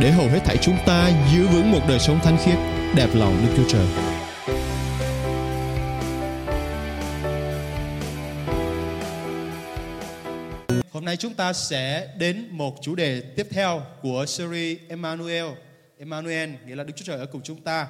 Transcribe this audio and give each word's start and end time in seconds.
để 0.00 0.10
hầu 0.10 0.28
hết 0.28 0.40
thảy 0.44 0.56
chúng 0.62 0.76
ta 0.86 1.10
giữ 1.32 1.46
vững 1.46 1.72
một 1.72 1.80
đời 1.88 1.98
sống 1.98 2.20
thánh 2.22 2.38
khiết, 2.44 2.58
đẹp 2.96 3.08
lòng 3.14 3.46
Đức 3.46 3.52
Chúa 3.56 3.68
Trời. 3.68 3.86
Hôm 10.92 11.04
nay 11.04 11.16
chúng 11.16 11.34
ta 11.34 11.52
sẽ 11.52 12.08
đến 12.18 12.48
một 12.50 12.76
chủ 12.82 12.94
đề 12.94 13.20
tiếp 13.20 13.46
theo 13.50 13.82
của 14.02 14.26
series 14.26 14.78
Emmanuel. 14.88 15.46
Emmanuel 15.98 16.50
nghĩa 16.66 16.76
là 16.76 16.84
Đức 16.84 16.92
Chúa 16.96 17.04
Trời 17.04 17.18
ở 17.18 17.26
cùng 17.26 17.42
chúng 17.44 17.60
ta. 17.60 17.86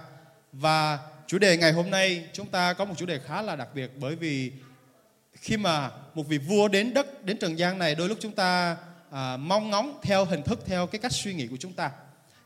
Và 0.52 0.98
chủ 1.26 1.38
đề 1.38 1.56
ngày 1.56 1.72
hôm 1.72 1.90
nay 1.90 2.24
chúng 2.32 2.46
ta 2.46 2.72
có 2.72 2.84
một 2.84 2.94
chủ 2.96 3.06
đề 3.06 3.18
khá 3.18 3.42
là 3.42 3.56
đặc 3.56 3.68
biệt 3.74 3.90
bởi 4.00 4.16
vì 4.16 4.52
khi 5.32 5.56
mà 5.56 5.90
một 6.14 6.28
vị 6.28 6.38
vua 6.38 6.68
đến 6.68 6.94
đất 6.94 7.24
đến 7.24 7.38
trần 7.38 7.58
gian 7.58 7.78
này 7.78 7.94
đôi 7.94 8.08
lúc 8.08 8.18
chúng 8.20 8.32
ta 8.32 8.76
à, 9.10 9.36
mong 9.36 9.70
ngóng 9.70 9.98
theo 10.02 10.24
hình 10.24 10.42
thức 10.42 10.62
theo 10.66 10.86
cái 10.86 10.98
cách 10.98 11.12
suy 11.12 11.34
nghĩ 11.34 11.46
của 11.46 11.56
chúng 11.56 11.72
ta 11.72 11.90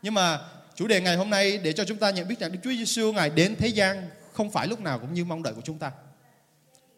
nhưng 0.03 0.15
mà 0.15 0.41
chủ 0.75 0.87
đề 0.87 1.01
ngày 1.01 1.17
hôm 1.17 1.31
nay 1.31 1.59
để 1.59 1.73
cho 1.73 1.85
chúng 1.85 1.99
ta 1.99 2.11
nhận 2.11 2.29
biết 2.29 2.39
rằng 2.39 2.53
Đức 2.53 2.59
Chúa 2.65 2.71
Giêsu 2.71 3.13
ngài 3.13 3.31
đến 3.31 3.57
thế 3.59 3.69
gian 3.69 4.11
không 4.33 4.51
phải 4.51 4.67
lúc 4.67 4.81
nào 4.81 4.99
cũng 4.99 5.15
như 5.15 5.25
mong 5.25 5.43
đợi 5.43 5.55
của 5.55 5.61
chúng 5.65 5.79
ta. 5.79 5.91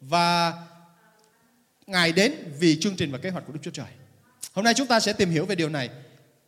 Và 0.01 0.53
ngài 1.87 2.13
đến 2.13 2.35
vì 2.59 2.81
chương 2.81 2.97
trình 2.97 3.13
và 3.13 3.19
kế 3.19 3.31
hoạch 3.31 3.47
của 3.47 3.53
Đức 3.53 3.61
Chúa 3.63 3.71
Trời. 3.71 3.87
Hôm 4.53 4.65
nay 4.65 4.75
chúng 4.75 4.87
ta 4.87 5.01
sẽ 5.01 5.13
tìm 5.13 5.31
hiểu 5.31 5.47
về 5.47 5.55
điều 5.55 5.69
này 5.69 5.91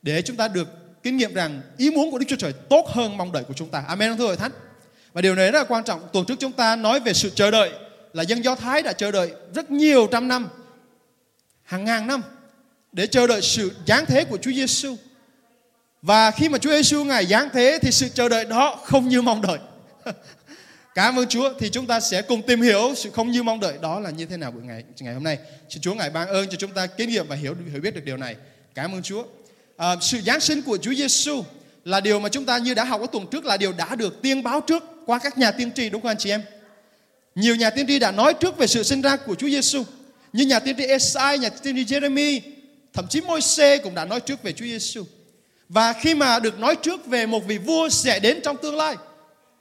để 0.02 0.22
chúng 0.22 0.36
ta 0.36 0.48
được 0.48 0.68
kinh 1.02 1.16
nghiệm 1.16 1.34
rằng 1.34 1.62
ý 1.76 1.90
muốn 1.90 2.10
của 2.10 2.18
Đức 2.18 2.26
Chúa 2.28 2.36
Trời 2.36 2.52
tốt 2.52 2.86
hơn 2.88 3.16
mong 3.16 3.32
đợi 3.32 3.44
của 3.44 3.54
chúng 3.54 3.68
ta. 3.68 3.84
Amen 3.88 4.16
thưa 4.16 4.26
hội 4.26 4.36
thánh? 4.36 4.52
Và 5.12 5.22
điều 5.22 5.34
này 5.34 5.52
rất 5.52 5.58
là 5.58 5.64
quan 5.64 5.84
trọng. 5.84 6.08
Tuần 6.12 6.26
trước 6.26 6.34
chúng 6.38 6.52
ta 6.52 6.76
nói 6.76 7.00
về 7.00 7.12
sự 7.12 7.30
chờ 7.34 7.50
đợi 7.50 7.72
là 8.12 8.22
dân 8.22 8.44
Do 8.44 8.54
Thái 8.54 8.82
đã 8.82 8.92
chờ 8.92 9.10
đợi 9.10 9.32
rất 9.54 9.70
nhiều 9.70 10.08
trăm 10.12 10.28
năm, 10.28 10.48
hàng 11.62 11.84
ngàn 11.84 12.06
năm 12.06 12.22
để 12.92 13.06
chờ 13.06 13.26
đợi 13.26 13.42
sự 13.42 13.72
giáng 13.86 14.06
thế 14.06 14.24
của 14.24 14.38
Chúa 14.42 14.52
Giêsu. 14.52 14.96
Và 16.06 16.30
khi 16.30 16.48
mà 16.48 16.58
Chúa 16.58 16.70
Giêsu 16.70 17.04
ngài 17.04 17.26
giáng 17.26 17.48
thế 17.52 17.78
thì 17.82 17.90
sự 17.92 18.08
chờ 18.14 18.28
đợi 18.28 18.44
đó 18.44 18.80
không 18.84 19.08
như 19.08 19.22
mong 19.22 19.42
đợi. 19.42 19.58
Cảm 20.94 21.18
ơn 21.18 21.28
Chúa 21.28 21.52
thì 21.58 21.68
chúng 21.68 21.86
ta 21.86 22.00
sẽ 22.00 22.22
cùng 22.22 22.42
tìm 22.42 22.62
hiểu 22.62 22.94
sự 22.96 23.10
không 23.10 23.30
như 23.30 23.42
mong 23.42 23.60
đợi 23.60 23.74
đó 23.82 24.00
là 24.00 24.10
như 24.10 24.26
thế 24.26 24.36
nào 24.36 24.52
của 24.52 24.60
ngày 24.60 24.84
ngày 25.00 25.14
hôm 25.14 25.22
nay. 25.22 25.38
Xin 25.68 25.82
Chúa 25.82 25.94
ngài 25.94 26.10
ban 26.10 26.28
ơn 26.28 26.48
cho 26.48 26.56
chúng 26.56 26.70
ta 26.70 26.86
kinh 26.86 27.08
nghiệm 27.08 27.28
và 27.28 27.36
hiểu 27.36 27.54
hiểu 27.72 27.80
biết 27.80 27.94
được 27.94 28.04
điều 28.04 28.16
này. 28.16 28.36
Cảm 28.74 28.92
ơn 28.92 29.02
Chúa. 29.02 29.24
À, 29.76 29.96
sự 30.00 30.20
giáng 30.20 30.40
sinh 30.40 30.62
của 30.62 30.76
Chúa 30.76 30.94
Giêsu 30.94 31.44
là 31.84 32.00
điều 32.00 32.20
mà 32.20 32.28
chúng 32.28 32.44
ta 32.44 32.58
như 32.58 32.74
đã 32.74 32.84
học 32.84 33.00
ở 33.00 33.06
tuần 33.12 33.26
trước 33.30 33.44
là 33.44 33.56
điều 33.56 33.72
đã 33.72 33.94
được 33.94 34.22
tiên 34.22 34.42
báo 34.42 34.60
trước 34.60 34.84
qua 35.06 35.18
các 35.18 35.38
nhà 35.38 35.50
tiên 35.50 35.70
tri 35.72 35.90
đúng 35.90 36.02
không 36.02 36.10
anh 36.10 36.18
chị 36.18 36.30
em? 36.30 36.42
Nhiều 37.34 37.56
nhà 37.56 37.70
tiên 37.70 37.86
tri 37.86 37.98
đã 37.98 38.10
nói 38.10 38.34
trước 38.34 38.58
về 38.58 38.66
sự 38.66 38.82
sinh 38.82 39.02
ra 39.02 39.16
của 39.16 39.34
Chúa 39.34 39.48
Giêsu. 39.48 39.84
Như 40.32 40.46
nhà 40.46 40.58
tiên 40.58 40.76
tri 40.76 40.84
Esai, 40.84 41.38
nhà 41.38 41.48
tiên 41.48 41.76
tri 41.76 41.94
Jeremy, 41.94 42.40
thậm 42.92 43.06
chí 43.08 43.20
Môi-se 43.20 43.78
cũng 43.78 43.94
đã 43.94 44.04
nói 44.04 44.20
trước 44.20 44.42
về 44.42 44.52
Chúa 44.52 44.64
Giêsu. 44.64 45.04
Và 45.68 45.92
khi 45.92 46.14
mà 46.14 46.38
được 46.38 46.58
nói 46.58 46.76
trước 46.76 47.06
về 47.06 47.26
một 47.26 47.46
vị 47.46 47.58
vua 47.58 47.88
sẽ 47.88 48.18
đến 48.20 48.40
trong 48.44 48.56
tương 48.56 48.76
lai, 48.76 48.96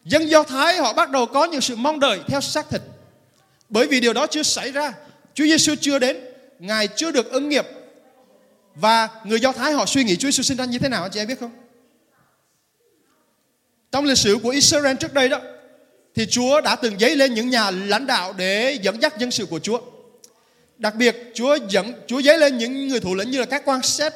dân 0.03 0.29
Do 0.29 0.43
Thái 0.43 0.77
họ 0.77 0.93
bắt 0.93 1.11
đầu 1.11 1.25
có 1.25 1.45
những 1.45 1.61
sự 1.61 1.75
mong 1.75 1.99
đợi 1.99 2.19
theo 2.27 2.41
xác 2.41 2.69
thịt. 2.69 2.81
Bởi 3.69 3.87
vì 3.87 3.99
điều 3.99 4.13
đó 4.13 4.27
chưa 4.27 4.43
xảy 4.43 4.71
ra, 4.71 4.93
Chúa 5.33 5.43
Giêsu 5.43 5.75
chưa 5.81 5.99
đến, 5.99 6.17
Ngài 6.59 6.87
chưa 6.87 7.11
được 7.11 7.31
ứng 7.31 7.49
nghiệp. 7.49 7.65
Và 8.75 9.09
người 9.23 9.39
Do 9.39 9.51
Thái 9.51 9.73
họ 9.73 9.85
suy 9.85 10.03
nghĩ 10.03 10.15
Chúa 10.15 10.27
Giêsu 10.27 10.43
sinh 10.43 10.57
ra 10.57 10.65
như 10.65 10.79
thế 10.79 10.89
nào 10.89 11.01
anh 11.01 11.11
chị 11.11 11.19
em 11.19 11.27
biết 11.27 11.39
không? 11.39 11.51
Trong 13.91 14.05
lịch 14.05 14.17
sử 14.17 14.37
của 14.43 14.49
Israel 14.49 14.95
trước 14.99 15.13
đây 15.13 15.29
đó 15.29 15.39
thì 16.15 16.25
Chúa 16.25 16.61
đã 16.61 16.75
từng 16.75 16.99
dấy 16.99 17.15
lên 17.15 17.33
những 17.33 17.49
nhà 17.49 17.71
lãnh 17.71 18.07
đạo 18.07 18.33
để 18.37 18.77
dẫn 18.81 19.01
dắt 19.01 19.17
dân 19.17 19.31
sự 19.31 19.45
của 19.45 19.59
Chúa. 19.59 19.79
Đặc 20.77 20.95
biệt 20.95 21.15
Chúa 21.33 21.57
dẫn 21.69 21.93
Chúa 22.07 22.21
dấy 22.21 22.37
lên 22.37 22.57
những 22.57 22.87
người 22.87 22.99
thủ 22.99 23.15
lĩnh 23.15 23.31
như 23.31 23.39
là 23.39 23.45
các 23.45 23.61
quan 23.65 23.81
xét, 23.81 24.13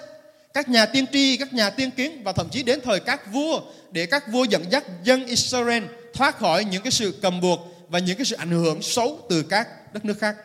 các 0.60 0.70
nhà 0.70 0.86
tiên 0.86 1.06
tri, 1.14 1.38
các 1.38 1.54
nhà 1.54 1.70
tiên 1.70 1.92
kiến 1.92 2.22
và 2.24 2.32
thậm 2.32 2.50
chí 2.52 2.64
đến 2.64 2.80
thời 2.84 3.00
các 3.00 3.34
vua 3.34 3.62
để 3.92 4.06
các 4.06 4.32
vua 4.32 4.44
dẫn 4.44 4.72
dắt 4.72 4.84
dân 5.04 5.26
Israel 5.26 5.84
thoát 6.14 6.38
khỏi 6.38 6.66
những 6.66 6.84
cái 6.84 6.92
sự 6.92 7.20
cầm 7.22 7.42
buộc 7.42 7.60
và 7.90 8.00
những 8.00 8.18
cái 8.18 8.26
sự 8.26 8.36
ảnh 8.36 8.52
hưởng 8.52 8.82
xấu 8.82 9.20
từ 9.30 9.44
các 9.44 9.94
đất 9.94 10.06
nước 10.06 10.20
khác. 10.20 10.36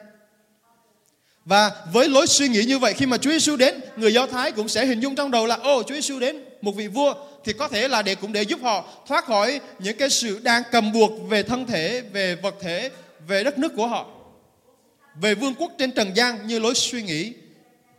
Và 1.45 1.71
với 1.93 2.09
lối 2.09 2.27
suy 2.27 2.49
nghĩ 2.49 2.65
như 2.65 2.79
vậy 2.79 2.93
khi 2.93 3.07
mà 3.07 3.19
Chúa 3.19 3.31
Giêsu 3.31 3.57
đến, 3.57 3.81
người 3.97 4.13
Do 4.15 4.27
Thái 4.27 4.53
cũng 4.53 4.69
sẽ 4.69 4.87
hình 4.87 5.01
dung 5.01 5.15
trong 5.15 5.31
đầu 5.31 5.47
là 5.47 5.55
ô 5.55 5.83
Chúa 5.83 5.95
Giêsu 5.95 6.19
đến 6.19 6.45
một 6.63 6.73
vị 6.77 6.89
vua 6.89 7.15
thì 7.45 7.53
có 7.53 7.69
thể 7.69 7.89
là 7.89 8.03
để 8.03 8.15
cũng 8.15 8.33
để 8.33 8.43
giúp 8.43 8.59
họ 8.63 8.85
thoát 9.07 9.25
khỏi 9.25 9.61
những 9.79 9.97
cái 9.97 10.11
sự 10.11 10.41
đang 10.43 10.63
cầm 10.73 10.93
buộc 10.93 11.13
về 11.29 11.43
thân 11.43 11.67
thể, 11.67 12.03
về 12.13 12.35
vật 12.35 12.55
thể, 12.61 12.91
về 13.29 13.45
đất 13.45 13.59
nước 13.59 13.73
của 13.77 13.87
họ. 13.87 14.07
Về 15.21 15.35
vương 15.35 15.55
quốc 15.55 15.73
trên 15.79 15.91
trần 15.91 16.17
gian 16.17 16.47
như 16.47 16.59
lối 16.59 16.75
suy 16.75 17.03
nghĩ 17.03 17.33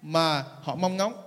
mà 0.01 0.43
họ 0.61 0.75
mong 0.75 0.97
ngóng. 0.97 1.24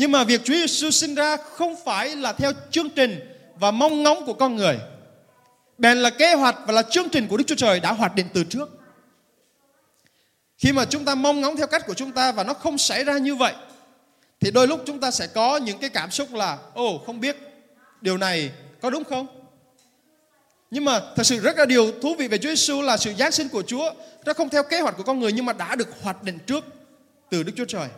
Nhưng 0.00 0.12
mà 0.12 0.24
việc 0.24 0.40
Chúa 0.44 0.54
Giêsu 0.54 0.90
sinh 0.90 1.14
ra 1.14 1.36
không 1.36 1.76
phải 1.84 2.16
là 2.16 2.32
theo 2.32 2.52
chương 2.70 2.90
trình 2.90 3.20
và 3.56 3.70
mong 3.70 4.02
ngóng 4.02 4.26
của 4.26 4.32
con 4.34 4.56
người. 4.56 4.78
Bèn 5.78 5.98
là 5.98 6.10
kế 6.10 6.34
hoạch 6.34 6.56
và 6.66 6.72
là 6.72 6.82
chương 6.82 7.08
trình 7.08 7.28
của 7.28 7.36
Đức 7.36 7.44
Chúa 7.46 7.54
Trời 7.54 7.80
đã 7.80 7.92
hoạch 7.92 8.14
định 8.14 8.26
từ 8.34 8.44
trước. 8.44 8.68
Khi 10.58 10.72
mà 10.72 10.84
chúng 10.84 11.04
ta 11.04 11.14
mong 11.14 11.40
ngóng 11.40 11.56
theo 11.56 11.66
cách 11.66 11.86
của 11.86 11.94
chúng 11.94 12.12
ta 12.12 12.32
và 12.32 12.44
nó 12.44 12.54
không 12.54 12.78
xảy 12.78 13.04
ra 13.04 13.18
như 13.18 13.34
vậy 13.34 13.54
thì 14.40 14.50
đôi 14.50 14.68
lúc 14.68 14.82
chúng 14.86 15.00
ta 15.00 15.10
sẽ 15.10 15.26
có 15.26 15.56
những 15.56 15.78
cái 15.78 15.90
cảm 15.90 16.10
xúc 16.10 16.34
là 16.34 16.58
ồ 16.74 16.94
oh, 16.94 17.06
không 17.06 17.20
biết 17.20 17.36
điều 18.00 18.18
này 18.18 18.50
có 18.80 18.90
đúng 18.90 19.04
không? 19.04 19.26
Nhưng 20.70 20.84
mà 20.84 21.00
thật 21.16 21.22
sự 21.22 21.40
rất 21.40 21.58
là 21.58 21.64
điều 21.64 21.92
thú 22.02 22.14
vị 22.18 22.28
về 22.28 22.38
Chúa 22.38 22.48
Giêsu 22.48 22.82
là 22.82 22.96
sự 22.96 23.14
giáng 23.18 23.32
sinh 23.32 23.48
của 23.48 23.62
Chúa 23.62 23.90
nó 24.24 24.32
không 24.32 24.48
theo 24.48 24.62
kế 24.62 24.80
hoạch 24.80 24.96
của 24.96 25.02
con 25.02 25.20
người 25.20 25.32
nhưng 25.32 25.46
mà 25.46 25.52
đã 25.52 25.74
được 25.74 25.88
hoạch 26.02 26.22
định 26.22 26.38
trước 26.46 26.64
từ 27.30 27.42
Đức 27.42 27.52
Chúa 27.56 27.64
Trời. 27.64 27.88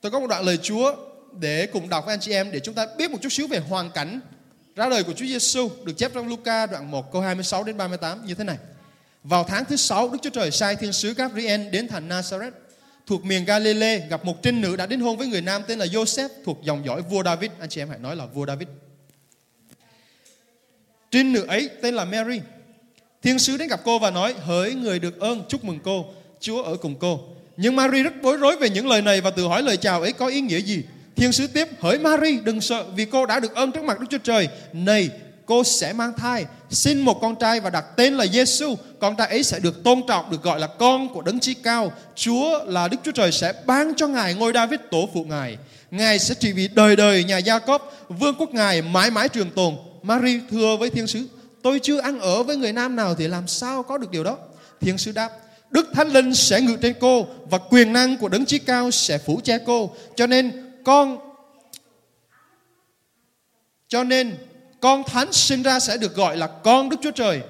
Tôi 0.00 0.12
có 0.12 0.20
một 0.20 0.26
đoạn 0.26 0.44
lời 0.44 0.58
Chúa 0.62 0.96
để 1.32 1.66
cùng 1.66 1.88
đọc 1.88 2.06
với 2.06 2.14
anh 2.14 2.20
chị 2.20 2.32
em 2.32 2.52
để 2.52 2.60
chúng 2.60 2.74
ta 2.74 2.86
biết 2.98 3.10
một 3.10 3.18
chút 3.22 3.32
xíu 3.32 3.46
về 3.46 3.58
hoàn 3.58 3.90
cảnh 3.90 4.20
ra 4.76 4.88
đời 4.88 5.02
của 5.02 5.12
Chúa 5.12 5.26
Giêsu 5.26 5.70
được 5.84 5.92
chép 5.96 6.10
trong 6.14 6.28
Luca 6.28 6.66
đoạn 6.66 6.90
1 6.90 7.12
câu 7.12 7.22
26 7.22 7.64
đến 7.64 7.76
38 7.76 8.26
như 8.26 8.34
thế 8.34 8.44
này. 8.44 8.56
Vào 9.24 9.44
tháng 9.44 9.64
thứ 9.64 9.76
sáu, 9.76 10.08
Đức 10.08 10.18
Chúa 10.22 10.30
Trời 10.30 10.50
sai 10.50 10.76
thiên 10.76 10.92
sứ 10.92 11.14
Gabriel 11.14 11.68
đến 11.68 11.88
thành 11.88 12.08
Nazareth 12.08 12.50
thuộc 13.06 13.24
miền 13.24 13.44
Galilee 13.44 14.08
gặp 14.08 14.24
một 14.24 14.42
trinh 14.42 14.60
nữ 14.60 14.76
đã 14.76 14.86
đến 14.86 15.00
hôn 15.00 15.18
với 15.18 15.26
người 15.26 15.40
nam 15.40 15.62
tên 15.68 15.78
là 15.78 15.86
Joseph 15.86 16.28
thuộc 16.44 16.60
dòng 16.62 16.86
dõi 16.86 17.02
vua 17.02 17.22
David. 17.22 17.50
Anh 17.60 17.68
chị 17.68 17.80
em 17.80 17.88
hãy 17.88 17.98
nói 17.98 18.16
là 18.16 18.26
vua 18.26 18.46
David. 18.46 18.68
Trinh 21.10 21.32
nữ 21.32 21.46
ấy 21.46 21.70
tên 21.82 21.94
là 21.94 22.04
Mary. 22.04 22.40
Thiên 23.22 23.38
sứ 23.38 23.56
đến 23.56 23.68
gặp 23.68 23.80
cô 23.84 23.98
và 23.98 24.10
nói, 24.10 24.34
hỡi 24.34 24.74
người 24.74 24.98
được 24.98 25.20
ơn, 25.20 25.42
chúc 25.48 25.64
mừng 25.64 25.78
cô, 25.84 26.06
Chúa 26.40 26.62
ở 26.62 26.76
cùng 26.76 26.94
cô. 26.98 27.35
Nhưng 27.56 27.76
Mary 27.76 28.02
rất 28.02 28.22
bối 28.22 28.36
rối 28.36 28.56
về 28.56 28.70
những 28.70 28.88
lời 28.88 29.02
này 29.02 29.20
và 29.20 29.30
tự 29.30 29.46
hỏi 29.46 29.62
lời 29.62 29.76
chào 29.76 30.00
ấy 30.02 30.12
có 30.12 30.26
ý 30.26 30.40
nghĩa 30.40 30.58
gì. 30.58 30.82
Thiên 31.16 31.32
sứ 31.32 31.46
tiếp, 31.46 31.68
hỡi 31.80 31.98
Mary 31.98 32.38
đừng 32.44 32.60
sợ 32.60 32.84
vì 32.96 33.04
cô 33.04 33.26
đã 33.26 33.40
được 33.40 33.54
ơn 33.54 33.72
trước 33.72 33.84
mặt 33.84 34.00
Đức 34.00 34.06
Chúa 34.10 34.18
Trời. 34.18 34.48
Này, 34.72 35.10
cô 35.46 35.64
sẽ 35.64 35.92
mang 35.92 36.12
thai, 36.16 36.44
sinh 36.70 37.00
một 37.00 37.20
con 37.20 37.36
trai 37.36 37.60
và 37.60 37.70
đặt 37.70 37.84
tên 37.96 38.14
là 38.16 38.26
Giêsu. 38.26 38.74
Con 39.00 39.16
trai 39.16 39.28
ấy 39.28 39.42
sẽ 39.42 39.58
được 39.58 39.84
tôn 39.84 40.02
trọng, 40.08 40.30
được 40.30 40.42
gọi 40.42 40.60
là 40.60 40.66
con 40.66 41.08
của 41.08 41.22
Đấng 41.22 41.40
Chí 41.40 41.54
Cao. 41.54 41.92
Chúa 42.14 42.64
là 42.64 42.88
Đức 42.88 42.96
Chúa 43.04 43.12
Trời 43.12 43.32
sẽ 43.32 43.52
ban 43.66 43.92
cho 43.96 44.08
Ngài 44.08 44.34
ngôi 44.34 44.52
David 44.52 44.80
tổ 44.90 45.08
phụ 45.14 45.24
Ngài. 45.24 45.58
Ngài 45.90 46.18
sẽ 46.18 46.34
trị 46.34 46.52
vì 46.52 46.68
đời 46.68 46.96
đời 46.96 47.24
nhà 47.24 47.38
Gia 47.38 47.58
Cốp, 47.58 48.06
vương 48.08 48.34
quốc 48.38 48.50
Ngài 48.50 48.82
mãi 48.82 49.10
mãi 49.10 49.28
trường 49.28 49.50
tồn. 49.50 49.74
Mary 50.02 50.40
thưa 50.50 50.76
với 50.76 50.90
thiên 50.90 51.06
sứ, 51.06 51.26
tôi 51.62 51.80
chưa 51.82 52.00
ăn 52.00 52.20
ở 52.20 52.42
với 52.42 52.56
người 52.56 52.72
nam 52.72 52.96
nào 52.96 53.14
thì 53.14 53.28
làm 53.28 53.46
sao 53.46 53.82
có 53.82 53.98
được 53.98 54.10
điều 54.10 54.24
đó? 54.24 54.36
Thiên 54.80 54.98
sứ 54.98 55.12
đáp, 55.12 55.30
Đức 55.76 55.88
Thánh 55.92 56.08
Linh 56.08 56.34
sẽ 56.34 56.60
ngự 56.60 56.76
trên 56.82 56.94
cô 57.00 57.26
và 57.50 57.58
quyền 57.58 57.92
năng 57.92 58.16
của 58.16 58.28
Đấng 58.28 58.44
Chí 58.44 58.58
Cao 58.58 58.90
sẽ 58.90 59.18
phủ 59.18 59.40
che 59.44 59.58
cô. 59.66 59.90
Cho 60.14 60.26
nên 60.26 60.52
con 60.84 61.18
cho 63.88 64.04
nên 64.04 64.36
con 64.80 65.04
thánh 65.04 65.32
sinh 65.32 65.62
ra 65.62 65.80
sẽ 65.80 65.96
được 65.96 66.14
gọi 66.14 66.36
là 66.36 66.46
con 66.46 66.88
Đức 66.88 66.96
Chúa 67.02 67.10
Trời. 67.10 67.40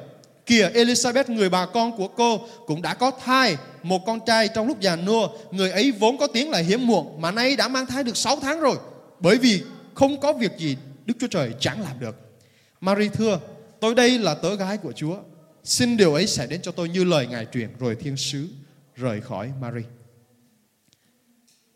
Kìa 0.47 0.69
Elizabeth 0.75 1.35
người 1.35 1.49
bà 1.49 1.67
con 1.67 1.97
của 1.97 2.09
cô 2.09 2.41
cũng 2.67 2.83
đã 2.83 2.95
có 2.95 3.11
thai 3.25 3.57
một 3.83 4.07
con 4.07 4.21
trai 4.27 4.49
trong 4.49 4.67
lúc 4.67 4.81
già 4.81 4.97
nua. 4.97 5.29
Người 5.51 5.71
ấy 5.71 5.93
vốn 5.93 6.19
có 6.19 6.27
tiếng 6.27 6.51
là 6.51 6.59
hiếm 6.59 6.87
muộn 6.87 7.21
mà 7.21 7.31
nay 7.31 7.57
đã 7.57 7.69
mang 7.69 7.87
thai 7.87 8.05
được 8.05 8.17
6 8.17 8.37
tháng 8.41 8.61
rồi. 8.61 8.77
Bởi 9.21 9.39
vì 9.39 9.63
không 9.95 10.21
có 10.21 10.33
việc 10.33 10.59
gì 10.59 10.77
Đức 11.05 11.15
Chúa 11.21 11.27
Trời 11.27 11.53
chẳng 11.61 11.83
làm 11.83 12.01
được. 12.01 12.17
Mary 12.81 13.09
thưa, 13.09 13.39
tôi 13.81 13.95
đây 13.95 14.19
là 14.19 14.35
tớ 14.35 14.57
gái 14.57 14.77
của 14.77 14.93
Chúa. 14.93 15.17
Xin 15.67 15.97
điều 15.97 16.15
ấy 16.15 16.27
sẽ 16.27 16.47
đến 16.47 16.63
cho 16.63 16.73
tôi 16.73 16.89
như 16.89 17.05
lời 17.05 17.27
Ngài 17.27 17.47
truyền 17.53 17.69
rồi 17.79 17.97
thiên 18.01 18.17
sứ 18.17 18.49
rời 18.97 19.21
khỏi 19.21 19.51
Mary. 19.61 19.81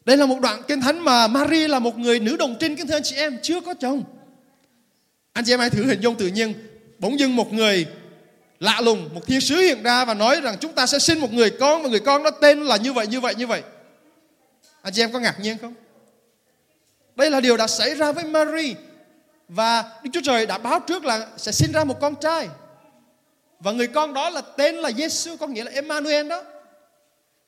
Đây 0.05 0.17
là 0.17 0.27
một 0.27 0.41
đoạn 0.41 0.63
kinh 0.69 0.81
thánh 0.81 1.05
mà 1.05 1.27
Mary 1.27 1.69
là 1.69 1.79
một 1.79 1.99
người 1.99 2.21
nữ 2.21 2.37
đồng 2.37 2.57
trinh 2.61 2.77
kính 2.77 2.87
thưa 2.87 2.97
anh 2.97 3.03
chị 3.03 3.17
em 3.17 3.39
chưa 3.43 3.61
có 3.61 3.75
chồng. 3.75 4.05
Anh 5.33 5.45
chị 5.45 5.53
em 5.53 5.61
hãy 5.61 5.71
thử 5.71 5.85
hình 5.85 6.01
dung 6.01 6.15
tự 6.15 6.27
nhiên 6.27 6.55
bỗng 6.99 7.19
dưng 7.19 7.37
một 7.37 7.53
người 7.53 7.87
lạ 8.61 8.81
lùng, 8.81 9.15
một 9.15 9.27
thiên 9.27 9.41
sứ 9.41 9.57
hiện 9.57 9.83
ra 9.83 10.05
và 10.05 10.15
nói 10.15 10.41
rằng 10.41 10.57
chúng 10.61 10.73
ta 10.73 10.87
sẽ 10.87 10.99
sinh 10.99 11.21
một 11.21 11.33
người 11.33 11.51
con 11.51 11.83
và 11.83 11.89
người 11.89 12.01
con 12.01 12.23
đó 12.23 12.31
tên 12.31 12.61
là 12.61 12.77
như 12.77 12.93
vậy, 12.93 13.07
như 13.07 13.21
vậy, 13.21 13.35
như 13.35 13.47
vậy. 13.47 13.63
Anh 14.83 14.93
chị 14.93 15.03
em 15.03 15.13
có 15.13 15.19
ngạc 15.19 15.41
nhiên 15.41 15.59
không? 15.59 15.75
Đây 17.17 17.31
là 17.31 17.41
điều 17.41 17.57
đã 17.57 17.67
xảy 17.67 17.95
ra 17.95 18.13
với 18.13 18.25
Mary 18.25 18.75
và 19.49 20.01
Đức 20.03 20.11
Chúa 20.13 20.21
Trời 20.25 20.47
đã 20.47 20.59
báo 20.59 20.81
trước 20.81 21.05
là 21.05 21.29
sẽ 21.37 21.53
sinh 21.53 21.73
ra 21.73 21.85
một 21.85 22.01
con 22.01 22.15
trai. 22.21 22.49
Và 23.61 23.73
người 23.73 23.87
con 23.87 24.15
đó 24.15 24.31
là 24.31 24.41
tên 24.41 24.75
là 24.75 24.93
Giêsu 24.93 25.37
có 25.37 25.47
nghĩa 25.47 25.65
là 25.65 25.71
Emmanuel 25.71 26.29
đó. 26.29 26.43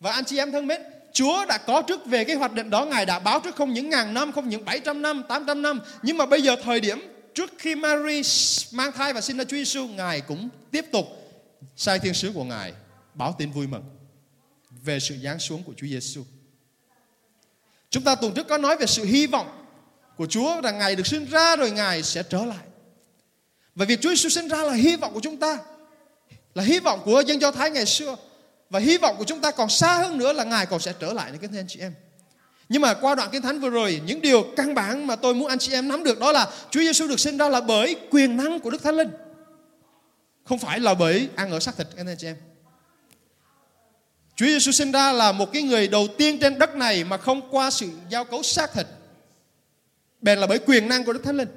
Và 0.01 0.13
anh 0.13 0.25
chị 0.25 0.39
em 0.39 0.53
thân 0.53 0.67
mến, 0.67 0.83
Chúa 1.13 1.45
đã 1.45 1.59
có 1.59 1.83
trước 1.83 2.07
về 2.07 2.25
cái 2.25 2.37
hoạt 2.37 2.53
định 2.53 2.71
đó 2.71 2.85
Ngài 2.85 3.07
đã 3.07 3.19
báo 3.19 3.41
trước 3.41 3.57
không 3.57 3.73
những 3.73 3.91
ngàn 3.91 4.15
năm 4.15 4.33
Không 4.33 4.49
những 4.49 4.65
700 4.65 5.03
năm, 5.03 5.23
800 5.29 5.63
năm 5.63 5.81
Nhưng 6.03 6.17
mà 6.17 6.27
bây 6.27 6.43
giờ 6.43 6.57
thời 6.63 6.81
điểm 6.81 6.99
trước 7.35 7.51
khi 7.59 7.75
Mary 7.75 8.23
mang 8.73 8.93
thai 8.93 9.13
và 9.13 9.21
sinh 9.21 9.37
ra 9.37 9.45
Chúa 9.45 9.57
Giêsu 9.57 9.87
Ngài 9.87 10.21
cũng 10.21 10.49
tiếp 10.71 10.85
tục 10.93 11.07
sai 11.77 11.99
thiên 11.99 12.15
sứ 12.15 12.33
của 12.35 12.45
Ngài 12.45 12.73
báo 13.15 13.35
tin 13.39 13.51
vui 13.51 13.67
mừng 13.67 13.83
về 14.85 15.01
sự 15.01 15.17
giáng 15.23 15.39
xuống 15.39 15.63
của 15.63 15.73
Chúa 15.77 15.87
Giêsu. 15.87 16.23
Chúng 17.91 18.05
ta 18.05 18.15
tuần 18.15 18.35
trước 18.35 18.49
có 18.49 18.59
nói 18.59 18.77
về 18.77 18.87
sự 18.87 19.05
hy 19.05 19.27
vọng 19.27 19.67
của 20.17 20.27
Chúa 20.27 20.61
rằng 20.61 20.79
Ngài 20.79 20.97
được 20.97 21.07
sinh 21.07 21.27
ra 21.27 21.57
rồi 21.57 21.71
Ngài 21.71 22.03
sẽ 22.03 22.23
trở 22.23 22.45
lại. 22.45 22.67
Và 23.75 23.85
việc 23.85 24.01
Chúa 24.01 24.11
Giêsu 24.11 24.29
sinh 24.29 24.49
ra 24.49 24.63
là 24.63 24.73
hy 24.73 24.97
vọng 24.97 25.15
của 25.15 25.21
chúng 25.21 25.37
ta, 25.37 25.59
là 26.55 26.63
hy 26.63 26.79
vọng 26.79 27.01
của 27.05 27.23
dân 27.27 27.41
Do 27.41 27.51
Thái 27.51 27.71
ngày 27.71 27.87
xưa. 27.87 28.17
Và 28.71 28.81
hy 28.81 28.99
vọng 28.99 29.17
của 29.19 29.25
chúng 29.25 29.41
ta 29.41 29.51
còn 29.51 29.69
xa 29.69 29.97
hơn 29.97 30.19
nữa 30.19 30.33
là 30.33 30.45
Ngài 30.45 30.67
còn 30.67 30.81
sẽ 30.81 30.93
trở 30.99 31.13
lại 31.13 31.31
nữa 31.31 31.39
các 31.41 31.51
anh 31.55 31.67
chị 31.69 31.81
em. 31.81 31.95
Nhưng 32.69 32.83
mà 32.83 32.95
qua 32.95 33.15
đoạn 33.15 33.29
kinh 33.33 33.43
thánh 33.43 33.61
vừa 33.61 33.71
rồi, 33.71 34.01
những 34.07 34.21
điều 34.21 34.47
căn 34.57 34.75
bản 34.75 35.07
mà 35.07 35.17
tôi 35.17 35.35
muốn 35.35 35.49
anh 35.49 35.59
chị 35.59 35.73
em 35.73 35.89
nắm 35.89 36.05
được 36.05 36.21
đó 36.21 36.33
là 36.33 36.51
Chúa 36.71 36.81
Giêsu 36.81 37.07
được 37.07 37.21
sinh 37.21 37.37
ra 37.39 37.49
là 37.49 37.61
bởi 37.61 37.97
quyền 38.11 38.37
năng 38.37 38.61
của 38.61 38.71
Đức 38.71 38.83
Thánh 38.83 38.97
Linh. 38.97 39.11
Không 40.45 40.59
phải 40.59 40.81
là 40.81 40.95
bởi 40.95 41.29
ăn 41.37 41.51
ở 41.51 41.61
xác 41.61 41.77
thịt 41.77 41.87
các 41.97 42.07
anh 42.07 42.17
chị 42.19 42.27
em. 42.27 42.37
Chúa 44.37 44.47
Giêsu 44.47 44.73
sinh 44.73 44.93
ra 44.93 45.13
là 45.13 45.33
một 45.33 45.53
cái 45.53 45.63
người 45.63 45.89
đầu 45.89 46.07
tiên 46.19 46.39
trên 46.39 46.59
đất 46.59 46.75
này 46.75 47.05
mà 47.05 47.17
không 47.17 47.51
qua 47.51 47.71
sự 47.71 47.91
giao 48.11 48.25
cấu 48.25 48.43
xác 48.43 48.73
thịt. 48.73 48.87
Bèn 50.21 50.39
là 50.39 50.47
bởi 50.47 50.59
quyền 50.59 50.89
năng 50.89 51.05
của 51.05 51.13
Đức 51.13 51.25
Thánh 51.25 51.37
Linh. 51.37 51.49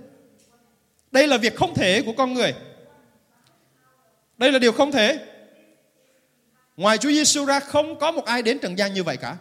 Đây 1.12 1.28
là 1.28 1.38
việc 1.38 1.56
không 1.56 1.74
thể 1.74 2.02
của 2.02 2.14
con 2.18 2.34
người. 2.34 2.54
Đây 4.38 4.52
là 4.52 4.60
điều 4.60 4.72
không 4.72 4.92
thể. 4.92 5.26
Ngoài 6.78 6.98
Chúa 6.98 7.12
Giêsu 7.12 7.46
ra 7.46 7.60
không 7.60 8.00
có 8.00 8.12
một 8.12 8.26
ai 8.26 8.42
đến 8.42 8.60
trần 8.60 8.78
gian 8.78 8.94
như 8.94 9.04
vậy 9.04 9.18
cả. 9.18 9.38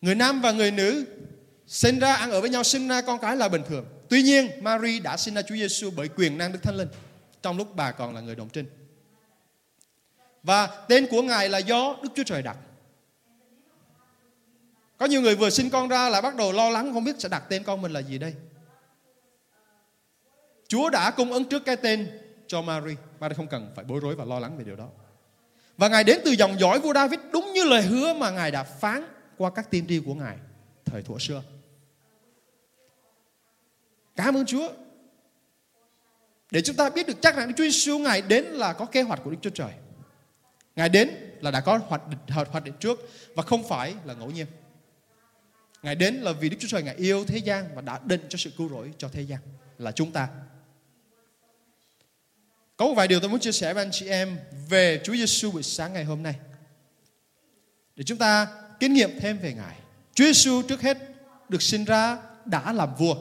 Người 0.00 0.14
nam 0.14 0.40
và 0.40 0.52
người 0.52 0.70
nữ 0.70 1.04
sinh 1.66 1.98
ra 1.98 2.14
ăn 2.14 2.30
ở 2.30 2.40
với 2.40 2.50
nhau 2.50 2.62
sinh 2.62 2.88
ra 2.88 3.00
con 3.00 3.18
cái 3.18 3.36
là 3.36 3.48
bình 3.48 3.62
thường. 3.68 3.86
Tuy 4.08 4.22
nhiên, 4.22 4.50
Mary 4.60 5.00
đã 5.00 5.16
sinh 5.16 5.34
ra 5.34 5.42
Chúa 5.42 5.54
Giêsu 5.54 5.90
bởi 5.96 6.08
quyền 6.08 6.38
năng 6.38 6.52
Đức 6.52 6.62
Thánh 6.62 6.76
Linh 6.76 6.88
trong 7.42 7.56
lúc 7.56 7.76
bà 7.76 7.92
còn 7.92 8.14
là 8.14 8.20
người 8.20 8.34
đồng 8.34 8.48
trinh. 8.48 8.66
Và 10.42 10.66
tên 10.88 11.06
của 11.10 11.22
Ngài 11.22 11.48
là 11.48 11.58
do 11.58 11.96
Đức 12.02 12.08
Chúa 12.14 12.22
Trời 12.22 12.42
đặt. 12.42 12.56
Có 14.98 15.06
nhiều 15.06 15.20
người 15.20 15.36
vừa 15.36 15.50
sinh 15.50 15.70
con 15.70 15.88
ra 15.88 16.08
là 16.08 16.20
bắt 16.20 16.36
đầu 16.36 16.52
lo 16.52 16.70
lắng 16.70 16.92
không 16.92 17.04
biết 17.04 17.16
sẽ 17.18 17.28
đặt 17.28 17.44
tên 17.48 17.64
con 17.64 17.82
mình 17.82 17.92
là 17.92 18.00
gì 18.00 18.18
đây. 18.18 18.34
Chúa 20.74 20.90
đã 20.90 21.10
cung 21.10 21.32
ứng 21.32 21.44
trước 21.44 21.64
cái 21.64 21.76
tên 21.76 22.08
cho 22.46 22.62
Mary. 22.62 22.94
Mary 23.20 23.34
không 23.34 23.46
cần 23.46 23.72
phải 23.76 23.84
bối 23.84 24.00
rối 24.00 24.16
và 24.16 24.24
lo 24.24 24.38
lắng 24.38 24.58
về 24.58 24.64
điều 24.64 24.76
đó. 24.76 24.88
Và 25.76 25.88
Ngài 25.88 26.04
đến 26.04 26.20
từ 26.24 26.30
dòng 26.30 26.60
dõi 26.60 26.80
vua 26.80 26.94
David 26.94 27.20
đúng 27.32 27.52
như 27.52 27.64
lời 27.64 27.82
hứa 27.82 28.14
mà 28.14 28.30
Ngài 28.30 28.50
đã 28.50 28.64
phán 28.64 29.04
qua 29.36 29.50
các 29.54 29.70
tiên 29.70 29.84
tri 29.88 30.00
của 30.00 30.14
Ngài 30.14 30.36
thời 30.84 31.02
thuở 31.02 31.18
xưa. 31.18 31.42
Cảm 34.16 34.36
ơn 34.36 34.46
Chúa. 34.46 34.68
Để 36.50 36.62
chúng 36.62 36.76
ta 36.76 36.90
biết 36.90 37.06
được 37.06 37.22
chắc 37.22 37.36
rằng 37.36 37.48
Đức 37.48 37.54
Chúa 37.56 37.64
Giêsu 37.64 37.98
Ngài 37.98 38.22
đến 38.22 38.44
là 38.44 38.72
có 38.72 38.84
kế 38.84 39.02
hoạch 39.02 39.20
của 39.24 39.30
Đức 39.30 39.38
Chúa 39.42 39.50
Trời. 39.50 39.72
Ngài 40.76 40.88
đến 40.88 41.10
là 41.40 41.50
đã 41.50 41.60
có 41.60 41.80
hoạch 41.86 42.08
định, 42.08 42.20
hoạch 42.28 42.64
định 42.64 42.74
trước 42.80 43.00
và 43.34 43.42
không 43.42 43.68
phải 43.68 43.94
là 44.04 44.14
ngẫu 44.14 44.30
nhiên. 44.30 44.46
Ngài 45.82 45.94
đến 45.94 46.14
là 46.14 46.32
vì 46.32 46.48
Đức 46.48 46.56
Chúa 46.60 46.68
Trời 46.68 46.82
Ngài 46.82 46.94
yêu 46.94 47.24
thế 47.24 47.38
gian 47.38 47.74
và 47.74 47.82
đã 47.82 48.00
định 48.04 48.26
cho 48.28 48.38
sự 48.38 48.50
cứu 48.58 48.68
rỗi 48.68 48.92
cho 48.98 49.08
thế 49.08 49.22
gian 49.22 49.40
là 49.78 49.92
chúng 49.92 50.12
ta. 50.12 50.28
Có 52.76 52.86
một 52.86 52.94
vài 52.94 53.08
điều 53.08 53.20
tôi 53.20 53.30
muốn 53.30 53.40
chia 53.40 53.52
sẻ 53.52 53.74
với 53.74 53.84
anh 53.84 53.90
chị 53.92 54.06
em 54.06 54.38
về 54.68 55.00
Chúa 55.04 55.14
Giêsu 55.14 55.50
buổi 55.50 55.62
sáng 55.62 55.92
ngày 55.92 56.04
hôm 56.04 56.22
nay. 56.22 56.34
Để 57.96 58.04
chúng 58.04 58.18
ta 58.18 58.46
kinh 58.80 58.94
nghiệm 58.94 59.20
thêm 59.20 59.38
về 59.38 59.52
Ngài. 59.52 59.76
Chúa 60.14 60.24
Giêsu 60.24 60.62
trước 60.62 60.82
hết 60.82 60.98
được 61.48 61.62
sinh 61.62 61.84
ra 61.84 62.18
đã 62.44 62.72
làm 62.72 62.94
vua. 62.94 63.16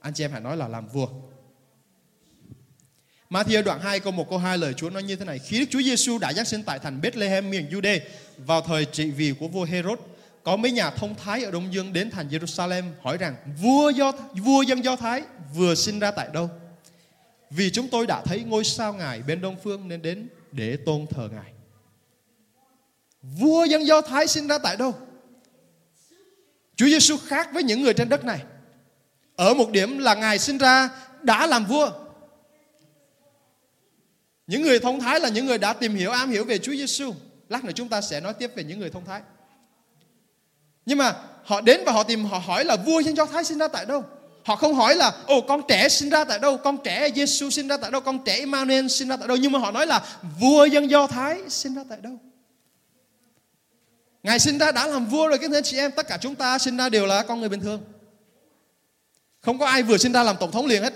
Anh 0.00 0.14
chị 0.14 0.24
em 0.24 0.32
hãy 0.32 0.40
nói 0.40 0.56
là 0.56 0.68
làm 0.68 0.88
vua. 0.88 1.08
Matthew 3.30 3.62
đoạn 3.62 3.80
2 3.80 4.00
câu 4.00 4.12
1 4.12 4.30
câu 4.30 4.38
2 4.38 4.58
lời 4.58 4.74
Chúa 4.74 4.90
nói 4.90 5.02
như 5.02 5.16
thế 5.16 5.24
này. 5.24 5.38
Khi 5.38 5.60
Đức 5.60 5.66
Chúa 5.70 5.82
Giêsu 5.82 6.18
đã 6.18 6.32
giáng 6.32 6.44
sinh 6.44 6.62
tại 6.62 6.78
thành 6.78 7.00
Bethlehem 7.00 7.50
miền 7.50 7.66
Jude 7.70 8.00
vào 8.36 8.60
thời 8.60 8.84
trị 8.84 9.10
vì 9.10 9.34
của 9.40 9.48
vua 9.48 9.64
Herod, 9.64 9.98
có 10.42 10.56
mấy 10.56 10.72
nhà 10.72 10.90
thông 10.90 11.14
thái 11.14 11.44
ở 11.44 11.50
Đông 11.50 11.74
Dương 11.74 11.92
đến 11.92 12.10
thành 12.10 12.28
Jerusalem 12.28 12.82
hỏi 13.02 13.16
rằng 13.16 13.36
vua 13.60 13.90
do 13.90 14.12
vua 14.32 14.62
dân 14.62 14.84
Do 14.84 14.96
Thái 14.96 15.22
vừa 15.54 15.74
sinh 15.74 15.98
ra 15.98 16.10
tại 16.10 16.28
đâu? 16.32 16.50
Vì 17.50 17.70
chúng 17.70 17.88
tôi 17.88 18.06
đã 18.06 18.22
thấy 18.24 18.44
ngôi 18.44 18.64
sao 18.64 18.92
ngài 18.92 19.22
bên 19.22 19.40
đông 19.40 19.56
phương 19.62 19.88
nên 19.88 20.02
đến 20.02 20.28
để 20.52 20.76
tôn 20.86 21.06
thờ 21.10 21.28
ngài. 21.32 21.52
Vua 23.22 23.64
dân 23.64 23.86
Do 23.86 24.00
Thái 24.00 24.26
sinh 24.26 24.48
ra 24.48 24.58
tại 24.58 24.76
đâu? 24.76 24.94
Chúa 26.76 26.86
Giêsu 26.86 27.16
khác 27.16 27.48
với 27.52 27.62
những 27.62 27.82
người 27.82 27.94
trên 27.94 28.08
đất 28.08 28.24
này. 28.24 28.42
Ở 29.36 29.54
một 29.54 29.70
điểm 29.70 29.98
là 29.98 30.14
ngài 30.14 30.38
sinh 30.38 30.58
ra 30.58 30.90
đã 31.22 31.46
làm 31.46 31.64
vua. 31.64 31.90
Những 34.46 34.62
người 34.62 34.78
thông 34.78 35.00
thái 35.00 35.20
là 35.20 35.28
những 35.28 35.46
người 35.46 35.58
đã 35.58 35.72
tìm 35.72 35.94
hiểu, 35.94 36.10
am 36.10 36.30
hiểu 36.30 36.44
về 36.44 36.58
Chúa 36.58 36.72
Giêsu. 36.72 37.14
Lát 37.48 37.64
nữa 37.64 37.72
chúng 37.74 37.88
ta 37.88 38.00
sẽ 38.00 38.20
nói 38.20 38.34
tiếp 38.34 38.50
về 38.54 38.64
những 38.64 38.78
người 38.78 38.90
thông 38.90 39.04
thái. 39.04 39.22
Nhưng 40.86 40.98
mà 40.98 41.16
họ 41.44 41.60
đến 41.60 41.80
và 41.86 41.92
họ 41.92 42.02
tìm, 42.02 42.24
họ 42.24 42.38
hỏi 42.38 42.64
là 42.64 42.76
vua 42.76 43.00
dân 43.00 43.16
Do 43.16 43.26
Thái 43.26 43.44
sinh 43.44 43.58
ra 43.58 43.68
tại 43.68 43.86
đâu? 43.86 44.04
Họ 44.44 44.56
không 44.56 44.74
hỏi 44.74 44.96
là 44.96 45.12
ồ 45.26 45.40
con 45.40 45.60
trẻ 45.68 45.88
sinh 45.88 46.10
ra 46.10 46.24
tại 46.24 46.38
đâu, 46.38 46.56
con 46.56 46.78
trẻ 46.84 47.10
Giêsu 47.14 47.50
sinh 47.50 47.68
ra 47.68 47.76
tại 47.76 47.90
đâu, 47.90 48.00
con 48.00 48.24
trẻ 48.24 48.36
Emmanuel 48.36 48.88
sinh 48.88 49.08
ra 49.08 49.16
tại 49.16 49.28
đâu, 49.28 49.36
nhưng 49.36 49.52
mà 49.52 49.58
họ 49.58 49.70
nói 49.70 49.86
là 49.86 50.04
vua 50.40 50.64
dân 50.64 50.90
Do 50.90 51.06
Thái 51.06 51.40
sinh 51.48 51.74
ra 51.74 51.82
tại 51.88 51.98
đâu? 52.02 52.18
Ngài 54.22 54.38
sinh 54.38 54.58
ra 54.58 54.72
đã 54.72 54.86
làm 54.86 55.06
vua 55.06 55.26
rồi 55.26 55.38
các 55.38 55.50
anh 55.52 55.62
chị 55.62 55.76
em, 55.76 55.90
tất 55.90 56.08
cả 56.08 56.18
chúng 56.20 56.34
ta 56.34 56.58
sinh 56.58 56.76
ra 56.76 56.88
đều 56.88 57.06
là 57.06 57.22
con 57.22 57.40
người 57.40 57.48
bình 57.48 57.60
thường. 57.60 57.82
Không 59.40 59.58
có 59.58 59.66
ai 59.66 59.82
vừa 59.82 59.96
sinh 59.96 60.12
ra 60.12 60.22
làm 60.22 60.36
tổng 60.40 60.50
thống 60.50 60.66
liền 60.66 60.82
hết. 60.82 60.94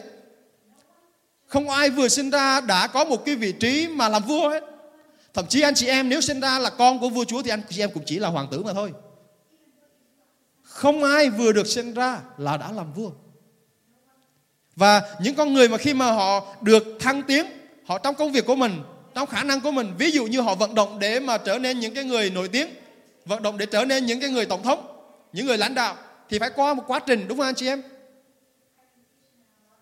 Không 1.46 1.66
có 1.66 1.74
ai 1.74 1.90
vừa 1.90 2.08
sinh 2.08 2.30
ra 2.30 2.60
đã 2.60 2.86
có 2.86 3.04
một 3.04 3.24
cái 3.24 3.34
vị 3.34 3.52
trí 3.52 3.88
mà 3.88 4.08
làm 4.08 4.22
vua 4.22 4.48
hết. 4.48 4.64
Thậm 5.34 5.46
chí 5.46 5.60
anh 5.60 5.74
chị 5.74 5.86
em 5.86 6.08
nếu 6.08 6.20
sinh 6.20 6.40
ra 6.40 6.58
là 6.58 6.70
con 6.70 7.00
của 7.00 7.08
vua 7.08 7.24
chúa 7.24 7.42
thì 7.42 7.50
anh 7.50 7.62
chị 7.70 7.80
em 7.80 7.90
cũng 7.94 8.02
chỉ 8.06 8.18
là 8.18 8.28
hoàng 8.28 8.48
tử 8.50 8.62
mà 8.62 8.72
thôi. 8.72 8.92
Không 10.62 11.04
ai 11.04 11.30
vừa 11.30 11.52
được 11.52 11.66
sinh 11.66 11.94
ra 11.94 12.20
là 12.38 12.56
đã 12.56 12.72
làm 12.72 12.92
vua. 12.92 13.10
Và 14.76 15.02
những 15.20 15.34
con 15.34 15.52
người 15.52 15.68
mà 15.68 15.78
khi 15.78 15.94
mà 15.94 16.10
họ 16.10 16.54
được 16.60 16.84
thăng 17.00 17.22
tiến, 17.22 17.46
họ 17.86 17.98
trong 17.98 18.14
công 18.14 18.32
việc 18.32 18.46
của 18.46 18.54
mình, 18.54 18.82
trong 19.14 19.26
khả 19.26 19.44
năng 19.44 19.60
của 19.60 19.70
mình, 19.70 19.94
ví 19.98 20.10
dụ 20.10 20.26
như 20.26 20.40
họ 20.40 20.54
vận 20.54 20.74
động 20.74 20.98
để 20.98 21.20
mà 21.20 21.38
trở 21.38 21.58
nên 21.58 21.80
những 21.80 21.94
cái 21.94 22.04
người 22.04 22.30
nổi 22.30 22.48
tiếng, 22.48 22.68
vận 23.26 23.42
động 23.42 23.58
để 23.58 23.66
trở 23.66 23.84
nên 23.84 24.06
những 24.06 24.20
cái 24.20 24.30
người 24.30 24.46
tổng 24.46 24.62
thống, 24.62 24.86
những 25.32 25.46
người 25.46 25.58
lãnh 25.58 25.74
đạo 25.74 25.96
thì 26.28 26.38
phải 26.38 26.50
qua 26.50 26.74
một 26.74 26.84
quá 26.86 26.98
trình 26.98 27.28
đúng 27.28 27.38
không 27.38 27.46
anh 27.46 27.54
chị 27.54 27.66
em? 27.66 27.82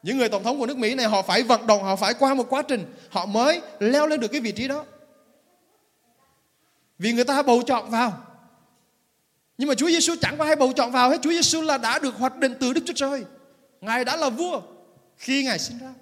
Những 0.02 0.18
người 0.18 0.28
tổng 0.28 0.42
thống 0.42 0.58
của 0.58 0.66
nước 0.66 0.76
Mỹ 0.76 0.94
này 0.94 1.06
họ 1.06 1.22
phải 1.22 1.42
vận 1.42 1.66
động, 1.66 1.82
họ 1.82 1.96
phải 1.96 2.14
qua 2.14 2.34
một 2.34 2.46
quá 2.48 2.62
trình, 2.62 2.94
họ 3.10 3.26
mới 3.26 3.60
leo 3.78 4.06
lên 4.06 4.20
được 4.20 4.28
cái 4.28 4.40
vị 4.40 4.52
trí 4.52 4.68
đó. 4.68 4.84
Vì 6.98 7.12
người 7.12 7.24
ta 7.24 7.42
bầu 7.42 7.62
chọn 7.66 7.90
vào. 7.90 8.12
Nhưng 9.58 9.68
mà 9.68 9.74
Chúa 9.74 9.88
Giêsu 9.88 10.14
chẳng 10.20 10.38
có 10.38 10.44
ai 10.44 10.56
bầu 10.56 10.72
chọn 10.72 10.92
vào 10.92 11.10
hết. 11.10 11.18
Chúa 11.22 11.30
Giêsu 11.30 11.62
là 11.62 11.78
đã 11.78 11.98
được 11.98 12.16
hoạch 12.16 12.36
định 12.36 12.54
từ 12.60 12.72
Đức 12.72 12.80
Chúa 12.86 12.92
Trời. 12.92 13.24
Ngài 13.80 14.04
đã 14.04 14.16
là 14.16 14.28
vua 14.28 14.60
khi 15.22 15.44
Ngài 15.44 15.58
sinh 15.58 15.78
ra. 15.78 15.94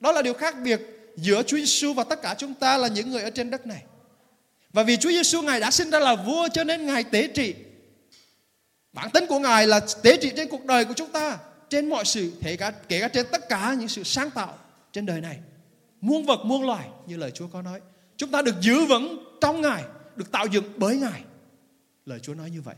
Đó 0.00 0.12
là 0.12 0.22
điều 0.22 0.34
khác 0.34 0.54
biệt 0.62 0.80
giữa 1.16 1.42
Chúa 1.42 1.56
Giêsu 1.56 1.92
và 1.92 2.04
tất 2.04 2.22
cả 2.22 2.34
chúng 2.38 2.54
ta 2.54 2.76
là 2.78 2.88
những 2.88 3.10
người 3.10 3.22
ở 3.22 3.30
trên 3.30 3.50
đất 3.50 3.66
này. 3.66 3.82
Và 4.72 4.82
vì 4.82 4.96
Chúa 4.96 5.10
Giêsu 5.10 5.42
Ngài 5.42 5.60
đã 5.60 5.70
sinh 5.70 5.90
ra 5.90 5.98
là 5.98 6.14
vua 6.14 6.48
cho 6.52 6.64
nên 6.64 6.86
Ngài 6.86 7.04
tế 7.04 7.28
trị. 7.28 7.54
Bản 8.92 9.10
tính 9.10 9.26
của 9.28 9.38
Ngài 9.38 9.66
là 9.66 9.80
tế 10.02 10.16
trị 10.16 10.32
trên 10.36 10.48
cuộc 10.48 10.64
đời 10.64 10.84
của 10.84 10.94
chúng 10.94 11.12
ta, 11.12 11.38
trên 11.68 11.88
mọi 11.88 12.04
sự, 12.04 12.32
kể 12.42 12.56
cả, 12.56 12.70
kể 12.70 13.00
cả 13.00 13.08
trên 13.08 13.26
tất 13.32 13.48
cả 13.48 13.74
những 13.78 13.88
sự 13.88 14.02
sáng 14.02 14.30
tạo 14.30 14.58
trên 14.92 15.06
đời 15.06 15.20
này. 15.20 15.38
Muôn 16.00 16.26
vật 16.26 16.40
muôn 16.44 16.66
loài 16.66 16.88
như 17.06 17.16
lời 17.16 17.30
Chúa 17.30 17.46
có 17.46 17.62
nói. 17.62 17.80
Chúng 18.16 18.30
ta 18.30 18.42
được 18.42 18.60
giữ 18.60 18.84
vững 18.84 19.38
trong 19.40 19.60
Ngài, 19.60 19.82
được 20.16 20.32
tạo 20.32 20.46
dựng 20.46 20.72
bởi 20.76 20.96
Ngài. 20.96 21.20
Lời 22.06 22.18
Chúa 22.20 22.34
nói 22.34 22.50
như 22.50 22.62
vậy 22.62 22.74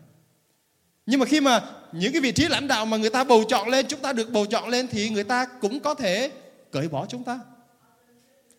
nhưng 1.08 1.20
mà 1.20 1.26
khi 1.26 1.40
mà 1.40 1.64
những 1.92 2.12
cái 2.12 2.20
vị 2.20 2.32
trí 2.32 2.48
lãnh 2.48 2.68
đạo 2.68 2.86
mà 2.86 2.96
người 2.96 3.10
ta 3.10 3.24
bầu 3.24 3.44
chọn 3.48 3.68
lên, 3.68 3.86
chúng 3.88 4.00
ta 4.00 4.12
được 4.12 4.30
bầu 4.30 4.46
chọn 4.46 4.68
lên 4.68 4.88
thì 4.88 5.08
người 5.08 5.24
ta 5.24 5.46
cũng 5.60 5.80
có 5.80 5.94
thể 5.94 6.30
cởi 6.72 6.88
bỏ 6.88 7.06
chúng 7.08 7.24
ta. 7.24 7.40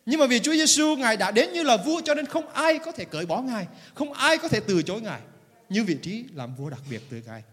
Nhưng 0.05 0.19
mà 0.19 0.27
vì 0.27 0.39
Chúa 0.39 0.53
Giêsu 0.53 0.95
ngài 0.95 1.17
đã 1.17 1.31
đến 1.31 1.53
như 1.53 1.63
là 1.63 1.77
vua 1.77 2.01
cho 2.01 2.13
nên 2.13 2.25
không 2.25 2.49
ai 2.49 2.79
có 2.79 2.91
thể 2.91 3.05
cởi 3.05 3.25
bỏ 3.25 3.41
ngài, 3.41 3.67
không 3.93 4.13
ai 4.13 4.37
có 4.37 4.47
thể 4.47 4.59
từ 4.59 4.81
chối 4.81 5.01
ngài 5.01 5.21
như 5.69 5.83
vị 5.83 5.97
trí 6.01 6.25
làm 6.33 6.55
vua 6.55 6.69
đặc 6.69 6.79
biệt 6.89 7.01
từ 7.09 7.21
ngài. 7.25 7.43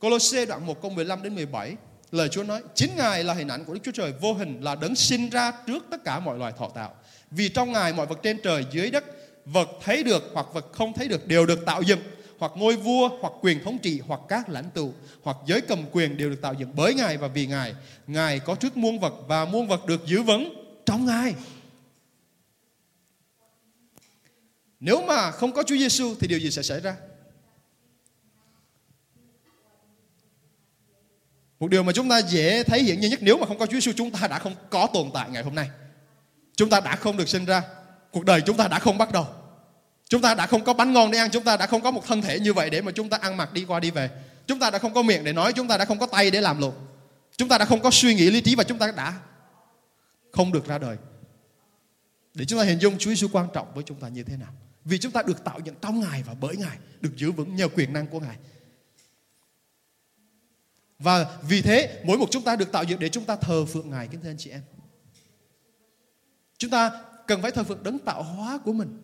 Colossae 0.00 0.46
đoạn 0.46 0.66
1 0.66 0.82
câu 0.82 0.90
15 0.90 1.22
đến 1.22 1.34
17 1.34 1.76
Lời 2.10 2.28
Chúa 2.28 2.42
nói, 2.42 2.62
Chính 2.74 2.96
Ngài 2.96 3.24
là 3.24 3.34
hình 3.34 3.48
ảnh 3.48 3.64
của 3.64 3.74
Đức 3.74 3.80
Chúa 3.84 3.92
Trời, 3.92 4.12
vô 4.20 4.32
hình 4.32 4.60
Là 4.60 4.74
đấng 4.74 4.94
sinh 4.94 5.30
ra 5.30 5.52
trước 5.66 5.84
tất 5.90 6.04
cả 6.04 6.20
mọi 6.20 6.38
loài 6.38 6.52
thọ 6.58 6.68
tạo. 6.68 6.94
Vì 7.30 7.48
trong 7.48 7.72
Ngài 7.72 7.92
mọi 7.92 8.06
vật 8.06 8.18
trên 8.22 8.40
trời, 8.42 8.64
dưới 8.70 8.90
đất 8.90 9.04
Vật 9.52 9.68
thấy 9.80 10.02
được 10.02 10.30
hoặc 10.32 10.46
vật 10.52 10.72
không 10.72 10.92
thấy 10.92 11.08
được 11.08 11.26
Đều 11.26 11.46
được 11.46 11.66
tạo 11.66 11.82
dựng, 11.82 12.00
Hoặc 12.38 12.52
ngôi 12.56 12.76
vua, 12.76 13.08
hoặc 13.20 13.32
quyền 13.40 13.64
thống 13.64 13.78
trị, 13.78 14.00
Hoặc 14.06 14.20
các 14.28 14.48
lãnh 14.48 14.70
tụ, 14.70 14.92
Hoặc 15.22 15.36
giới 15.46 15.60
cầm 15.60 15.84
quyền 15.92 16.16
đều 16.16 16.30
được 16.30 16.42
tạo 16.42 16.54
dựng 16.54 16.72
bởi 16.76 16.94
Ngài 16.94 17.16
và 17.16 17.28
vì 17.28 17.46
Ngài 17.46 17.74
Ngài 18.06 18.38
có 18.38 18.54
trước 18.54 18.76
muôn 18.76 19.00
vật 19.00 19.14
Và 19.26 19.44
muôn 19.44 19.68
vật 19.68 19.86
được 19.86 20.06
giữ 20.06 20.22
vững 20.22 20.54
trong 20.86 21.06
Ngài 21.06 21.34
Nếu 24.80 25.02
mà 25.06 25.30
không 25.30 25.52
có 25.52 25.62
Chúa 25.62 25.76
Giêsu 25.76 26.14
thì 26.20 26.28
điều 26.28 26.38
gì 26.38 26.50
sẽ 26.50 26.62
xảy 26.62 26.80
ra? 26.80 26.96
Một 31.60 31.68
điều 31.70 31.82
mà 31.82 31.92
chúng 31.92 32.08
ta 32.08 32.18
dễ 32.18 32.64
thấy 32.64 32.82
hiện 32.82 33.00
như 33.00 33.08
nhất 33.08 33.18
nếu 33.22 33.38
mà 33.38 33.46
không 33.46 33.58
có 33.58 33.66
Chúa 33.66 33.80
Giêsu 33.80 33.92
chúng 33.96 34.10
ta 34.10 34.28
đã 34.28 34.38
không 34.38 34.54
có 34.70 34.88
tồn 34.94 35.10
tại 35.14 35.30
ngày 35.30 35.42
hôm 35.42 35.54
nay. 35.54 35.70
Chúng 36.56 36.70
ta 36.70 36.80
đã 36.80 36.96
không 36.96 37.16
được 37.16 37.28
sinh 37.28 37.44
ra. 37.44 37.62
Cuộc 38.10 38.24
đời 38.24 38.40
chúng 38.46 38.56
ta 38.56 38.68
đã 38.68 38.78
không 38.78 38.98
bắt 38.98 39.12
đầu. 39.12 39.26
Chúng 40.08 40.22
ta 40.22 40.34
đã 40.34 40.46
không 40.46 40.64
có 40.64 40.72
bánh 40.74 40.92
ngon 40.92 41.10
để 41.10 41.18
ăn, 41.18 41.30
chúng 41.30 41.44
ta 41.44 41.56
đã 41.56 41.66
không 41.66 41.82
có 41.82 41.90
một 41.90 42.06
thân 42.06 42.22
thể 42.22 42.40
như 42.40 42.52
vậy 42.52 42.70
để 42.70 42.80
mà 42.82 42.92
chúng 42.92 43.08
ta 43.08 43.16
ăn 43.16 43.36
mặc 43.36 43.52
đi 43.52 43.64
qua 43.64 43.80
đi 43.80 43.90
về. 43.90 44.10
Chúng 44.46 44.58
ta 44.58 44.70
đã 44.70 44.78
không 44.78 44.94
có 44.94 45.02
miệng 45.02 45.24
để 45.24 45.32
nói, 45.32 45.52
chúng 45.52 45.68
ta 45.68 45.76
đã 45.76 45.84
không 45.84 45.98
có 45.98 46.06
tay 46.06 46.30
để 46.30 46.40
làm 46.40 46.60
lụng. 46.60 46.74
Chúng 47.36 47.48
ta 47.48 47.58
đã 47.58 47.64
không 47.64 47.80
có 47.80 47.90
suy 47.90 48.14
nghĩ 48.14 48.30
lý 48.30 48.40
trí 48.40 48.54
và 48.54 48.64
chúng 48.64 48.78
ta 48.78 48.92
đã 48.92 49.20
không 50.32 50.52
được 50.52 50.66
ra 50.66 50.78
đời. 50.78 50.96
Để 52.34 52.44
chúng 52.44 52.58
ta 52.58 52.64
hình 52.64 52.78
dung 52.78 52.98
Chúa 52.98 53.10
Giêsu 53.10 53.28
quan 53.32 53.48
trọng 53.54 53.74
với 53.74 53.84
chúng 53.86 54.00
ta 54.00 54.08
như 54.08 54.22
thế 54.22 54.36
nào. 54.36 54.52
Vì 54.84 54.98
chúng 54.98 55.12
ta 55.12 55.22
được 55.22 55.44
tạo 55.44 55.60
dựng 55.64 55.74
trong 55.80 56.00
Ngài 56.00 56.22
và 56.22 56.34
bởi 56.40 56.56
Ngài, 56.56 56.76
được 57.00 57.16
giữ 57.16 57.32
vững 57.32 57.56
nhờ 57.56 57.68
quyền 57.68 57.92
năng 57.92 58.06
của 58.06 58.20
Ngài. 58.20 58.36
Và 60.98 61.38
vì 61.42 61.62
thế 61.62 62.02
mỗi 62.04 62.18
một 62.18 62.26
chúng 62.30 62.42
ta 62.42 62.56
được 62.56 62.72
tạo 62.72 62.84
dựng 62.84 63.00
để 63.00 63.08
chúng 63.08 63.24
ta 63.24 63.36
thờ 63.36 63.64
phượng 63.64 63.90
Ngài 63.90 64.08
kính 64.08 64.20
thưa 64.22 64.30
anh 64.30 64.38
chị 64.38 64.50
em. 64.50 64.62
Chúng 66.58 66.70
ta 66.70 66.90
cần 67.28 67.42
phải 67.42 67.50
thờ 67.50 67.64
phượng 67.64 67.82
đấng 67.82 67.98
tạo 67.98 68.22
hóa 68.22 68.58
của 68.64 68.72
mình. 68.72 69.02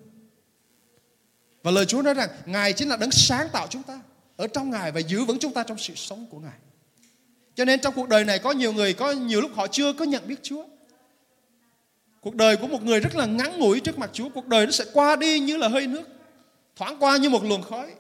Và 1.63 1.71
lời 1.71 1.87
Chúa 1.87 2.03
nói 2.03 2.15
rằng 2.15 2.29
Ngài 2.47 2.73
chính 2.73 2.89
là 2.89 2.97
đấng 2.97 3.11
sáng 3.11 3.49
tạo 3.53 3.67
chúng 3.71 3.83
ta 3.83 4.01
ở 4.37 4.47
trong 4.47 4.71
Ngài 4.71 4.93
và 4.93 5.01
giữ 5.01 5.25
vững 5.25 5.39
chúng 5.39 5.53
ta 5.53 5.63
trong 5.63 5.79
sự 5.79 5.95
sống 5.95 6.27
của 6.31 6.39
Ngài. 6.39 6.59
Cho 7.55 7.65
nên 7.65 7.81
trong 7.81 7.95
cuộc 7.95 8.09
đời 8.09 8.25
này 8.25 8.39
có 8.39 8.53
nhiều 8.53 8.73
người 8.73 8.93
có 8.93 9.13
nhiều 9.13 9.41
lúc 9.41 9.51
họ 9.55 9.67
chưa 9.67 9.93
có 9.93 10.05
nhận 10.05 10.29
biết 10.29 10.43
Chúa. 10.43 10.65
Cuộc 12.21 12.35
đời 12.35 12.57
của 12.57 12.67
một 12.67 12.83
người 12.83 13.01
rất 13.01 13.17
là 13.17 13.27
ngắn 13.27 13.59
ngủi 13.59 13.81
trước 13.81 13.99
mặt 13.99 14.11
Chúa, 14.13 14.29
cuộc 14.29 14.47
đời 14.47 14.67
nó 14.67 14.73
sẽ 14.73 14.85
qua 14.93 15.17
đi 15.17 15.41
như 15.41 15.57
là 15.57 15.69
hơi 15.69 15.87
nước, 15.87 16.09
thoáng 16.77 16.97
qua 16.99 17.17
như 17.17 17.31
một 17.31 17.45
luồng 17.45 17.63
khói. 17.63 17.95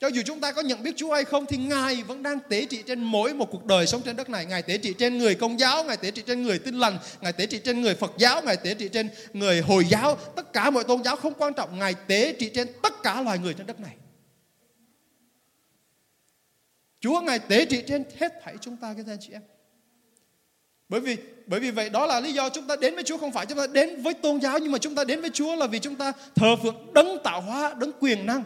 Cho 0.00 0.08
dù 0.08 0.22
chúng 0.26 0.40
ta 0.40 0.52
có 0.52 0.62
nhận 0.62 0.82
biết 0.82 0.96
Chúa 0.96 1.14
hay 1.14 1.24
không 1.24 1.46
thì 1.46 1.56
Ngài 1.56 2.02
vẫn 2.02 2.22
đang 2.22 2.38
tế 2.48 2.64
trị 2.64 2.82
trên 2.86 3.02
mỗi 3.02 3.34
một 3.34 3.50
cuộc 3.50 3.66
đời 3.66 3.86
sống 3.86 4.02
trên 4.04 4.16
đất 4.16 4.30
này. 4.30 4.46
Ngài 4.46 4.62
tế 4.62 4.78
trị 4.78 4.94
trên 4.98 5.18
người 5.18 5.34
công 5.34 5.60
giáo, 5.60 5.84
Ngài 5.84 5.96
tế 5.96 6.10
trị 6.10 6.22
trên 6.26 6.42
người 6.42 6.58
tin 6.58 6.74
lành, 6.74 6.98
Ngài 7.20 7.32
tế 7.32 7.46
trị 7.46 7.60
trên 7.64 7.80
người 7.80 7.94
Phật 7.94 8.12
giáo, 8.18 8.42
Ngài 8.42 8.56
tế 8.56 8.74
trị 8.74 8.88
trên 8.88 9.08
người 9.32 9.60
Hồi 9.60 9.84
giáo. 9.90 10.16
Tất 10.36 10.52
cả 10.52 10.70
mọi 10.70 10.84
tôn 10.84 11.04
giáo 11.04 11.16
không 11.16 11.34
quan 11.38 11.54
trọng. 11.54 11.78
Ngài 11.78 11.94
tế 12.06 12.32
trị 12.38 12.50
trên 12.54 12.68
tất 12.82 13.02
cả 13.02 13.22
loài 13.22 13.38
người 13.38 13.54
trên 13.54 13.66
đất 13.66 13.80
này. 13.80 13.96
Chúa 17.00 17.20
Ngài 17.20 17.38
tế 17.38 17.64
trị 17.64 17.82
trên 17.86 18.04
hết 18.18 18.32
thảy 18.44 18.54
chúng 18.60 18.76
ta 18.76 18.94
các 18.96 19.06
anh 19.06 19.18
chị 19.20 19.32
em. 19.32 19.42
Bởi 20.88 21.00
vì 21.00 21.16
bởi 21.46 21.60
vì 21.60 21.70
vậy 21.70 21.90
đó 21.90 22.06
là 22.06 22.20
lý 22.20 22.32
do 22.32 22.48
chúng 22.48 22.66
ta 22.66 22.76
đến 22.76 22.94
với 22.94 23.04
Chúa 23.04 23.18
không 23.18 23.32
phải 23.32 23.46
chúng 23.46 23.58
ta 23.58 23.66
đến 23.66 24.02
với 24.02 24.14
tôn 24.14 24.40
giáo 24.40 24.58
nhưng 24.58 24.72
mà 24.72 24.78
chúng 24.78 24.94
ta 24.94 25.04
đến 25.04 25.20
với 25.20 25.30
Chúa 25.30 25.56
là 25.56 25.66
vì 25.66 25.78
chúng 25.78 25.96
ta 25.96 26.12
thờ 26.34 26.56
phượng 26.62 26.92
đấng 26.94 27.18
tạo 27.24 27.40
hóa, 27.40 27.74
đấng 27.78 27.92
quyền 28.00 28.26
năng 28.26 28.44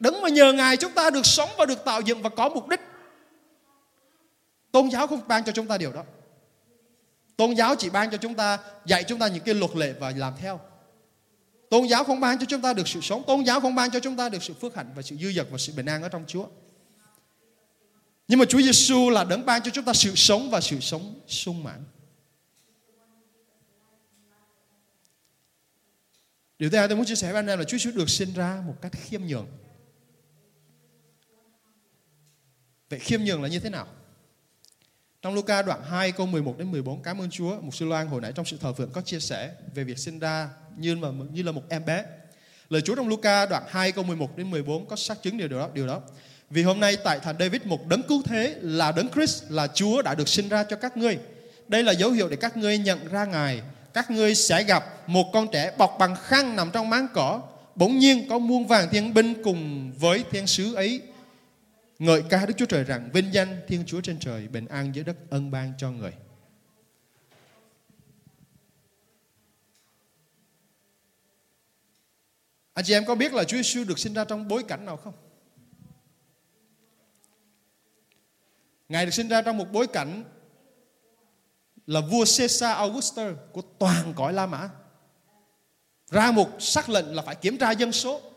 Đấng 0.00 0.22
mà 0.22 0.28
nhờ 0.28 0.52
Ngài 0.52 0.76
chúng 0.76 0.92
ta 0.92 1.10
được 1.10 1.26
sống 1.26 1.50
và 1.58 1.66
được 1.66 1.84
tạo 1.84 2.00
dựng 2.00 2.22
và 2.22 2.30
có 2.30 2.48
mục 2.48 2.68
đích. 2.68 2.80
Tôn 4.72 4.90
giáo 4.90 5.06
không 5.06 5.20
ban 5.28 5.44
cho 5.44 5.52
chúng 5.52 5.66
ta 5.66 5.78
điều 5.78 5.92
đó. 5.92 6.04
Tôn 7.36 7.52
giáo 7.52 7.74
chỉ 7.76 7.90
ban 7.90 8.10
cho 8.10 8.16
chúng 8.16 8.34
ta 8.34 8.58
dạy 8.86 9.04
chúng 9.04 9.18
ta 9.18 9.28
những 9.28 9.44
cái 9.44 9.54
luật 9.54 9.76
lệ 9.76 9.94
và 10.00 10.12
làm 10.16 10.34
theo. 10.40 10.60
Tôn 11.70 11.86
giáo 11.86 12.04
không 12.04 12.20
ban 12.20 12.38
cho 12.38 12.44
chúng 12.48 12.60
ta 12.60 12.72
được 12.72 12.88
sự 12.88 13.00
sống, 13.00 13.22
tôn 13.26 13.42
giáo 13.42 13.60
không 13.60 13.74
ban 13.74 13.90
cho 13.90 14.00
chúng 14.00 14.16
ta 14.16 14.28
được 14.28 14.42
sự 14.42 14.54
phước 14.54 14.76
hạnh 14.76 14.92
và 14.96 15.02
sự 15.02 15.16
dư 15.16 15.32
dật 15.32 15.46
và 15.50 15.58
sự 15.58 15.72
bình 15.72 15.86
an 15.86 16.02
ở 16.02 16.08
trong 16.08 16.24
Chúa. 16.26 16.46
Nhưng 18.28 18.38
mà 18.38 18.44
Chúa 18.44 18.60
Giêsu 18.60 19.10
là 19.10 19.24
đấng 19.24 19.46
ban 19.46 19.62
cho 19.62 19.70
chúng 19.70 19.84
ta 19.84 19.92
sự 19.92 20.14
sống 20.14 20.50
và 20.50 20.60
sự 20.60 20.80
sống 20.80 21.20
sung 21.26 21.64
mãn. 21.64 21.84
Điều 26.58 26.70
thứ 26.70 26.78
hai 26.78 26.88
tôi 26.88 26.96
muốn 26.96 27.06
chia 27.06 27.14
sẻ 27.14 27.32
với 27.32 27.38
anh 27.38 27.46
em 27.46 27.58
là 27.58 27.64
Chúa 27.64 27.78
Giêsu 27.78 27.90
được 27.90 28.10
sinh 28.10 28.34
ra 28.34 28.62
một 28.66 28.74
cách 28.82 28.92
khiêm 28.92 29.22
nhường. 29.26 29.46
Vậy 32.90 32.98
khiêm 32.98 33.22
nhường 33.22 33.42
là 33.42 33.48
như 33.48 33.58
thế 33.58 33.70
nào? 33.70 33.86
Trong 35.22 35.34
Luca 35.34 35.62
đoạn 35.62 35.82
2 35.84 36.12
câu 36.12 36.26
11 36.26 36.58
đến 36.58 36.70
14 36.70 37.02
cảm 37.02 37.20
ơn 37.20 37.30
Chúa, 37.30 37.60
mục 37.60 37.74
sư 37.74 37.86
Loan 37.86 38.06
hồi 38.06 38.20
nãy 38.20 38.32
trong 38.34 38.44
sự 38.44 38.56
thờ 38.60 38.72
phượng 38.72 38.90
có 38.90 39.00
chia 39.00 39.20
sẻ 39.20 39.50
về 39.74 39.84
việc 39.84 39.98
sinh 39.98 40.18
ra 40.18 40.48
như 40.76 40.96
mà 40.96 41.08
như 41.32 41.42
là 41.42 41.52
một 41.52 41.62
em 41.68 41.84
bé. 41.84 42.04
Lời 42.70 42.82
Chúa 42.82 42.94
trong 42.94 43.08
Luca 43.08 43.46
đoạn 43.46 43.62
2 43.68 43.92
câu 43.92 44.04
11 44.04 44.36
đến 44.36 44.50
14 44.50 44.86
có 44.86 44.96
xác 44.96 45.22
chứng 45.22 45.38
điều 45.38 45.48
đó, 45.48 45.68
điều 45.74 45.86
đó. 45.86 46.00
Vì 46.50 46.62
hôm 46.62 46.80
nay 46.80 46.96
tại 47.04 47.20
thành 47.20 47.36
David 47.38 47.62
một 47.64 47.86
đấng 47.86 48.02
cứu 48.02 48.22
thế 48.24 48.56
là 48.60 48.92
đấng 48.92 49.08
Christ 49.08 49.44
là 49.48 49.66
Chúa 49.66 50.02
đã 50.02 50.14
được 50.14 50.28
sinh 50.28 50.48
ra 50.48 50.64
cho 50.64 50.76
các 50.76 50.96
ngươi. 50.96 51.18
Đây 51.68 51.82
là 51.82 51.92
dấu 51.92 52.10
hiệu 52.10 52.28
để 52.28 52.36
các 52.36 52.56
ngươi 52.56 52.78
nhận 52.78 53.08
ra 53.08 53.24
Ngài. 53.24 53.62
Các 53.94 54.10
ngươi 54.10 54.34
sẽ 54.34 54.64
gặp 54.64 54.84
một 55.08 55.30
con 55.32 55.48
trẻ 55.52 55.72
bọc 55.78 55.96
bằng 55.98 56.16
khăn 56.22 56.56
nằm 56.56 56.70
trong 56.70 56.90
máng 56.90 57.06
cỏ. 57.14 57.42
Bỗng 57.74 57.98
nhiên 57.98 58.28
có 58.28 58.38
muôn 58.38 58.66
vàng 58.66 58.88
thiên 58.90 59.14
binh 59.14 59.42
cùng 59.44 59.92
với 59.92 60.24
thiên 60.30 60.46
sứ 60.46 60.74
ấy 60.74 61.00
Ngợi 62.00 62.22
ca 62.30 62.46
Đức 62.46 62.54
Chúa 62.56 62.66
Trời 62.66 62.84
rằng 62.84 63.10
vinh 63.12 63.34
danh 63.34 63.60
Thiên 63.68 63.84
Chúa 63.86 64.00
trên 64.00 64.18
trời, 64.18 64.48
bình 64.48 64.66
an 64.66 64.94
dưới 64.94 65.04
đất 65.04 65.16
ân 65.30 65.50
ban 65.50 65.72
cho 65.78 65.90
người. 65.90 66.12
Anh 72.74 72.84
chị 72.84 72.92
em 72.92 73.04
có 73.06 73.14
biết 73.14 73.32
là 73.32 73.44
Chúa 73.44 73.56
Giêsu 73.56 73.84
được 73.84 73.98
sinh 73.98 74.14
ra 74.14 74.24
trong 74.24 74.48
bối 74.48 74.62
cảnh 74.68 74.86
nào 74.86 74.96
không? 74.96 75.14
Ngài 78.88 79.06
được 79.06 79.14
sinh 79.14 79.28
ra 79.28 79.42
trong 79.42 79.56
một 79.56 79.66
bối 79.72 79.86
cảnh 79.86 80.24
là 81.86 82.00
vua 82.00 82.24
Caesar 82.38 82.76
Augustus 82.76 83.36
của 83.52 83.62
toàn 83.78 84.14
cõi 84.16 84.32
La 84.32 84.46
Mã. 84.46 84.70
Ra 86.10 86.30
một 86.30 86.48
sắc 86.58 86.88
lệnh 86.88 87.14
là 87.14 87.22
phải 87.22 87.34
kiểm 87.34 87.58
tra 87.58 87.70
dân 87.70 87.92
số. 87.92 88.29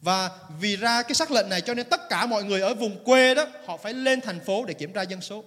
Và 0.00 0.30
vì 0.60 0.76
ra 0.76 1.02
cái 1.02 1.14
sắc 1.14 1.30
lệnh 1.30 1.48
này 1.48 1.60
cho 1.60 1.74
nên 1.74 1.86
tất 1.86 2.08
cả 2.08 2.26
mọi 2.26 2.44
người 2.44 2.60
ở 2.60 2.74
vùng 2.74 3.04
quê 3.04 3.34
đó 3.34 3.46
họ 3.66 3.76
phải 3.76 3.94
lên 3.94 4.20
thành 4.20 4.40
phố 4.40 4.64
để 4.64 4.74
kiểm 4.74 4.92
tra 4.92 5.02
dân 5.02 5.20
số. 5.20 5.44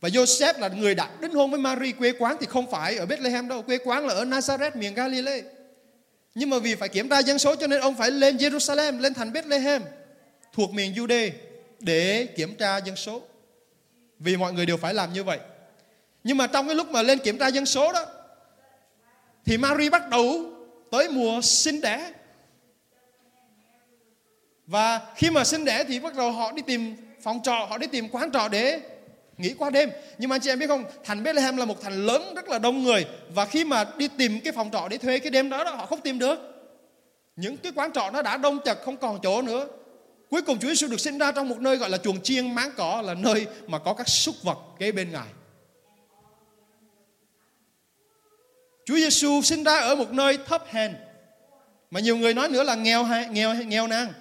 Và 0.00 0.08
Joseph 0.08 0.60
là 0.60 0.68
người 0.68 0.94
đã 0.94 1.10
đính 1.20 1.32
hôn 1.32 1.50
với 1.50 1.60
Mary 1.60 1.92
quê 1.92 2.12
quán 2.18 2.36
thì 2.40 2.46
không 2.46 2.70
phải 2.70 2.96
ở 2.96 3.06
Bethlehem 3.06 3.48
đâu, 3.48 3.62
quê 3.62 3.78
quán 3.84 4.06
là 4.06 4.14
ở 4.14 4.24
Nazareth 4.24 4.78
miền 4.78 4.94
Galilee. 4.94 5.42
Nhưng 6.34 6.50
mà 6.50 6.58
vì 6.58 6.74
phải 6.74 6.88
kiểm 6.88 7.08
tra 7.08 7.18
dân 7.18 7.38
số 7.38 7.56
cho 7.56 7.66
nên 7.66 7.80
ông 7.80 7.96
phải 7.96 8.10
lên 8.10 8.36
Jerusalem, 8.36 9.00
lên 9.00 9.14
thành 9.14 9.32
Bethlehem 9.32 9.82
thuộc 10.52 10.70
miền 10.70 10.92
Jude 10.92 11.30
để 11.80 12.26
kiểm 12.36 12.54
tra 12.54 12.76
dân 12.76 12.96
số. 12.96 13.22
Vì 14.18 14.36
mọi 14.36 14.52
người 14.52 14.66
đều 14.66 14.76
phải 14.76 14.94
làm 14.94 15.12
như 15.12 15.24
vậy. 15.24 15.38
Nhưng 16.24 16.36
mà 16.36 16.46
trong 16.46 16.66
cái 16.66 16.74
lúc 16.74 16.90
mà 16.90 17.02
lên 17.02 17.18
kiểm 17.18 17.38
tra 17.38 17.48
dân 17.48 17.66
số 17.66 17.92
đó 17.92 18.06
thì 19.44 19.58
Mary 19.58 19.88
bắt 19.88 20.08
đầu 20.08 20.44
tới 20.90 21.08
mùa 21.08 21.40
sinh 21.42 21.80
đẻ. 21.80 22.12
Và 24.66 25.00
khi 25.16 25.30
mà 25.30 25.44
sinh 25.44 25.64
đẻ 25.64 25.84
thì 25.88 26.00
bắt 26.00 26.14
đầu 26.14 26.32
họ 26.32 26.52
đi 26.52 26.62
tìm 26.62 26.96
phòng 27.22 27.40
trọ, 27.42 27.66
họ 27.68 27.78
đi 27.78 27.86
tìm 27.86 28.08
quán 28.08 28.32
trọ 28.32 28.48
để 28.48 28.80
nghỉ 29.36 29.54
qua 29.58 29.70
đêm. 29.70 29.90
Nhưng 30.18 30.30
mà 30.30 30.36
anh 30.36 30.40
chị 30.40 30.50
em 30.50 30.58
biết 30.58 30.66
không, 30.66 30.84
thành 31.04 31.22
Bethlehem 31.22 31.56
là 31.56 31.64
một 31.64 31.82
thành 31.82 32.06
lớn 32.06 32.34
rất 32.34 32.48
là 32.48 32.58
đông 32.58 32.82
người 32.82 33.06
và 33.34 33.44
khi 33.44 33.64
mà 33.64 33.84
đi 33.96 34.08
tìm 34.08 34.40
cái 34.40 34.52
phòng 34.52 34.70
trọ 34.72 34.88
để 34.88 34.98
thuê 34.98 35.18
cái 35.18 35.30
đêm 35.30 35.50
đó, 35.50 35.64
đó 35.64 35.70
họ 35.70 35.86
không 35.86 36.00
tìm 36.00 36.18
được. 36.18 36.38
Những 37.36 37.56
cái 37.56 37.72
quán 37.74 37.92
trọ 37.92 38.10
nó 38.10 38.22
đã 38.22 38.36
đông 38.36 38.58
chật 38.64 38.78
không 38.84 38.96
còn 38.96 39.18
chỗ 39.22 39.42
nữa. 39.42 39.66
Cuối 40.30 40.42
cùng 40.42 40.58
Chúa 40.58 40.68
Giêsu 40.68 40.88
được 40.88 41.00
sinh 41.00 41.18
ra 41.18 41.32
trong 41.32 41.48
một 41.48 41.60
nơi 41.60 41.76
gọi 41.76 41.90
là 41.90 41.98
chuồng 41.98 42.20
chiên 42.20 42.54
máng 42.54 42.70
cỏ 42.76 43.02
là 43.04 43.14
nơi 43.14 43.46
mà 43.66 43.78
có 43.78 43.94
các 43.94 44.08
súc 44.08 44.42
vật 44.42 44.58
kế 44.78 44.92
bên 44.92 45.12
Ngài. 45.12 45.28
Chúa 48.84 48.96
Giêsu 48.96 49.42
sinh 49.42 49.64
ra 49.64 49.76
ở 49.76 49.94
một 49.94 50.12
nơi 50.12 50.38
thấp 50.46 50.64
hèn 50.70 50.94
mà 51.90 52.00
nhiều 52.00 52.16
người 52.16 52.34
nói 52.34 52.48
nữa 52.48 52.62
là 52.62 52.74
nghèo 52.74 53.06
nghèo 53.30 53.54
nghèo 53.54 53.86
nàn. 53.86 54.12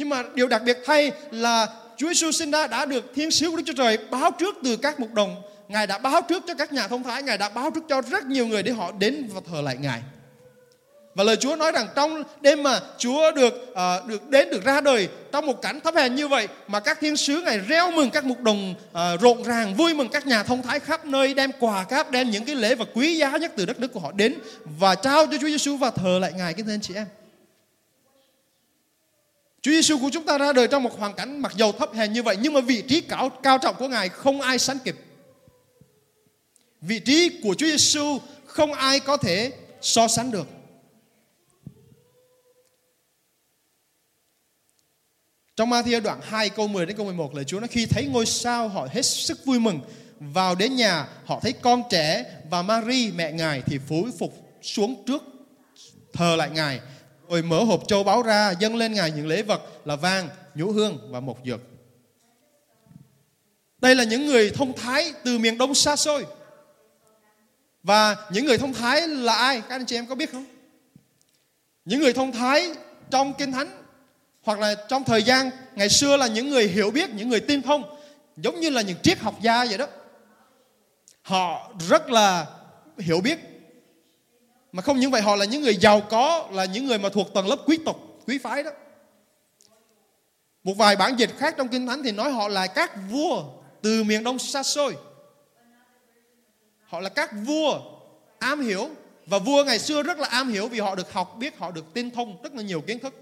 Nhưng 0.00 0.08
mà 0.08 0.22
điều 0.34 0.48
đặc 0.48 0.62
biệt 0.64 0.78
hay 0.86 1.12
là 1.30 1.66
Chúa 1.96 2.08
Giêsu 2.08 2.32
sinh 2.32 2.50
ra 2.50 2.66
đã 2.66 2.84
được 2.84 3.12
thiên 3.14 3.30
sứ 3.30 3.50
của 3.50 3.56
Đức 3.56 3.62
Chúa 3.66 3.72
Trời 3.76 3.98
báo 4.10 4.30
trước 4.38 4.54
từ 4.64 4.76
các 4.76 5.00
mục 5.00 5.12
đồng. 5.12 5.42
Ngài 5.68 5.86
đã 5.86 5.98
báo 5.98 6.22
trước 6.28 6.42
cho 6.46 6.54
các 6.54 6.72
nhà 6.72 6.88
thông 6.88 7.02
thái, 7.02 7.22
Ngài 7.22 7.38
đã 7.38 7.48
báo 7.48 7.70
trước 7.70 7.84
cho 7.88 8.02
rất 8.02 8.26
nhiều 8.26 8.46
người 8.46 8.62
để 8.62 8.72
họ 8.72 8.92
đến 8.98 9.30
và 9.34 9.40
thờ 9.50 9.60
lại 9.60 9.76
Ngài. 9.80 10.02
Và 11.14 11.24
lời 11.24 11.36
Chúa 11.36 11.56
nói 11.56 11.72
rằng 11.72 11.86
trong 11.96 12.22
đêm 12.40 12.62
mà 12.62 12.80
Chúa 12.98 13.32
được 13.32 13.54
uh, 13.70 14.06
được 14.06 14.28
đến 14.28 14.50
được 14.50 14.64
ra 14.64 14.80
đời 14.80 15.08
trong 15.32 15.46
một 15.46 15.62
cảnh 15.62 15.80
thấp 15.80 15.94
hèn 15.94 16.14
như 16.14 16.28
vậy 16.28 16.48
mà 16.66 16.80
các 16.80 17.00
thiên 17.00 17.16
sứ 17.16 17.42
ngài 17.42 17.58
reo 17.58 17.90
mừng 17.90 18.10
các 18.10 18.24
mục 18.24 18.40
đồng 18.40 18.74
uh, 18.90 19.20
rộn 19.20 19.42
ràng 19.42 19.74
vui 19.74 19.94
mừng 19.94 20.08
các 20.08 20.26
nhà 20.26 20.42
thông 20.42 20.62
thái 20.62 20.80
khắp 20.80 21.04
nơi 21.06 21.34
đem 21.34 21.50
quà 21.60 21.84
cáp 21.84 22.10
đem 22.10 22.30
những 22.30 22.44
cái 22.44 22.54
lễ 22.54 22.74
vật 22.74 22.88
quý 22.94 23.16
giá 23.16 23.36
nhất 23.36 23.52
từ 23.56 23.66
đất 23.66 23.80
nước 23.80 23.92
của 23.92 24.00
họ 24.00 24.12
đến 24.12 24.34
và 24.78 24.94
trao 24.94 25.26
cho 25.26 25.38
Chúa 25.40 25.48
Giêsu 25.48 25.76
và 25.76 25.90
thờ 25.90 26.18
lại 26.18 26.32
ngài 26.36 26.54
kính 26.54 26.66
thưa 26.66 26.72
anh 26.72 26.80
chị 26.80 26.94
em. 26.94 27.06
Chúa 29.62 29.70
Giêsu 29.70 29.98
của 29.98 30.10
chúng 30.12 30.26
ta 30.26 30.38
ra 30.38 30.52
đời 30.52 30.68
trong 30.68 30.82
một 30.82 30.98
hoàn 30.98 31.14
cảnh 31.14 31.42
mặc 31.42 31.52
dầu 31.56 31.72
thấp 31.72 31.94
hèn 31.94 32.12
như 32.12 32.22
vậy, 32.22 32.36
nhưng 32.40 32.52
mà 32.52 32.60
vị 32.60 32.82
trí 32.88 33.00
cao 33.00 33.30
cao 33.42 33.58
trọng 33.58 33.76
của 33.78 33.88
Ngài 33.88 34.08
không 34.08 34.40
ai 34.40 34.58
sánh 34.58 34.78
kịp. 34.78 34.96
Vị 36.80 37.00
trí 37.00 37.40
của 37.42 37.54
Chúa 37.54 37.66
Giêsu 37.66 38.18
không 38.46 38.72
ai 38.72 39.00
có 39.00 39.16
thể 39.16 39.52
so 39.80 40.08
sánh 40.08 40.30
được. 40.30 40.46
Trong 45.56 45.70
Matthew 45.70 46.00
đoạn 46.00 46.20
2 46.22 46.50
câu 46.50 46.68
10 46.68 46.86
đến 46.86 46.96
câu 46.96 47.06
11 47.06 47.34
lời 47.34 47.44
Chúa 47.44 47.60
nói, 47.60 47.68
khi 47.68 47.86
thấy 47.86 48.06
ngôi 48.06 48.26
sao, 48.26 48.68
họ 48.68 48.88
hết 48.92 49.02
sức 49.02 49.44
vui 49.44 49.58
mừng 49.58 49.80
vào 50.20 50.54
đến 50.54 50.76
nhà, 50.76 51.08
họ 51.24 51.40
thấy 51.42 51.52
con 51.52 51.82
trẻ 51.90 52.24
và 52.50 52.62
Mary, 52.62 53.12
mẹ 53.12 53.32
ngài 53.32 53.62
thì 53.66 53.78
phối 53.88 54.10
phục 54.18 54.58
xuống 54.62 55.04
trước 55.06 55.22
thờ 56.12 56.36
lại 56.36 56.50
ngài 56.50 56.80
rồi 57.30 57.42
mở 57.42 57.64
hộp 57.64 57.88
châu 57.88 58.04
báu 58.04 58.22
ra, 58.22 58.54
dâng 58.60 58.76
lên 58.76 58.92
ngài 58.92 59.10
những 59.10 59.26
lễ 59.26 59.42
vật 59.42 59.62
là 59.84 59.96
vàng, 59.96 60.28
nhũ 60.54 60.72
hương 60.72 60.98
và 61.10 61.20
mộc 61.20 61.38
dược. 61.44 61.60
Đây 63.78 63.94
là 63.94 64.04
những 64.04 64.26
người 64.26 64.50
thông 64.50 64.72
thái 64.72 65.12
từ 65.24 65.38
miền 65.38 65.58
đông 65.58 65.74
xa 65.74 65.96
xôi. 65.96 66.26
Và 67.82 68.16
những 68.32 68.44
người 68.46 68.58
thông 68.58 68.74
thái 68.74 69.08
là 69.08 69.34
ai? 69.34 69.60
Các 69.60 69.74
anh 69.74 69.86
chị 69.86 69.96
em 69.96 70.06
có 70.06 70.14
biết 70.14 70.32
không? 70.32 70.44
Những 71.84 72.00
người 72.00 72.12
thông 72.12 72.32
thái 72.32 72.70
trong 73.10 73.32
kinh 73.38 73.52
thánh 73.52 73.82
hoặc 74.42 74.58
là 74.58 74.74
trong 74.88 75.04
thời 75.04 75.22
gian 75.22 75.50
ngày 75.74 75.88
xưa 75.88 76.16
là 76.16 76.26
những 76.26 76.50
người 76.50 76.68
hiểu 76.68 76.90
biết, 76.90 77.10
những 77.10 77.28
người 77.28 77.40
tin 77.40 77.62
thông 77.62 77.98
giống 78.36 78.60
như 78.60 78.70
là 78.70 78.82
những 78.82 78.98
triết 79.02 79.18
học 79.18 79.34
gia 79.42 79.64
vậy 79.64 79.78
đó. 79.78 79.86
Họ 81.22 81.72
rất 81.88 82.10
là 82.10 82.46
hiểu 82.98 83.20
biết 83.20 83.49
mà 84.72 84.82
không 84.82 85.00
những 85.00 85.10
vậy, 85.10 85.22
họ 85.22 85.36
là 85.36 85.44
những 85.44 85.62
người 85.62 85.76
giàu 85.76 86.00
có, 86.00 86.48
là 86.52 86.64
những 86.64 86.86
người 86.86 86.98
mà 86.98 87.08
thuộc 87.08 87.34
tầng 87.34 87.48
lớp 87.48 87.56
quý 87.66 87.78
tộc, 87.84 87.96
quý 88.26 88.38
phái 88.38 88.62
đó. 88.62 88.70
Một 90.64 90.74
vài 90.76 90.96
bản 90.96 91.18
dịch 91.18 91.30
khác 91.38 91.54
trong 91.58 91.68
kinh 91.68 91.86
thánh 91.86 92.02
thì 92.02 92.12
nói 92.12 92.30
họ 92.30 92.48
là 92.48 92.66
các 92.66 92.92
vua 93.10 93.44
từ 93.82 94.04
miền 94.04 94.24
đông 94.24 94.38
xa 94.38 94.62
xôi. 94.62 94.96
Họ 96.84 97.00
là 97.00 97.08
các 97.08 97.30
vua 97.46 97.80
am 98.38 98.60
hiểu, 98.60 98.88
và 99.26 99.38
vua 99.38 99.64
ngày 99.64 99.78
xưa 99.78 100.02
rất 100.02 100.18
là 100.18 100.28
am 100.28 100.48
hiểu 100.48 100.68
vì 100.68 100.80
họ 100.80 100.94
được 100.94 101.12
học, 101.12 101.36
biết 101.38 101.58
họ 101.58 101.70
được 101.70 101.94
tin 101.94 102.10
thông 102.10 102.42
rất 102.42 102.54
là 102.54 102.62
nhiều 102.62 102.80
kiến 102.80 102.98
thức. 102.98 103.14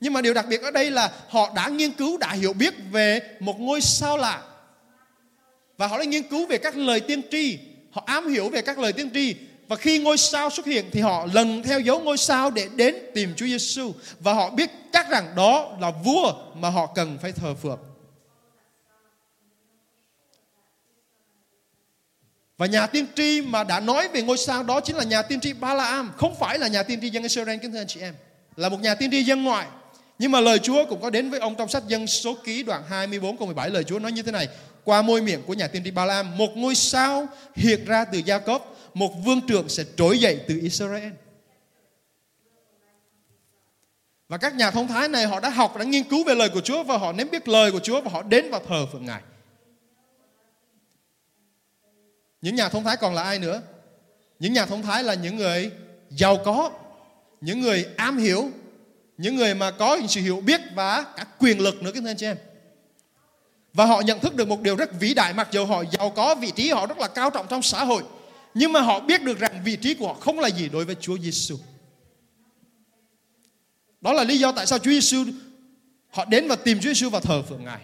Nhưng 0.00 0.12
mà 0.12 0.20
điều 0.20 0.34
đặc 0.34 0.46
biệt 0.48 0.62
ở 0.62 0.70
đây 0.70 0.90
là 0.90 1.12
họ 1.28 1.52
đã 1.56 1.68
nghiên 1.68 1.92
cứu, 1.92 2.18
đã 2.18 2.32
hiểu 2.32 2.52
biết 2.52 2.74
về 2.90 3.36
một 3.40 3.60
ngôi 3.60 3.80
sao 3.80 4.16
lạ. 4.16 4.42
Và 5.76 5.86
họ 5.86 5.98
đã 5.98 6.04
nghiên 6.04 6.22
cứu 6.22 6.46
về 6.46 6.58
các 6.58 6.76
lời 6.76 7.00
tiên 7.00 7.22
tri, 7.30 7.58
họ 7.92 8.02
am 8.06 8.28
hiểu 8.28 8.48
về 8.48 8.62
các 8.62 8.78
lời 8.78 8.92
tiên 8.92 9.10
tri 9.14 9.36
và 9.68 9.76
khi 9.76 9.98
ngôi 9.98 10.18
sao 10.18 10.50
xuất 10.50 10.66
hiện 10.66 10.90
thì 10.92 11.00
họ 11.00 11.26
lần 11.32 11.62
theo 11.62 11.80
dấu 11.80 12.00
ngôi 12.00 12.18
sao 12.18 12.50
để 12.50 12.68
đến 12.76 12.94
tìm 13.14 13.34
Chúa 13.36 13.46
Giêsu. 13.46 13.92
Và 14.20 14.32
họ 14.32 14.50
biết 14.50 14.70
chắc 14.92 15.10
rằng 15.10 15.32
đó 15.36 15.76
là 15.80 15.90
vua 15.90 16.32
mà 16.54 16.68
họ 16.68 16.86
cần 16.94 17.18
phải 17.22 17.32
thờ 17.32 17.54
phượng. 17.54 17.78
Và 22.58 22.66
nhà 22.66 22.86
tiên 22.86 23.06
tri 23.16 23.40
mà 23.40 23.64
đã 23.64 23.80
nói 23.80 24.08
về 24.08 24.22
ngôi 24.22 24.38
sao 24.38 24.62
đó 24.62 24.80
chính 24.80 24.96
là 24.96 25.04
nhà 25.04 25.22
tiên 25.22 25.40
tri 25.40 25.52
Balaam, 25.52 26.12
không 26.16 26.34
phải 26.40 26.58
là 26.58 26.68
nhà 26.68 26.82
tiên 26.82 27.00
tri 27.00 27.10
dân 27.10 27.22
Israel 27.22 27.58
kính 27.62 27.72
thưa 27.72 27.80
anh 27.80 27.86
chị 27.86 28.00
em, 28.00 28.14
là 28.56 28.68
một 28.68 28.80
nhà 28.80 28.94
tiên 28.94 29.10
tri 29.10 29.22
dân 29.22 29.44
ngoại. 29.44 29.66
Nhưng 30.18 30.32
mà 30.32 30.40
lời 30.40 30.58
Chúa 30.58 30.84
cũng 30.88 31.00
có 31.02 31.10
đến 31.10 31.30
với 31.30 31.40
ông 31.40 31.54
trong 31.58 31.68
sách 31.68 31.82
dân 31.88 32.06
số 32.06 32.36
ký 32.44 32.62
đoạn 32.62 32.82
24 32.88 33.36
câu 33.36 33.46
17 33.46 33.70
lời 33.70 33.84
Chúa 33.84 33.98
nói 33.98 34.12
như 34.12 34.22
thế 34.22 34.32
này. 34.32 34.48
Qua 34.84 35.02
môi 35.02 35.22
miệng 35.22 35.42
của 35.42 35.54
nhà 35.54 35.68
tiên 35.68 35.82
tri 35.84 35.90
Balaam 35.90 36.38
một 36.38 36.56
ngôi 36.56 36.74
sao 36.74 37.26
hiện 37.54 37.84
ra 37.84 38.04
từ 38.04 38.18
Gia 38.18 38.38
Cốp 38.38 38.73
một 38.94 39.12
vương 39.24 39.40
trưởng 39.46 39.68
sẽ 39.68 39.84
trỗi 39.96 40.18
dậy 40.18 40.40
từ 40.48 40.58
Israel. 40.62 41.12
Và 44.28 44.38
các 44.38 44.54
nhà 44.54 44.70
thông 44.70 44.86
thái 44.86 45.08
này 45.08 45.26
họ 45.26 45.40
đã 45.40 45.48
học, 45.48 45.76
đã 45.76 45.84
nghiên 45.84 46.04
cứu 46.04 46.24
về 46.24 46.34
lời 46.34 46.48
của 46.48 46.60
Chúa 46.60 46.82
và 46.82 46.98
họ 46.98 47.12
nếm 47.12 47.30
biết 47.30 47.48
lời 47.48 47.72
của 47.72 47.80
Chúa 47.80 48.00
và 48.00 48.10
họ 48.10 48.22
đến 48.22 48.50
và 48.50 48.60
thờ 48.68 48.86
phượng 48.92 49.04
Ngài. 49.04 49.22
Những 52.42 52.54
nhà 52.54 52.68
thông 52.68 52.84
thái 52.84 52.96
còn 52.96 53.14
là 53.14 53.22
ai 53.22 53.38
nữa? 53.38 53.62
Những 54.38 54.52
nhà 54.52 54.66
thông 54.66 54.82
thái 54.82 55.04
là 55.04 55.14
những 55.14 55.36
người 55.36 55.70
giàu 56.10 56.36
có, 56.44 56.70
những 57.40 57.60
người 57.60 57.86
am 57.96 58.18
hiểu, 58.18 58.50
những 59.18 59.36
người 59.36 59.54
mà 59.54 59.70
có 59.70 59.98
sự 60.08 60.20
hiểu 60.20 60.40
biết 60.40 60.60
và 60.74 61.04
cả 61.16 61.26
quyền 61.38 61.60
lực 61.60 61.82
nữa 61.82 61.90
các 61.94 62.02
anh 62.06 62.16
chị 62.16 62.26
em. 62.26 62.36
Và 63.72 63.84
họ 63.84 64.00
nhận 64.00 64.20
thức 64.20 64.34
được 64.34 64.48
một 64.48 64.60
điều 64.60 64.76
rất 64.76 65.00
vĩ 65.00 65.14
đại, 65.14 65.34
mặc 65.34 65.48
dù 65.50 65.66
họ 65.66 65.84
giàu 65.92 66.10
có, 66.10 66.34
vị 66.34 66.50
trí 66.50 66.70
họ 66.70 66.86
rất 66.86 66.98
là 66.98 67.08
cao 67.08 67.30
trọng 67.30 67.46
trong 67.48 67.62
xã 67.62 67.84
hội 67.84 68.02
nhưng 68.54 68.72
mà 68.72 68.80
họ 68.80 69.00
biết 69.00 69.22
được 69.22 69.38
rằng 69.38 69.62
vị 69.64 69.76
trí 69.76 69.94
của 69.94 70.06
họ 70.06 70.14
không 70.14 70.40
là 70.40 70.48
gì 70.48 70.68
đối 70.68 70.84
với 70.84 70.96
Chúa 71.00 71.18
Giêsu. 71.18 71.56
Đó 74.00 74.12
là 74.12 74.24
lý 74.24 74.38
do 74.38 74.52
tại 74.52 74.66
sao 74.66 74.78
Chúa 74.78 74.90
Giêsu 74.90 75.24
họ 76.10 76.24
đến 76.24 76.48
và 76.48 76.56
tìm 76.56 76.78
Chúa 76.80 76.88
Giêsu 76.88 77.10
và 77.10 77.20
thờ 77.20 77.42
phượng 77.42 77.64
Ngài. 77.64 77.80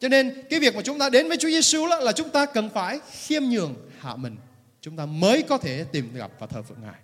Cho 0.00 0.08
nên 0.08 0.42
cái 0.50 0.60
việc 0.60 0.76
mà 0.76 0.82
chúng 0.82 0.98
ta 0.98 1.08
đến 1.08 1.28
với 1.28 1.36
Chúa 1.36 1.48
Giêsu 1.48 1.86
là, 1.86 2.00
là 2.00 2.12
chúng 2.12 2.30
ta 2.30 2.46
cần 2.46 2.70
phải 2.74 3.00
khiêm 3.10 3.42
nhường 3.42 3.74
hạ 3.98 4.16
mình. 4.16 4.36
Chúng 4.80 4.96
ta 4.96 5.06
mới 5.06 5.42
có 5.42 5.58
thể 5.58 5.84
tìm 5.92 6.14
gặp 6.14 6.30
và 6.38 6.46
thờ 6.46 6.62
phượng 6.62 6.78
Ngài. 6.82 7.00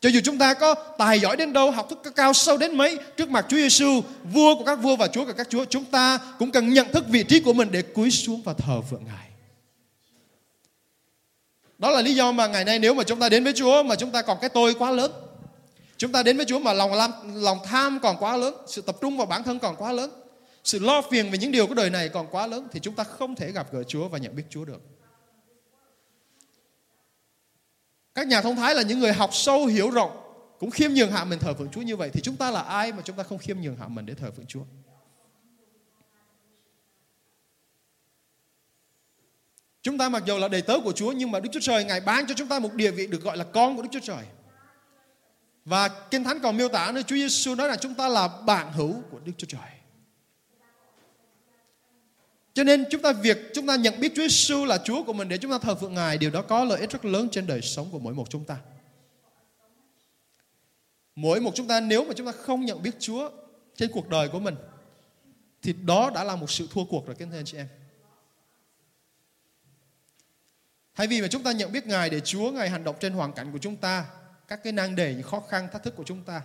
Cho 0.00 0.08
dù 0.08 0.20
chúng 0.24 0.38
ta 0.38 0.54
có 0.54 0.74
tài 0.74 1.20
giỏi 1.20 1.36
đến 1.36 1.52
đâu, 1.52 1.70
học 1.70 1.88
thức 1.90 2.12
cao 2.16 2.32
sâu 2.32 2.56
đến 2.56 2.76
mấy, 2.76 2.98
trước 3.16 3.30
mặt 3.30 3.46
Chúa 3.48 3.56
Giêsu, 3.56 4.00
vua 4.24 4.54
của 4.54 4.64
các 4.64 4.74
vua 4.74 4.96
và 4.96 5.08
Chúa 5.08 5.24
của 5.24 5.32
các 5.32 5.46
chúa, 5.50 5.64
chúng 5.64 5.84
ta 5.84 6.18
cũng 6.38 6.50
cần 6.50 6.72
nhận 6.72 6.92
thức 6.92 7.04
vị 7.08 7.24
trí 7.24 7.40
của 7.40 7.52
mình 7.52 7.68
để 7.70 7.82
cúi 7.82 8.10
xuống 8.10 8.42
và 8.42 8.54
thờ 8.54 8.80
phượng 8.90 9.04
Ngài. 9.04 9.31
Đó 11.82 11.90
là 11.90 12.02
lý 12.02 12.14
do 12.14 12.32
mà 12.32 12.46
ngày 12.46 12.64
nay 12.64 12.78
nếu 12.78 12.94
mà 12.94 13.04
chúng 13.04 13.20
ta 13.20 13.28
đến 13.28 13.44
với 13.44 13.52
Chúa 13.52 13.82
mà 13.82 13.94
chúng 13.96 14.10
ta 14.10 14.22
còn 14.22 14.38
cái 14.40 14.50
tôi 14.50 14.74
quá 14.74 14.90
lớn, 14.90 15.12
chúng 15.96 16.12
ta 16.12 16.22
đến 16.22 16.36
với 16.36 16.46
Chúa 16.46 16.58
mà 16.58 16.72
lòng 16.72 16.92
lam, 16.92 17.12
lòng 17.34 17.58
tham 17.64 17.98
còn 18.02 18.16
quá 18.20 18.36
lớn, 18.36 18.54
sự 18.66 18.82
tập 18.82 18.96
trung 19.00 19.16
vào 19.16 19.26
bản 19.26 19.42
thân 19.42 19.58
còn 19.58 19.76
quá 19.76 19.92
lớn, 19.92 20.10
sự 20.64 20.78
lo 20.78 21.02
phiền 21.10 21.30
về 21.30 21.38
những 21.38 21.52
điều 21.52 21.66
của 21.66 21.74
đời 21.74 21.90
này 21.90 22.08
còn 22.08 22.26
quá 22.30 22.46
lớn 22.46 22.68
thì 22.72 22.80
chúng 22.80 22.94
ta 22.94 23.04
không 23.04 23.34
thể 23.34 23.52
gặp 23.52 23.72
gỡ 23.72 23.82
Chúa 23.82 24.08
và 24.08 24.18
nhận 24.18 24.36
biết 24.36 24.42
Chúa 24.50 24.64
được. 24.64 24.80
Các 28.14 28.26
nhà 28.26 28.40
thông 28.40 28.56
thái 28.56 28.74
là 28.74 28.82
những 28.82 28.98
người 28.98 29.12
học 29.12 29.30
sâu 29.32 29.66
hiểu 29.66 29.90
rộng 29.90 30.10
cũng 30.58 30.70
khiêm 30.70 30.90
nhường 30.92 31.12
hạ 31.12 31.24
mình 31.24 31.38
thờ 31.38 31.54
phượng 31.58 31.70
Chúa 31.70 31.82
như 31.82 31.96
vậy 31.96 32.10
thì 32.12 32.20
chúng 32.20 32.36
ta 32.36 32.50
là 32.50 32.60
ai 32.60 32.92
mà 32.92 33.02
chúng 33.04 33.16
ta 33.16 33.22
không 33.22 33.38
khiêm 33.38 33.60
nhường 33.60 33.76
hạ 33.76 33.88
mình 33.88 34.06
để 34.06 34.14
thờ 34.14 34.30
phượng 34.36 34.46
Chúa? 34.46 34.62
Chúng 39.82 39.98
ta 39.98 40.08
mặc 40.08 40.22
dù 40.26 40.38
là 40.38 40.48
đầy 40.48 40.62
tớ 40.62 40.80
của 40.84 40.92
Chúa 40.92 41.12
nhưng 41.12 41.30
mà 41.30 41.40
Đức 41.40 41.48
Chúa 41.52 41.60
Trời 41.60 41.84
Ngài 41.84 42.00
ban 42.00 42.26
cho 42.26 42.34
chúng 42.34 42.48
ta 42.48 42.58
một 42.58 42.74
địa 42.74 42.90
vị 42.90 43.06
được 43.06 43.22
gọi 43.22 43.36
là 43.36 43.44
con 43.44 43.76
của 43.76 43.82
Đức 43.82 43.88
Chúa 43.92 44.00
Trời. 44.00 44.24
Và 45.64 45.88
Kinh 45.88 46.24
Thánh 46.24 46.40
còn 46.42 46.56
miêu 46.56 46.68
tả 46.68 46.92
nơi 46.92 47.02
Chúa 47.02 47.16
Giêsu 47.16 47.54
nói 47.54 47.68
là 47.68 47.76
chúng 47.76 47.94
ta 47.94 48.08
là 48.08 48.28
bạn 48.28 48.72
hữu 48.72 49.02
của 49.10 49.18
Đức 49.24 49.32
Chúa 49.38 49.46
Trời. 49.46 49.70
Cho 52.54 52.64
nên 52.64 52.84
chúng 52.90 53.02
ta 53.02 53.12
việc 53.12 53.38
chúng 53.54 53.66
ta 53.66 53.76
nhận 53.76 54.00
biết 54.00 54.12
Chúa 54.16 54.22
Giêsu 54.22 54.64
là 54.64 54.78
Chúa 54.84 55.02
của 55.02 55.12
mình 55.12 55.28
để 55.28 55.38
chúng 55.38 55.50
ta 55.50 55.58
thờ 55.58 55.74
phượng 55.74 55.94
Ngài, 55.94 56.18
điều 56.18 56.30
đó 56.30 56.42
có 56.42 56.64
lợi 56.64 56.80
ích 56.80 56.90
rất 56.90 57.04
lớn 57.04 57.28
trên 57.32 57.46
đời 57.46 57.62
sống 57.62 57.88
của 57.92 57.98
mỗi 57.98 58.14
một 58.14 58.30
chúng 58.30 58.44
ta. 58.44 58.56
Mỗi 61.14 61.40
một 61.40 61.52
chúng 61.54 61.68
ta 61.68 61.80
nếu 61.80 62.04
mà 62.04 62.14
chúng 62.16 62.26
ta 62.26 62.32
không 62.32 62.64
nhận 62.64 62.82
biết 62.82 62.96
Chúa 62.98 63.30
trên 63.76 63.90
cuộc 63.92 64.08
đời 64.08 64.28
của 64.28 64.40
mình 64.40 64.54
thì 65.62 65.72
đó 65.72 66.10
đã 66.14 66.24
là 66.24 66.36
một 66.36 66.50
sự 66.50 66.68
thua 66.70 66.84
cuộc 66.84 67.06
rồi 67.06 67.16
các 67.18 67.28
anh 67.32 67.44
chị 67.44 67.56
em. 67.56 67.66
Thay 70.94 71.06
vì 71.06 71.20
mà 71.20 71.28
chúng 71.28 71.42
ta 71.42 71.52
nhận 71.52 71.72
biết 71.72 71.86
Ngài 71.86 72.10
để 72.10 72.20
Chúa 72.20 72.50
Ngài 72.50 72.70
hành 72.70 72.84
động 72.84 72.96
trên 73.00 73.12
hoàn 73.12 73.32
cảnh 73.32 73.52
của 73.52 73.58
chúng 73.58 73.76
ta, 73.76 74.06
các 74.48 74.62
cái 74.64 74.72
năng 74.72 74.96
đề, 74.96 75.14
những 75.14 75.22
khó 75.22 75.40
khăn, 75.40 75.68
thách 75.72 75.82
thức 75.82 75.96
của 75.96 76.04
chúng 76.04 76.24
ta. 76.24 76.42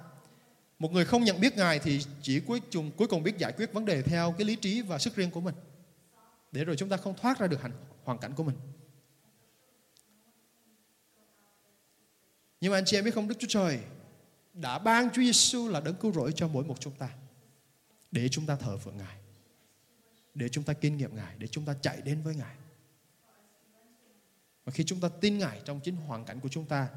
Một 0.79 0.91
người 0.91 1.05
không 1.05 1.23
nhận 1.23 1.39
biết 1.39 1.57
Ngài 1.57 1.79
thì 1.79 2.01
chỉ 2.21 2.39
cuối 2.39 2.61
cùng 2.73 2.91
cuối 2.91 3.07
cùng 3.07 3.23
biết 3.23 3.37
giải 3.37 3.51
quyết 3.51 3.73
vấn 3.73 3.85
đề 3.85 4.01
theo 4.01 4.35
cái 4.37 4.45
lý 4.45 4.55
trí 4.55 4.81
và 4.81 4.97
sức 4.97 5.15
riêng 5.15 5.31
của 5.31 5.41
mình 5.41 5.55
để 6.51 6.65
rồi 6.65 6.75
chúng 6.75 6.89
ta 6.89 6.97
không 6.97 7.15
thoát 7.15 7.39
ra 7.39 7.47
được 7.47 7.61
hành, 7.61 7.71
hoàn 8.03 8.17
cảnh 8.17 8.33
của 8.33 8.43
mình. 8.43 8.55
Nhưng 12.61 12.71
mà 12.71 12.77
anh 12.77 12.85
chị 12.85 12.97
em 12.97 13.05
biết 13.05 13.15
không 13.15 13.27
Đức 13.27 13.35
Chúa 13.39 13.47
Trời 13.49 13.79
đã 14.53 14.79
ban 14.79 15.09
Chúa 15.09 15.21
Giêsu 15.21 15.67
là 15.67 15.79
đấng 15.79 15.95
cứu 15.95 16.11
rỗi 16.11 16.31
cho 16.35 16.47
mỗi 16.47 16.63
một 16.63 16.75
chúng 16.79 16.95
ta 16.95 17.09
để 18.11 18.29
chúng 18.29 18.45
ta 18.45 18.55
thờ 18.55 18.77
phượng 18.77 18.97
Ngài 18.97 19.17
để 20.33 20.49
chúng 20.49 20.63
ta 20.63 20.73
kinh 20.73 20.97
nghiệm 20.97 21.15
Ngài 21.15 21.35
để 21.37 21.47
chúng 21.47 21.65
ta 21.65 21.73
chạy 21.81 22.01
đến 22.01 22.21
với 22.21 22.35
Ngài 22.35 22.55
và 24.67 24.71
khi 24.71 24.83
chúng 24.83 24.99
ta 24.99 25.09
tin 25.21 25.37
Ngài 25.37 25.61
trong 25.65 25.79
chính 25.79 25.95
hoàn 25.95 26.25
cảnh 26.25 26.39
của 26.39 26.49
chúng 26.49 26.65
ta 26.65 26.89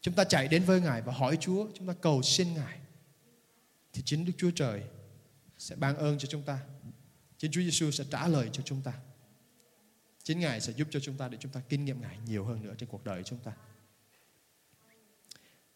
chúng 0.00 0.14
ta 0.14 0.24
chạy 0.24 0.48
đến 0.48 0.64
với 0.64 0.80
Ngài 0.80 1.02
và 1.02 1.12
hỏi 1.12 1.38
Chúa, 1.40 1.66
chúng 1.74 1.86
ta 1.86 1.92
cầu 2.00 2.22
xin 2.22 2.54
Ngài, 2.54 2.78
thì 3.92 4.02
chính 4.04 4.24
Đức 4.24 4.32
Chúa 4.38 4.50
Trời 4.50 4.82
sẽ 5.58 5.76
ban 5.76 5.96
ơn 5.96 6.18
cho 6.18 6.28
chúng 6.30 6.42
ta 6.42 6.58
Chính 7.38 7.50
Chúa 7.50 7.60
Giêsu 7.60 7.90
sẽ 7.90 8.04
trả 8.10 8.28
lời 8.28 8.48
cho 8.52 8.62
chúng 8.62 8.82
ta. 8.82 8.92
Chính 10.22 10.40
Ngài 10.40 10.60
sẽ 10.60 10.72
giúp 10.72 10.88
cho 10.90 11.00
chúng 11.00 11.16
ta 11.16 11.28
để 11.28 11.38
chúng 11.40 11.52
ta 11.52 11.60
kinh 11.68 11.84
nghiệm 11.84 12.00
Ngài 12.00 12.18
nhiều 12.26 12.44
hơn 12.44 12.62
nữa 12.62 12.74
trên 12.78 12.88
cuộc 12.88 13.04
đời 13.04 13.22
của 13.22 13.28
chúng 13.28 13.38
ta. 13.38 13.52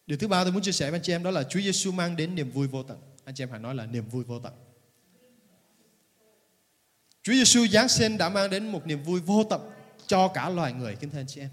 Điều 0.07 0.17
thứ 0.17 0.27
ba 0.27 0.43
tôi 0.43 0.53
muốn 0.53 0.61
chia 0.61 0.71
sẻ 0.71 0.91
với 0.91 0.99
anh 0.99 1.03
chị 1.03 1.13
em 1.13 1.23
đó 1.23 1.31
là 1.31 1.43
Chúa 1.43 1.59
Giêsu 1.59 1.91
mang 1.91 2.15
đến 2.15 2.35
niềm 2.35 2.51
vui 2.51 2.67
vô 2.67 2.83
tận. 2.83 3.01
Anh 3.25 3.35
chị 3.35 3.43
em 3.43 3.49
hãy 3.49 3.59
nói 3.59 3.75
là 3.75 3.85
niềm 3.85 4.09
vui 4.09 4.23
vô 4.23 4.39
tận. 4.39 4.53
Chúa 7.23 7.33
Giêsu 7.33 7.67
Giáng 7.67 7.89
sinh 7.89 8.17
đã 8.17 8.29
mang 8.29 8.49
đến 8.49 8.71
một 8.71 8.87
niềm 8.87 9.03
vui 9.03 9.19
vô 9.19 9.43
tận 9.49 9.78
cho 10.09 10.27
cả 10.27 10.49
loài 10.49 10.73
người 10.73 10.95
kính 10.95 11.09
thưa 11.09 11.19
anh 11.19 11.27
chị 11.27 11.41
em. 11.41 11.49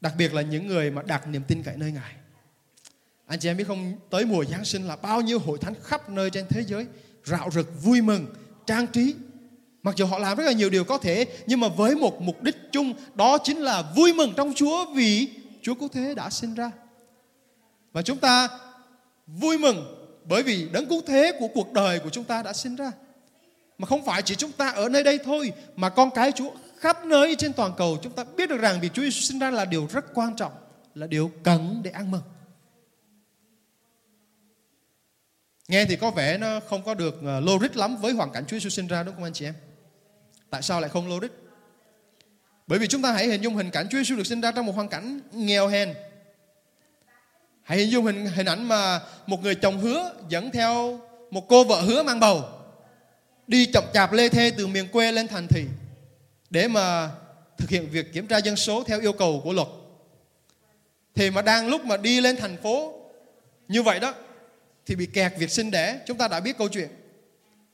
Đặc 0.00 0.14
biệt 0.18 0.34
là 0.34 0.42
những 0.42 0.66
người 0.66 0.90
mà 0.90 1.02
đặt 1.02 1.28
niềm 1.28 1.42
tin 1.48 1.62
cậy 1.62 1.76
nơi 1.76 1.92
Ngài. 1.92 2.12
Anh 3.26 3.38
chị 3.38 3.48
em 3.48 3.56
biết 3.56 3.64
không, 3.66 3.94
tới 4.10 4.24
mùa 4.24 4.44
Giáng 4.44 4.64
sinh 4.64 4.82
là 4.82 4.96
bao 4.96 5.20
nhiêu 5.20 5.38
hội 5.38 5.58
thánh 5.58 5.74
khắp 5.82 6.10
nơi 6.10 6.30
trên 6.30 6.46
thế 6.48 6.64
giới 6.64 6.86
rạo 7.24 7.50
rực 7.50 7.82
vui 7.82 8.00
mừng, 8.00 8.26
trang 8.66 8.86
trí. 8.86 9.14
Mặc 9.82 9.96
dù 9.96 10.06
họ 10.06 10.18
làm 10.18 10.36
rất 10.36 10.44
là 10.44 10.52
nhiều 10.52 10.70
điều 10.70 10.84
có 10.84 10.98
thể, 10.98 11.26
nhưng 11.46 11.60
mà 11.60 11.68
với 11.68 11.94
một 11.94 12.20
mục 12.20 12.42
đích 12.42 12.56
chung 12.72 12.94
đó 13.14 13.38
chính 13.44 13.58
là 13.58 13.82
vui 13.96 14.12
mừng 14.12 14.32
trong 14.36 14.52
Chúa 14.54 14.86
vì 14.94 15.28
Chúa 15.62 15.74
cứu 15.74 15.88
thế 15.88 16.14
đã 16.14 16.30
sinh 16.30 16.54
ra. 16.54 16.70
Và 17.92 18.02
chúng 18.02 18.18
ta 18.18 18.48
vui 19.26 19.58
mừng 19.58 20.08
bởi 20.24 20.42
vì 20.42 20.68
đấng 20.72 20.86
cứu 20.86 21.02
thế 21.06 21.32
của 21.38 21.48
cuộc 21.54 21.72
đời 21.72 21.98
của 21.98 22.10
chúng 22.10 22.24
ta 22.24 22.42
đã 22.42 22.52
sinh 22.52 22.76
ra. 22.76 22.92
Mà 23.78 23.86
không 23.86 24.04
phải 24.04 24.22
chỉ 24.22 24.34
chúng 24.34 24.52
ta 24.52 24.68
ở 24.68 24.88
nơi 24.88 25.02
đây 25.02 25.18
thôi, 25.24 25.52
mà 25.76 25.88
con 25.88 26.10
cái 26.10 26.32
Chúa 26.32 26.50
khắp 26.76 27.04
nơi 27.04 27.36
trên 27.38 27.52
toàn 27.52 27.72
cầu 27.76 27.98
chúng 28.02 28.12
ta 28.12 28.24
biết 28.36 28.48
được 28.48 28.56
rằng 28.56 28.80
việc 28.80 28.92
Chúa 28.94 29.02
Giêsu 29.02 29.20
sinh 29.20 29.38
ra 29.38 29.50
là 29.50 29.64
điều 29.64 29.86
rất 29.92 30.04
quan 30.14 30.36
trọng, 30.36 30.52
là 30.94 31.06
điều 31.06 31.30
cần 31.42 31.80
để 31.84 31.90
ăn 31.90 32.10
mừng. 32.10 32.22
Nghe 35.68 35.84
thì 35.84 35.96
có 35.96 36.10
vẻ 36.10 36.38
nó 36.38 36.60
không 36.60 36.82
có 36.84 36.94
được 36.94 37.14
ờ, 37.22 37.40
logic 37.40 37.76
lắm 37.76 37.96
với 37.96 38.12
hoàn 38.12 38.32
cảnh 38.32 38.44
Chúa 38.46 38.56
Giêsu 38.56 38.68
sinh 38.68 38.86
ra 38.86 39.02
đúng 39.02 39.14
không 39.14 39.24
anh 39.24 39.32
chị 39.32 39.44
em? 39.44 39.54
Tại 40.50 40.62
sao 40.62 40.80
lại 40.80 40.90
không 40.90 41.08
logic? 41.08 41.28
Bởi 42.66 42.78
vì 42.78 42.86
chúng 42.86 43.02
ta 43.02 43.12
hãy 43.12 43.26
hình 43.26 43.42
dung 43.42 43.56
hình 43.56 43.70
cảnh 43.70 43.86
Chúa 43.90 43.98
Giêsu 43.98 44.16
được 44.16 44.26
sinh 44.26 44.40
ra 44.40 44.52
trong 44.52 44.66
một 44.66 44.74
hoàn 44.74 44.88
cảnh 44.88 45.20
nghèo 45.32 45.68
hèn. 45.68 45.94
Hãy 47.62 47.78
hình 47.78 47.90
dung 47.90 48.04
hình 48.04 48.26
hình 48.26 48.46
ảnh 48.46 48.68
mà 48.68 49.00
một 49.26 49.42
người 49.42 49.54
chồng 49.54 49.78
hứa 49.78 50.12
dẫn 50.28 50.50
theo 50.50 51.00
một 51.30 51.48
cô 51.48 51.64
vợ 51.64 51.80
hứa 51.80 52.02
mang 52.02 52.20
bầu 52.20 52.44
đi 53.46 53.66
chậm 53.66 53.84
chạp 53.94 54.12
lê 54.12 54.28
thê 54.28 54.50
từ 54.56 54.66
miền 54.66 54.88
quê 54.88 55.12
lên 55.12 55.28
thành 55.28 55.46
thị 55.48 55.64
để 56.50 56.68
mà 56.68 57.10
thực 57.58 57.70
hiện 57.70 57.90
việc 57.90 58.12
kiểm 58.12 58.26
tra 58.26 58.38
dân 58.38 58.56
số 58.56 58.84
theo 58.84 59.00
yêu 59.00 59.12
cầu 59.12 59.40
của 59.44 59.52
luật. 59.52 59.68
Thì 61.14 61.30
mà 61.30 61.42
đang 61.42 61.68
lúc 61.68 61.84
mà 61.84 61.96
đi 61.96 62.20
lên 62.20 62.36
thành 62.36 62.56
phố 62.62 62.92
như 63.68 63.82
vậy 63.82 64.00
đó, 64.00 64.14
thì 64.86 64.94
bị 64.94 65.06
kẹt 65.06 65.32
việc 65.38 65.50
sinh 65.50 65.70
đẻ. 65.70 65.98
Chúng 66.06 66.18
ta 66.18 66.28
đã 66.28 66.40
biết 66.40 66.58
câu 66.58 66.68
chuyện. 66.68 66.88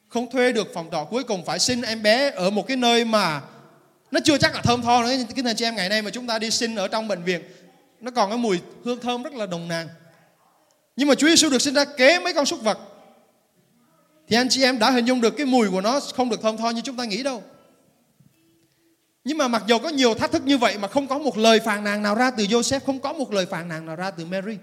Không 0.08 0.30
thuê 0.30 0.52
được 0.52 0.74
phòng 0.74 0.88
trọ, 0.92 1.04
cuối 1.04 1.24
cùng 1.24 1.44
phải 1.44 1.58
sinh 1.58 1.82
em 1.82 2.02
bé 2.02 2.30
ở 2.30 2.50
một 2.50 2.66
cái 2.66 2.76
nơi 2.76 3.04
mà 3.04 3.42
nó 4.10 4.20
chưa 4.24 4.38
chắc 4.38 4.54
là 4.54 4.62
thơm 4.62 4.82
tho 4.82 5.02
nữa. 5.02 5.08
Cái 5.36 5.44
anh 5.46 5.56
chị 5.56 5.64
em, 5.64 5.76
ngày 5.76 5.88
nay 5.88 6.02
mà 6.02 6.10
chúng 6.10 6.26
ta 6.26 6.38
đi 6.38 6.50
sinh 6.50 6.76
ở 6.76 6.88
trong 6.88 7.08
bệnh 7.08 7.22
viện, 7.22 7.42
nó 8.00 8.10
còn 8.10 8.30
cái 8.30 8.38
mùi 8.38 8.60
hương 8.84 9.00
thơm 9.00 9.22
rất 9.22 9.32
là 9.32 9.46
đồng 9.46 9.68
nàn. 9.68 9.88
Nhưng 10.96 11.08
mà 11.08 11.14
Chúa 11.14 11.28
Giêsu 11.28 11.50
được 11.50 11.62
sinh 11.62 11.74
ra 11.74 11.84
kế 11.84 12.18
mấy 12.18 12.34
con 12.34 12.46
súc 12.46 12.62
vật, 12.62 12.78
thì 14.28 14.36
anh 14.36 14.48
chị 14.48 14.62
em 14.62 14.78
đã 14.78 14.90
hình 14.90 15.04
dung 15.04 15.20
được 15.20 15.34
cái 15.36 15.46
mùi 15.46 15.70
của 15.70 15.80
nó 15.80 16.00
không 16.00 16.30
được 16.30 16.42
thơm 16.42 16.56
tho 16.56 16.70
như 16.70 16.80
chúng 16.84 16.96
ta 16.96 17.04
nghĩ 17.04 17.22
đâu. 17.22 17.42
Nhưng 19.24 19.38
mà 19.38 19.48
mặc 19.48 19.62
dù 19.66 19.78
có 19.78 19.88
nhiều 19.88 20.14
thách 20.14 20.32
thức 20.32 20.42
như 20.42 20.58
vậy 20.58 20.78
mà 20.78 20.88
không 20.88 21.08
có 21.08 21.18
một 21.18 21.38
lời 21.38 21.60
phàn 21.60 21.84
nàn 21.84 22.02
nào 22.02 22.14
ra 22.14 22.30
từ 22.30 22.44
Joseph, 22.44 22.80
không 22.86 23.00
có 23.00 23.12
một 23.12 23.32
lời 23.32 23.46
phàn 23.46 23.68
nàn 23.68 23.86
nào 23.86 23.96
ra 23.96 24.10
từ 24.10 24.26
Mary. 24.26 24.58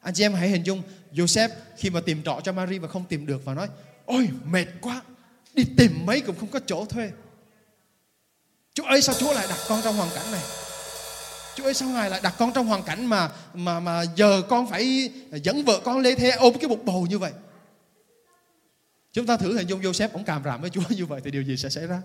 Anh 0.00 0.14
chị 0.14 0.24
em 0.24 0.34
hãy 0.34 0.48
hình 0.48 0.62
dung 0.66 0.82
Joseph 1.12 1.48
khi 1.76 1.90
mà 1.90 2.00
tìm 2.00 2.22
trọ 2.22 2.40
cho 2.44 2.52
Mary 2.52 2.78
và 2.78 2.88
không 2.88 3.04
tìm 3.08 3.26
được 3.26 3.44
và 3.44 3.54
nói 3.54 3.68
Ôi 4.04 4.28
mệt 4.44 4.66
quá, 4.80 5.02
đi 5.54 5.64
tìm 5.76 6.06
mấy 6.06 6.20
cũng 6.20 6.36
không 6.40 6.48
có 6.48 6.60
chỗ 6.66 6.84
thuê. 6.84 7.10
Chúa 8.74 8.84
ơi 8.84 9.02
sao 9.02 9.14
Chúa 9.14 9.32
lại 9.32 9.46
đặt 9.48 9.58
con 9.68 9.80
trong 9.84 9.96
hoàn 9.96 10.10
cảnh 10.14 10.32
này? 10.32 10.40
Chúa 11.56 11.64
ơi 11.64 11.74
sao 11.74 11.88
Ngài 11.88 12.10
lại 12.10 12.20
đặt 12.22 12.34
con 12.38 12.52
trong 12.52 12.66
hoàn 12.66 12.82
cảnh 12.82 13.06
mà 13.06 13.30
mà 13.54 13.80
mà 13.80 14.02
giờ 14.16 14.42
con 14.48 14.66
phải 14.66 15.10
dẫn 15.42 15.64
vợ 15.64 15.80
con 15.84 15.98
lê 15.98 16.14
thê 16.14 16.30
ôm 16.30 16.54
cái 16.60 16.68
bụng 16.68 16.84
bầu 16.84 17.06
như 17.10 17.18
vậy? 17.18 17.32
Chúng 19.12 19.26
ta 19.26 19.36
thử 19.36 19.56
hình 19.56 19.66
dung 19.66 19.80
Joseph 19.80 20.08
ông 20.12 20.24
cảm 20.24 20.42
rạm 20.44 20.60
với 20.60 20.70
Chúa 20.70 20.82
như 20.88 21.06
vậy 21.06 21.20
thì 21.24 21.30
điều 21.30 21.42
gì 21.42 21.56
sẽ 21.56 21.68
xảy 21.68 21.86
ra? 21.86 22.02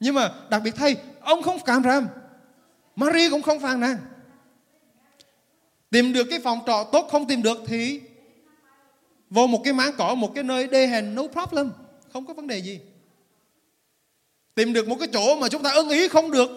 Nhưng 0.00 0.14
mà 0.14 0.30
đặc 0.50 0.62
biệt 0.64 0.74
thay, 0.76 0.96
ông 1.20 1.42
không 1.42 1.58
cảm 1.66 1.82
ràm. 1.82 2.08
Maria 2.96 3.30
cũng 3.30 3.42
không 3.42 3.60
phàn 3.60 3.80
nàn. 3.80 3.96
Tìm 5.90 6.12
được 6.12 6.26
cái 6.30 6.40
phòng 6.40 6.60
trọ 6.66 6.88
tốt 6.92 7.08
không 7.10 7.26
tìm 7.26 7.42
được 7.42 7.58
thì 7.66 8.00
vô 9.30 9.46
một 9.46 9.60
cái 9.64 9.72
máng 9.72 9.92
cỏ, 9.98 10.14
một 10.14 10.32
cái 10.34 10.44
nơi 10.44 10.66
đê 10.66 10.86
hèn 10.86 11.14
no 11.14 11.22
problem. 11.26 11.72
Không 12.12 12.26
có 12.26 12.34
vấn 12.34 12.46
đề 12.46 12.58
gì. 12.58 12.80
Tìm 14.54 14.72
được 14.72 14.88
một 14.88 14.96
cái 14.98 15.08
chỗ 15.12 15.36
mà 15.36 15.48
chúng 15.48 15.62
ta 15.62 15.70
ưng 15.70 15.88
ý 15.88 16.08
không 16.08 16.30
được 16.30 16.50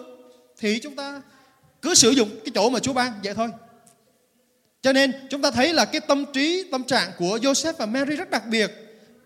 thì 0.58 0.78
chúng 0.82 0.96
ta 0.96 1.22
cứ 1.82 1.94
sử 1.94 2.10
dụng 2.10 2.28
cái 2.44 2.52
chỗ 2.54 2.70
mà 2.70 2.78
Chúa 2.78 2.92
ban 2.92 3.12
vậy 3.24 3.34
thôi. 3.34 3.48
Cho 4.82 4.92
nên 4.92 5.12
chúng 5.30 5.42
ta 5.42 5.50
thấy 5.50 5.72
là 5.72 5.84
cái 5.84 6.00
tâm 6.00 6.24
trí, 6.32 6.64
tâm 6.72 6.84
trạng 6.84 7.10
của 7.18 7.38
Joseph 7.42 7.72
và 7.78 7.86
Mary 7.86 8.16
rất 8.16 8.30
đặc 8.30 8.42
biệt. 8.46 8.70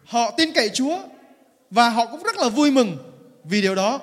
Họ 0.04 0.30
tin 0.30 0.52
cậy 0.52 0.68
Chúa 0.68 0.98
và 1.70 1.88
họ 1.88 2.06
cũng 2.06 2.22
rất 2.22 2.36
là 2.36 2.48
vui 2.48 2.70
mừng 2.70 3.05
vì 3.48 3.62
điều 3.62 3.74
đó. 3.74 4.00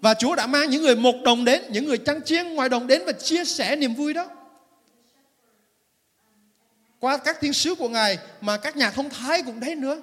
Và 0.00 0.14
Chúa 0.14 0.34
đã 0.34 0.46
mang 0.46 0.70
những 0.70 0.82
người 0.82 0.96
một 0.96 1.14
đồng 1.24 1.44
đến, 1.44 1.62
những 1.70 1.84
người 1.84 1.98
chăn 1.98 2.22
chiên 2.22 2.54
ngoài 2.54 2.68
đồng 2.68 2.86
đến 2.86 3.02
và 3.06 3.12
chia 3.12 3.44
sẻ 3.44 3.76
niềm 3.76 3.94
vui 3.94 4.14
đó. 4.14 4.26
Qua 7.00 7.16
các 7.16 7.40
thiên 7.40 7.52
sứ 7.52 7.74
của 7.74 7.88
Ngài 7.88 8.18
mà 8.40 8.56
các 8.56 8.76
nhà 8.76 8.90
thông 8.90 9.10
thái 9.10 9.42
cũng 9.42 9.60
đến 9.60 9.80
nữa. 9.80 10.00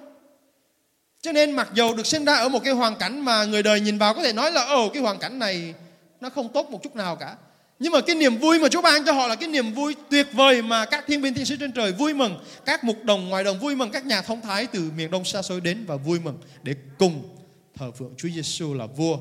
Cho 1.22 1.32
nên 1.32 1.52
mặc 1.52 1.68
dầu 1.74 1.94
được 1.94 2.06
sinh 2.06 2.24
ra 2.24 2.34
ở 2.34 2.48
một 2.48 2.64
cái 2.64 2.72
hoàn 2.72 2.96
cảnh 2.96 3.24
mà 3.24 3.44
người 3.44 3.62
đời 3.62 3.80
nhìn 3.80 3.98
vào 3.98 4.14
có 4.14 4.22
thể 4.22 4.32
nói 4.32 4.52
là 4.52 4.64
ồ 4.64 4.88
cái 4.88 5.02
hoàn 5.02 5.18
cảnh 5.18 5.38
này 5.38 5.74
nó 6.20 6.30
không 6.30 6.48
tốt 6.48 6.70
một 6.70 6.82
chút 6.82 6.96
nào 6.96 7.16
cả. 7.16 7.36
Nhưng 7.78 7.92
mà 7.92 8.00
cái 8.00 8.16
niềm 8.16 8.38
vui 8.38 8.58
mà 8.58 8.68
Chúa 8.68 8.82
ban 8.82 9.04
cho 9.04 9.12
họ 9.12 9.26
là 9.26 9.34
cái 9.34 9.48
niềm 9.48 9.72
vui 9.74 9.96
tuyệt 10.10 10.26
vời 10.32 10.62
mà 10.62 10.84
các 10.84 11.04
thiên 11.06 11.22
binh 11.22 11.34
thiên 11.34 11.44
sứ 11.44 11.56
trên 11.56 11.72
trời 11.72 11.92
vui 11.92 12.14
mừng, 12.14 12.38
các 12.64 12.84
mục 12.84 13.04
đồng 13.04 13.28
ngoài 13.28 13.44
đồng 13.44 13.58
vui 13.58 13.76
mừng, 13.76 13.90
các 13.90 14.06
nhà 14.06 14.22
thông 14.22 14.40
thái 14.40 14.66
từ 14.66 14.90
miền 14.96 15.10
đông 15.10 15.24
xa 15.24 15.42
xôi 15.42 15.60
đến 15.60 15.84
và 15.86 15.96
vui 15.96 16.20
mừng 16.20 16.38
để 16.62 16.74
cùng 16.98 17.37
thờ 17.78 17.90
phượng 17.90 18.14
Chúa 18.16 18.28
Giêsu 18.28 18.74
là 18.74 18.86
vua. 18.86 19.18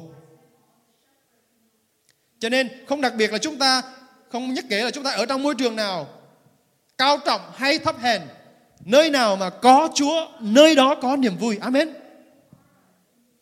Cho 2.40 2.50
nên 2.50 2.70
không 2.88 3.02
đặc 3.02 3.14
biệt 3.18 3.32
là 3.32 3.38
chúng 3.38 3.60
ta 3.60 3.82
không 4.30 4.54
nhất 4.54 4.66
kể 4.70 4.84
là 4.84 4.92
chúng 4.92 5.04
ta 5.04 5.12
ở 5.12 5.26
trong 5.26 5.44
môi 5.44 5.56
trường 5.56 5.76
nào 5.76 6.08
cao 6.98 7.18
trọng 7.26 7.42
hay 7.56 7.80
thấp 7.80 7.96
hèn, 8.00 8.22
nơi 8.86 9.10
nào 9.10 9.36
mà 9.36 9.50
có 9.50 9.90
Chúa, 9.96 10.28
nơi 10.40 10.76
đó 10.76 10.96
có 11.02 11.16
niềm 11.16 11.38
vui. 11.38 11.58
Amen. 11.58 11.94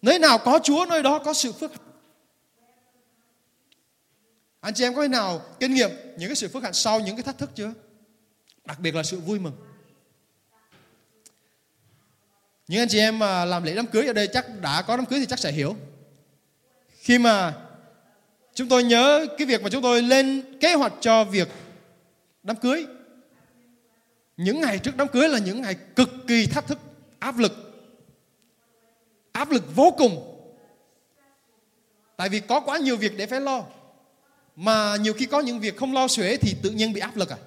Nơi 0.01 0.19
nào 0.19 0.38
có 0.38 0.60
Chúa, 0.63 0.86
nơi 0.89 1.04
đó 1.04 1.19
có 1.19 1.34
sự 1.34 1.51
phước 1.51 1.71
hạnh. 1.71 1.82
Anh 4.62 4.73
chị 4.73 4.84
em 4.84 4.95
có 4.95 5.01
khi 5.01 5.08
nào 5.08 5.41
kinh 5.60 5.73
nghiệm 5.73 5.89
những 6.17 6.30
cái 6.30 6.36
sự 6.36 6.47
phước 6.47 6.63
hạnh 6.63 6.73
sau 6.73 6.99
những 6.99 7.15
cái 7.15 7.23
thách 7.23 7.38
thức 7.38 7.49
chưa? 7.56 7.73
Đặc 8.65 8.80
biệt 8.80 8.95
là 8.95 9.04
sự 9.04 9.19
vui 9.19 9.39
mừng. 9.39 9.54
Những 12.67 12.82
anh 12.82 12.88
chị 12.88 12.99
em 12.99 13.19
mà 13.19 13.45
làm 13.45 13.63
lễ 13.63 13.75
đám 13.75 13.88
cưới 13.88 14.08
ở 14.08 14.13
đây 14.13 14.28
chắc 14.28 14.45
đã 14.62 14.82
có 14.82 14.97
đám 14.97 15.06
cưới 15.06 15.19
thì 15.19 15.25
chắc 15.25 15.39
sẽ 15.39 15.51
hiểu. 15.51 15.75
Khi 16.99 17.19
mà 17.19 17.54
chúng 18.54 18.69
tôi 18.69 18.84
nhớ 18.84 19.25
cái 19.38 19.47
việc 19.47 19.62
mà 19.62 19.69
chúng 19.69 19.82
tôi 19.82 20.01
lên 20.01 20.58
kế 20.60 20.73
hoạch 20.73 20.93
cho 21.01 21.23
việc 21.23 21.47
đám 22.43 22.56
cưới. 22.56 22.86
Những 24.38 24.62
ngày 24.62 24.80
trước 24.80 24.97
đám 24.97 25.08
cưới 25.08 25.30
là 25.30 25.39
những 25.39 25.62
ngày 25.62 25.75
cực 25.95 26.10
kỳ 26.28 26.45
thách 26.45 26.67
thức, 26.67 26.80
áp 27.19 27.38
lực. 27.38 27.54
Áp 29.32 29.51
lực 29.51 29.75
vô 29.75 29.93
cùng. 29.97 30.32
Tại 32.17 32.30
vì 32.30 32.39
có 32.39 32.60
quá 32.60 32.78
nhiều 32.78 32.97
việc 32.97 33.17
để 33.17 33.25
phải 33.25 33.41
lo. 33.41 33.63
Mà 34.56 34.95
nhiều 34.95 35.13
khi 35.13 35.25
có 35.25 35.39
những 35.39 35.60
việc 35.60 35.78
không 35.78 35.93
lo 35.93 36.08
xuể 36.08 36.38
thì 36.38 36.56
tự 36.63 36.71
nhiên 36.71 36.93
bị 36.93 37.01
áp 37.01 37.15
lực 37.15 37.30
à. 37.30 37.38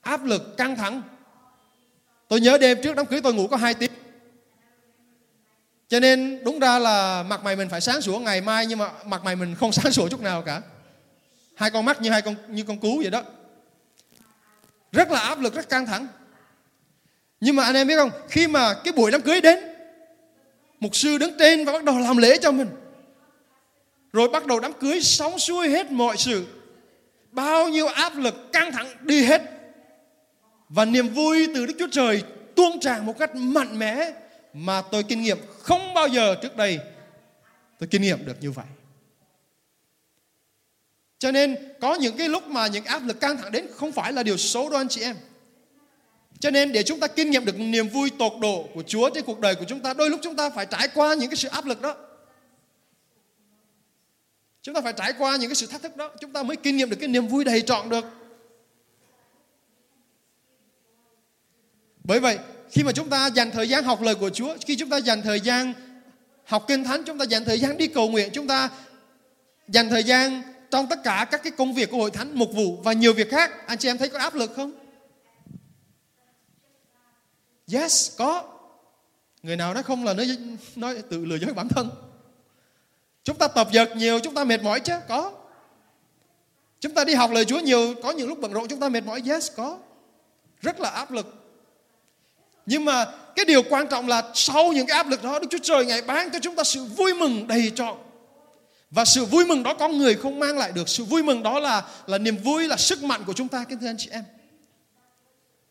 Áp 0.00 0.24
lực, 0.24 0.56
căng 0.56 0.76
thẳng. 0.76 1.02
Tôi 2.32 2.40
nhớ 2.40 2.58
đêm 2.58 2.82
trước 2.82 2.96
đám 2.96 3.06
cưới 3.06 3.20
tôi 3.20 3.34
ngủ 3.34 3.46
có 3.46 3.56
2 3.56 3.74
tiếng. 3.74 3.90
Cho 5.88 6.00
nên 6.00 6.44
đúng 6.44 6.58
ra 6.58 6.78
là 6.78 7.22
mặt 7.22 7.44
mày 7.44 7.56
mình 7.56 7.68
phải 7.68 7.80
sáng 7.80 8.00
sủa 8.00 8.18
ngày 8.18 8.40
mai 8.40 8.66
nhưng 8.66 8.78
mà 8.78 8.90
mặt 9.06 9.24
mày 9.24 9.36
mình 9.36 9.54
không 9.54 9.72
sáng 9.72 9.92
sủa 9.92 10.08
chút 10.08 10.20
nào 10.20 10.42
cả. 10.42 10.62
Hai 11.54 11.70
con 11.70 11.84
mắt 11.84 12.00
như 12.00 12.10
hai 12.10 12.22
con 12.22 12.34
như 12.48 12.64
con 12.68 12.78
cú 12.78 12.96
vậy 12.96 13.10
đó. 13.10 13.22
Rất 14.92 15.10
là 15.10 15.20
áp 15.20 15.40
lực, 15.40 15.54
rất 15.54 15.68
căng 15.68 15.86
thẳng. 15.86 16.06
Nhưng 17.40 17.56
mà 17.56 17.64
anh 17.64 17.74
em 17.74 17.86
biết 17.86 17.96
không, 17.96 18.10
khi 18.28 18.46
mà 18.46 18.74
cái 18.84 18.92
buổi 18.92 19.10
đám 19.10 19.20
cưới 19.20 19.40
đến, 19.40 19.58
mục 20.80 20.96
sư 20.96 21.18
đứng 21.18 21.38
trên 21.38 21.64
và 21.64 21.72
bắt 21.72 21.84
đầu 21.84 21.98
làm 21.98 22.16
lễ 22.16 22.38
cho 22.38 22.52
mình. 22.52 22.68
Rồi 24.12 24.28
bắt 24.28 24.46
đầu 24.46 24.60
đám 24.60 24.72
cưới 24.72 25.02
sóng 25.02 25.38
xuôi 25.38 25.68
hết 25.68 25.90
mọi 25.90 26.16
sự. 26.16 26.46
Bao 27.32 27.68
nhiêu 27.68 27.86
áp 27.86 28.16
lực 28.16 28.52
căng 28.52 28.72
thẳng 28.72 28.88
đi 29.00 29.24
hết. 29.24 29.61
Và 30.74 30.84
niềm 30.84 31.08
vui 31.08 31.48
từ 31.54 31.66
Đức 31.66 31.74
Chúa 31.78 31.88
Trời 31.92 32.22
tuôn 32.56 32.80
tràn 32.80 33.06
một 33.06 33.18
cách 33.18 33.36
mạnh 33.36 33.78
mẽ 33.78 34.10
mà 34.52 34.82
tôi 34.82 35.02
kinh 35.02 35.22
nghiệm 35.22 35.38
không 35.58 35.94
bao 35.94 36.08
giờ 36.08 36.34
trước 36.42 36.56
đây 36.56 36.78
tôi 37.78 37.88
kinh 37.90 38.02
nghiệm 38.02 38.26
được 38.26 38.36
như 38.40 38.50
vậy. 38.50 38.66
Cho 41.18 41.32
nên 41.32 41.56
có 41.80 41.94
những 41.94 42.16
cái 42.16 42.28
lúc 42.28 42.46
mà 42.46 42.66
những 42.66 42.84
áp 42.84 43.06
lực 43.06 43.20
căng 43.20 43.36
thẳng 43.36 43.52
đến 43.52 43.66
không 43.74 43.92
phải 43.92 44.12
là 44.12 44.22
điều 44.22 44.36
xấu 44.36 44.70
đâu 44.70 44.80
anh 44.80 44.88
chị 44.88 45.02
em. 45.02 45.16
Cho 46.40 46.50
nên 46.50 46.72
để 46.72 46.82
chúng 46.82 47.00
ta 47.00 47.06
kinh 47.06 47.30
nghiệm 47.30 47.44
được 47.44 47.58
niềm 47.58 47.88
vui 47.88 48.10
tột 48.18 48.32
độ 48.40 48.68
của 48.74 48.82
Chúa 48.82 49.10
trên 49.10 49.24
cuộc 49.24 49.40
đời 49.40 49.54
của 49.54 49.64
chúng 49.68 49.80
ta, 49.80 49.94
đôi 49.94 50.10
lúc 50.10 50.20
chúng 50.22 50.36
ta 50.36 50.50
phải 50.50 50.66
trải 50.66 50.88
qua 50.94 51.14
những 51.14 51.30
cái 51.30 51.36
sự 51.36 51.48
áp 51.48 51.64
lực 51.66 51.82
đó. 51.82 51.96
Chúng 54.62 54.74
ta 54.74 54.80
phải 54.80 54.92
trải 54.92 55.12
qua 55.18 55.36
những 55.36 55.50
cái 55.50 55.56
sự 55.56 55.66
thách 55.66 55.82
thức 55.82 55.96
đó, 55.96 56.10
chúng 56.20 56.32
ta 56.32 56.42
mới 56.42 56.56
kinh 56.56 56.76
nghiệm 56.76 56.90
được 56.90 56.96
cái 57.00 57.08
niềm 57.08 57.26
vui 57.26 57.44
đầy 57.44 57.62
trọn 57.62 57.88
được. 57.88 58.21
Bởi 62.12 62.20
vậy, 62.20 62.38
khi 62.70 62.82
mà 62.82 62.92
chúng 62.92 63.08
ta 63.08 63.26
dành 63.26 63.50
thời 63.50 63.68
gian 63.68 63.84
học 63.84 64.02
lời 64.02 64.14
của 64.14 64.30
Chúa, 64.30 64.56
khi 64.66 64.76
chúng 64.76 64.90
ta 64.90 64.96
dành 64.96 65.22
thời 65.22 65.40
gian 65.40 65.72
học 66.44 66.64
kinh 66.68 66.84
thánh, 66.84 67.02
chúng 67.04 67.18
ta 67.18 67.24
dành 67.24 67.44
thời 67.44 67.60
gian 67.60 67.76
đi 67.78 67.86
cầu 67.86 68.08
nguyện, 68.08 68.30
chúng 68.32 68.46
ta 68.46 68.70
dành 69.68 69.90
thời 69.90 70.04
gian 70.04 70.42
trong 70.70 70.86
tất 70.90 70.98
cả 71.04 71.26
các 71.30 71.42
cái 71.42 71.52
công 71.52 71.74
việc 71.74 71.90
của 71.90 71.96
hội 71.96 72.10
thánh 72.10 72.30
mục 72.34 72.50
vụ 72.54 72.76
và 72.84 72.92
nhiều 72.92 73.14
việc 73.14 73.30
khác 73.30 73.66
anh 73.66 73.78
chị 73.78 73.88
em 73.88 73.98
thấy 73.98 74.08
có 74.08 74.18
áp 74.18 74.34
lực 74.34 74.52
không? 74.56 74.72
Yes 77.72 78.16
có. 78.18 78.44
Người 79.42 79.56
nào 79.56 79.74
nói 79.74 79.82
không 79.82 80.04
là 80.04 80.14
nói 80.14 80.26
nói 80.76 81.02
tự 81.10 81.24
lừa 81.24 81.36
dối 81.36 81.54
bản 81.54 81.68
thân. 81.68 81.90
Chúng 83.24 83.38
ta 83.38 83.48
tập 83.48 83.68
dượt 83.72 83.96
nhiều 83.96 84.18
chúng 84.18 84.34
ta 84.34 84.44
mệt 84.44 84.62
mỏi 84.62 84.80
chứ 84.80 84.94
có. 85.08 85.32
Chúng 86.80 86.94
ta 86.94 87.04
đi 87.04 87.14
học 87.14 87.30
lời 87.30 87.44
Chúa 87.44 87.60
nhiều 87.60 87.94
có 88.02 88.10
những 88.10 88.28
lúc 88.28 88.38
bận 88.40 88.52
rộn 88.52 88.68
chúng 88.68 88.80
ta 88.80 88.88
mệt 88.88 89.04
mỏi 89.04 89.22
yes 89.28 89.50
có. 89.56 89.78
Rất 90.60 90.80
là 90.80 90.90
áp 90.90 91.10
lực 91.10 91.41
nhưng 92.66 92.84
mà 92.84 93.06
cái 93.36 93.44
điều 93.44 93.62
quan 93.70 93.88
trọng 93.88 94.08
là 94.08 94.22
sau 94.34 94.72
những 94.72 94.86
cái 94.86 94.96
áp 94.96 95.08
lực 95.08 95.22
đó, 95.22 95.38
Đức 95.38 95.46
Chúa 95.50 95.58
Trời 95.62 95.86
ngày 95.86 96.02
ban 96.02 96.30
cho 96.30 96.38
chúng 96.42 96.56
ta 96.56 96.64
sự 96.64 96.84
vui 96.84 97.14
mừng 97.14 97.46
đầy 97.46 97.72
trọn. 97.74 97.96
Và 98.90 99.04
sự 99.04 99.24
vui 99.24 99.44
mừng 99.46 99.62
đó 99.62 99.74
con 99.74 99.98
người 99.98 100.14
không 100.14 100.40
mang 100.40 100.58
lại 100.58 100.72
được. 100.74 100.88
Sự 100.88 101.04
vui 101.04 101.22
mừng 101.22 101.42
đó 101.42 101.60
là 101.60 101.82
là 102.06 102.18
niềm 102.18 102.36
vui, 102.36 102.68
là 102.68 102.76
sức 102.76 103.02
mạnh 103.02 103.22
của 103.26 103.32
chúng 103.32 103.48
ta, 103.48 103.64
kính 103.64 103.78
thưa 103.78 103.86
anh 103.86 103.96
chị 103.98 104.08
em. 104.12 104.24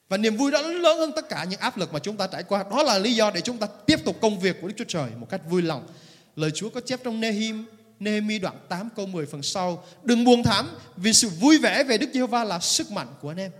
Và 0.09 0.17
niềm 0.17 0.37
vui 0.37 0.51
đó 0.51 0.61
lớn 0.61 0.97
hơn 0.97 1.11
tất 1.15 1.29
cả 1.29 1.43
những 1.43 1.59
áp 1.59 1.77
lực 1.77 1.93
mà 1.93 1.99
chúng 1.99 2.17
ta 2.17 2.27
trải 2.27 2.43
qua. 2.43 2.63
Đó 2.71 2.83
là 2.83 2.97
lý 2.97 3.15
do 3.15 3.31
để 3.31 3.41
chúng 3.41 3.57
ta 3.57 3.67
tiếp 3.85 4.05
tục 4.05 4.17
công 4.21 4.39
việc 4.39 4.61
của 4.61 4.67
Đức 4.67 4.73
Chúa 4.77 4.85
Trời 4.87 5.09
một 5.17 5.27
cách 5.29 5.41
vui 5.49 5.61
lòng. 5.61 5.87
Lời 6.35 6.51
Chúa 6.55 6.69
có 6.69 6.81
chép 6.81 6.99
trong 7.03 7.19
Nehim, 7.19 7.65
Nehemi 7.99 8.39
đoạn 8.39 8.55
8 8.69 8.89
câu 8.95 9.05
10 9.05 9.25
phần 9.25 9.43
sau. 9.43 9.83
Đừng 10.03 10.23
buồn 10.23 10.43
thảm 10.43 10.69
vì 10.95 11.13
sự 11.13 11.29
vui 11.29 11.57
vẻ 11.57 11.83
về 11.83 11.97
Đức 11.97 12.09
Giê-hô-va 12.13 12.43
là 12.43 12.59
sức 12.59 12.91
mạnh 12.91 13.07
của 13.21 13.31
anh 13.31 13.39
em 13.39 13.51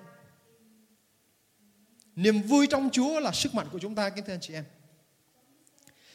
niềm 2.15 2.41
vui 2.41 2.67
trong 2.67 2.89
Chúa 2.91 3.19
là 3.19 3.31
sức 3.31 3.55
mạnh 3.55 3.67
của 3.71 3.79
chúng 3.79 3.95
ta 3.95 4.09
kính 4.09 4.25
thưa 4.25 4.33
anh 4.33 4.41
chị 4.41 4.53
em 4.53 4.63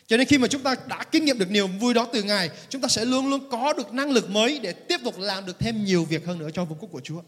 cho 0.07 0.17
nên 0.17 0.27
khi 0.27 0.39
mà 0.39 0.49
chúng 0.49 0.63
ta 0.63 0.75
đã 0.87 1.05
kinh 1.05 1.25
nghiệm 1.25 1.39
được 1.39 1.51
niềm 1.51 1.79
vui 1.79 1.95
đó 1.95 2.07
từ 2.13 2.23
Ngài, 2.23 2.51
chúng 2.69 2.83
ta 2.83 2.89
sẽ 2.89 3.05
luôn 3.05 3.31
luôn 3.31 3.51
có 3.51 3.73
được 3.73 3.93
năng 3.93 4.11
lực 4.11 4.31
mới 4.31 4.59
để 4.59 4.73
tiếp 4.73 5.01
tục 5.05 5.19
làm 5.19 5.47
được 5.47 5.59
thêm 5.59 5.85
nhiều 5.85 6.05
việc 6.05 6.27
hơn 6.27 6.39
nữa 6.39 6.49
cho 6.55 6.65
vương 6.65 6.79
quốc 6.79 6.89
của 6.93 7.01
Chúa. 7.05 7.23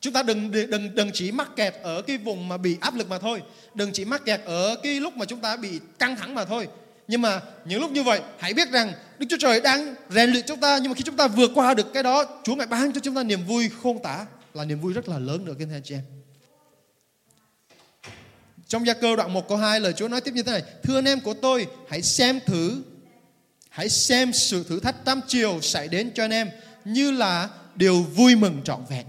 Chúng 0.00 0.12
ta 0.12 0.22
đừng 0.22 0.50
đừng 0.50 0.94
đừng 0.94 1.10
chỉ 1.14 1.32
mắc 1.32 1.50
kẹt 1.56 1.74
ở 1.82 2.02
cái 2.02 2.18
vùng 2.18 2.48
mà 2.48 2.56
bị 2.56 2.76
áp 2.80 2.94
lực 2.94 3.08
mà 3.08 3.18
thôi, 3.18 3.42
đừng 3.74 3.92
chỉ 3.92 4.04
mắc 4.04 4.24
kẹt 4.24 4.40
ở 4.44 4.76
cái 4.82 5.00
lúc 5.00 5.16
mà 5.16 5.24
chúng 5.24 5.40
ta 5.40 5.56
bị 5.56 5.80
căng 5.98 6.16
thẳng 6.16 6.34
mà 6.34 6.44
thôi. 6.44 6.68
Nhưng 7.08 7.22
mà 7.22 7.40
những 7.64 7.80
lúc 7.80 7.90
như 7.90 8.02
vậy, 8.02 8.20
hãy 8.38 8.54
biết 8.54 8.70
rằng 8.70 8.92
Đức 9.18 9.26
Chúa 9.30 9.36
Trời 9.40 9.60
đang 9.60 9.94
rèn 10.08 10.30
luyện 10.30 10.44
chúng 10.46 10.60
ta, 10.60 10.78
nhưng 10.78 10.90
mà 10.90 10.94
khi 10.94 11.02
chúng 11.02 11.16
ta 11.16 11.28
vượt 11.28 11.50
qua 11.54 11.74
được 11.74 11.92
cái 11.94 12.02
đó, 12.02 12.24
Chúa 12.44 12.54
ngài 12.54 12.66
ban 12.66 12.92
cho 12.92 13.00
chúng 13.00 13.14
ta 13.14 13.22
niềm 13.22 13.44
vui 13.46 13.70
khôn 13.82 14.02
tả, 14.02 14.26
là 14.54 14.64
niềm 14.64 14.80
vui 14.80 14.92
rất 14.92 15.08
là 15.08 15.18
lớn 15.18 15.44
nữa 15.44 15.54
kính 15.58 15.68
thưa 15.68 15.76
anh 15.76 15.82
chị 15.84 15.94
em. 15.94 16.19
Trong 18.70 18.86
gia 18.86 18.94
cơ 18.94 19.16
đoạn 19.16 19.32
1 19.32 19.48
câu 19.48 19.58
2 19.58 19.80
lời 19.80 19.92
Chúa 19.92 20.08
nói 20.08 20.20
tiếp 20.20 20.34
như 20.34 20.42
thế 20.42 20.52
này 20.52 20.62
Thưa 20.82 20.98
anh 20.98 21.04
em 21.04 21.20
của 21.20 21.34
tôi 21.34 21.66
hãy 21.88 22.02
xem 22.02 22.40
thử 22.46 22.82
Hãy 23.68 23.88
xem 23.88 24.32
sự 24.32 24.64
thử 24.68 24.80
thách 24.80 25.04
tam 25.04 25.20
chiều 25.26 25.60
xảy 25.60 25.88
đến 25.88 26.10
cho 26.14 26.24
anh 26.24 26.30
em 26.30 26.50
Như 26.84 27.10
là 27.10 27.48
điều 27.74 28.02
vui 28.02 28.36
mừng 28.36 28.60
trọn 28.64 28.84
vẹn 28.88 29.06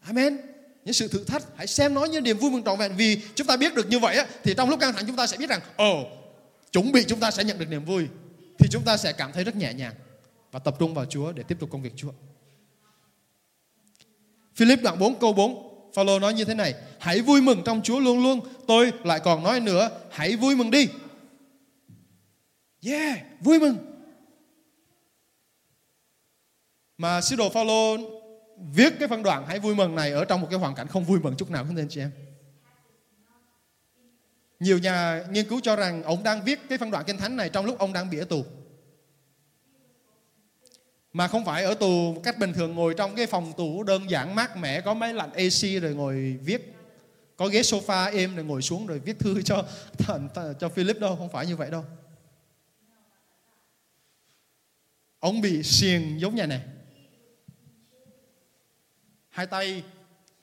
Amen 0.00 0.38
những 0.84 0.94
sự 0.94 1.08
thử 1.08 1.24
thách 1.24 1.42
hãy 1.56 1.66
xem 1.66 1.94
nó 1.94 2.04
như 2.04 2.20
niềm 2.20 2.38
vui 2.38 2.50
mừng 2.50 2.64
trọn 2.64 2.78
vẹn 2.78 2.92
vì 2.96 3.20
chúng 3.34 3.46
ta 3.46 3.56
biết 3.56 3.74
được 3.74 3.88
như 3.88 3.98
vậy 3.98 4.16
á, 4.16 4.26
thì 4.44 4.54
trong 4.56 4.70
lúc 4.70 4.80
căng 4.80 4.92
thẳng 4.92 5.04
chúng 5.06 5.16
ta 5.16 5.26
sẽ 5.26 5.36
biết 5.36 5.50
rằng 5.50 5.60
ồ 5.76 6.06
chuẩn 6.72 6.92
bị 6.92 7.04
chúng 7.08 7.20
ta 7.20 7.30
sẽ 7.30 7.44
nhận 7.44 7.58
được 7.58 7.68
niềm 7.68 7.84
vui 7.84 8.06
thì 8.58 8.68
chúng 8.70 8.82
ta 8.82 8.96
sẽ 8.96 9.12
cảm 9.12 9.32
thấy 9.32 9.44
rất 9.44 9.56
nhẹ 9.56 9.74
nhàng 9.74 9.94
và 10.52 10.58
tập 10.58 10.76
trung 10.78 10.94
vào 10.94 11.04
Chúa 11.04 11.32
để 11.32 11.42
tiếp 11.42 11.56
tục 11.60 11.70
công 11.70 11.82
việc 11.82 11.92
Chúa. 11.96 12.12
Philip 14.54 14.82
đoạn 14.82 14.98
4 14.98 15.18
câu 15.18 15.32
4 15.32 15.71
Phaolô 15.94 16.18
nói 16.18 16.34
như 16.34 16.44
thế 16.44 16.54
này, 16.54 16.74
hãy 16.98 17.20
vui 17.20 17.42
mừng 17.42 17.62
trong 17.64 17.82
Chúa 17.82 18.00
luôn 18.00 18.22
luôn. 18.22 18.40
Tôi 18.66 18.92
lại 19.04 19.20
còn 19.20 19.42
nói 19.42 19.60
nữa, 19.60 19.90
hãy 20.10 20.36
vui 20.36 20.56
mừng 20.56 20.70
đi. 20.70 20.88
Yeah, 22.86 23.18
vui 23.40 23.60
mừng. 23.60 23.76
Mà 26.98 27.20
sứ 27.20 27.36
đồ 27.36 27.50
Phaolô 27.50 27.96
viết 28.74 28.92
cái 28.98 29.08
phân 29.08 29.22
đoạn 29.22 29.44
hãy 29.46 29.58
vui 29.58 29.74
mừng 29.74 29.94
này 29.94 30.12
ở 30.12 30.24
trong 30.24 30.40
một 30.40 30.46
cái 30.50 30.58
hoàn 30.58 30.74
cảnh 30.74 30.88
không 30.88 31.04
vui 31.04 31.20
mừng 31.20 31.36
chút 31.36 31.50
nào 31.50 31.66
anh 31.76 31.88
chị 31.88 32.00
em. 32.00 32.10
Nhiều 34.60 34.78
nhà 34.78 35.24
nghiên 35.30 35.48
cứu 35.48 35.60
cho 35.62 35.76
rằng 35.76 36.02
ông 36.02 36.22
đang 36.22 36.44
viết 36.44 36.60
cái 36.68 36.78
phân 36.78 36.90
đoạn 36.90 37.04
kinh 37.06 37.16
thánh 37.18 37.36
này 37.36 37.48
trong 37.48 37.66
lúc 37.66 37.78
ông 37.78 37.92
đang 37.92 38.10
bị 38.10 38.18
ở 38.18 38.24
tù 38.24 38.44
mà 41.12 41.28
không 41.28 41.44
phải 41.44 41.64
ở 41.64 41.74
tù 41.74 42.20
cách 42.24 42.38
bình 42.38 42.52
thường 42.52 42.74
ngồi 42.74 42.94
trong 42.94 43.16
cái 43.16 43.26
phòng 43.26 43.52
tù 43.56 43.82
đơn 43.82 44.10
giản 44.10 44.34
mát 44.34 44.56
mẻ, 44.56 44.80
có 44.80 44.94
máy 44.94 45.14
lạnh 45.14 45.32
AC 45.32 45.82
rồi 45.82 45.94
ngồi 45.94 46.38
viết, 46.44 46.74
có 47.36 47.48
ghế 47.48 47.60
sofa 47.60 48.12
êm 48.12 48.36
rồi 48.36 48.44
ngồi 48.44 48.62
xuống 48.62 48.86
rồi 48.86 48.98
viết 48.98 49.18
thư 49.18 49.42
cho 49.44 49.64
cho 50.60 50.68
Philip 50.68 50.98
đâu, 51.00 51.16
không 51.16 51.30
phải 51.30 51.46
như 51.46 51.56
vậy 51.56 51.70
đâu. 51.70 51.84
Ông 55.18 55.40
bị 55.40 55.62
xiềng 55.62 56.20
giống 56.20 56.34
như 56.34 56.46
này. 56.46 56.60
Hai 59.28 59.46
tay 59.46 59.82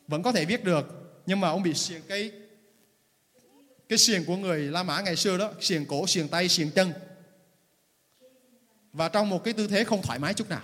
vẫn 0.08 0.24
có 0.24 0.32
thể 0.32 0.46
viết 0.46 0.64
được, 0.64 0.86
nhưng 1.26 1.40
mà 1.40 1.50
ông 1.50 1.64
bị 1.64 1.74
xiềng 1.74 2.02
cái 2.08 2.32
cái 3.90 3.98
xiềng 3.98 4.26
của 4.26 4.36
người 4.36 4.60
La 4.60 4.84
Mã 4.84 5.02
ngày 5.02 5.16
xưa 5.16 5.38
đó, 5.38 5.52
xiềng 5.60 5.86
cổ, 5.86 6.08
xiềng 6.08 6.28
tay, 6.28 6.50
xiềng 6.50 6.72
chân 6.72 6.94
và 8.94 9.10
trong 9.10 9.30
một 9.30 9.44
cái 9.44 9.54
tư 9.54 9.68
thế 9.68 9.84
không 9.84 10.02
thoải 10.02 10.20
mái 10.20 10.34
chút 10.34 10.50
nào. 10.50 10.62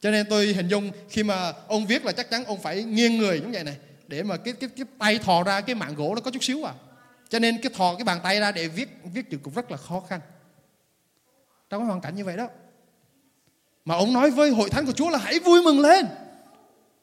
Cho 0.00 0.10
nên 0.10 0.26
tôi 0.30 0.46
hình 0.46 0.68
dung 0.68 0.90
khi 1.08 1.22
mà 1.22 1.52
ông 1.68 1.86
viết 1.86 2.04
là 2.04 2.12
chắc 2.12 2.30
chắn 2.30 2.44
ông 2.44 2.62
phải 2.62 2.82
nghiêng 2.82 3.18
người 3.18 3.40
giống 3.40 3.52
vậy 3.52 3.64
này, 3.64 3.76
để 4.08 4.22
mà 4.22 4.36
cái 4.36 4.54
cái 4.54 4.70
cái 4.76 4.86
tay 4.98 5.18
thò 5.18 5.42
ra 5.42 5.60
cái 5.60 5.74
mạng 5.74 5.94
gỗ 5.94 6.14
nó 6.14 6.20
có 6.20 6.30
chút 6.30 6.44
xíu 6.44 6.64
à. 6.64 6.72
Cho 7.28 7.38
nên 7.38 7.62
cái 7.62 7.72
thò 7.76 7.94
cái 7.94 8.04
bàn 8.04 8.20
tay 8.22 8.40
ra 8.40 8.52
để 8.52 8.68
viết 8.68 8.88
viết 9.14 9.30
chữ 9.30 9.38
cũng 9.42 9.54
rất 9.54 9.70
là 9.70 9.76
khó 9.76 10.02
khăn. 10.08 10.20
Trong 11.70 11.80
cái 11.80 11.86
hoàn 11.86 12.00
cảnh 12.00 12.16
như 12.16 12.24
vậy 12.24 12.36
đó. 12.36 12.48
Mà 13.84 13.94
ông 13.94 14.12
nói 14.12 14.30
với 14.30 14.50
hội 14.50 14.70
thánh 14.70 14.86
của 14.86 14.92
Chúa 14.92 15.10
là 15.10 15.18
hãy 15.18 15.38
vui 15.38 15.62
mừng 15.62 15.80
lên. 15.80 16.06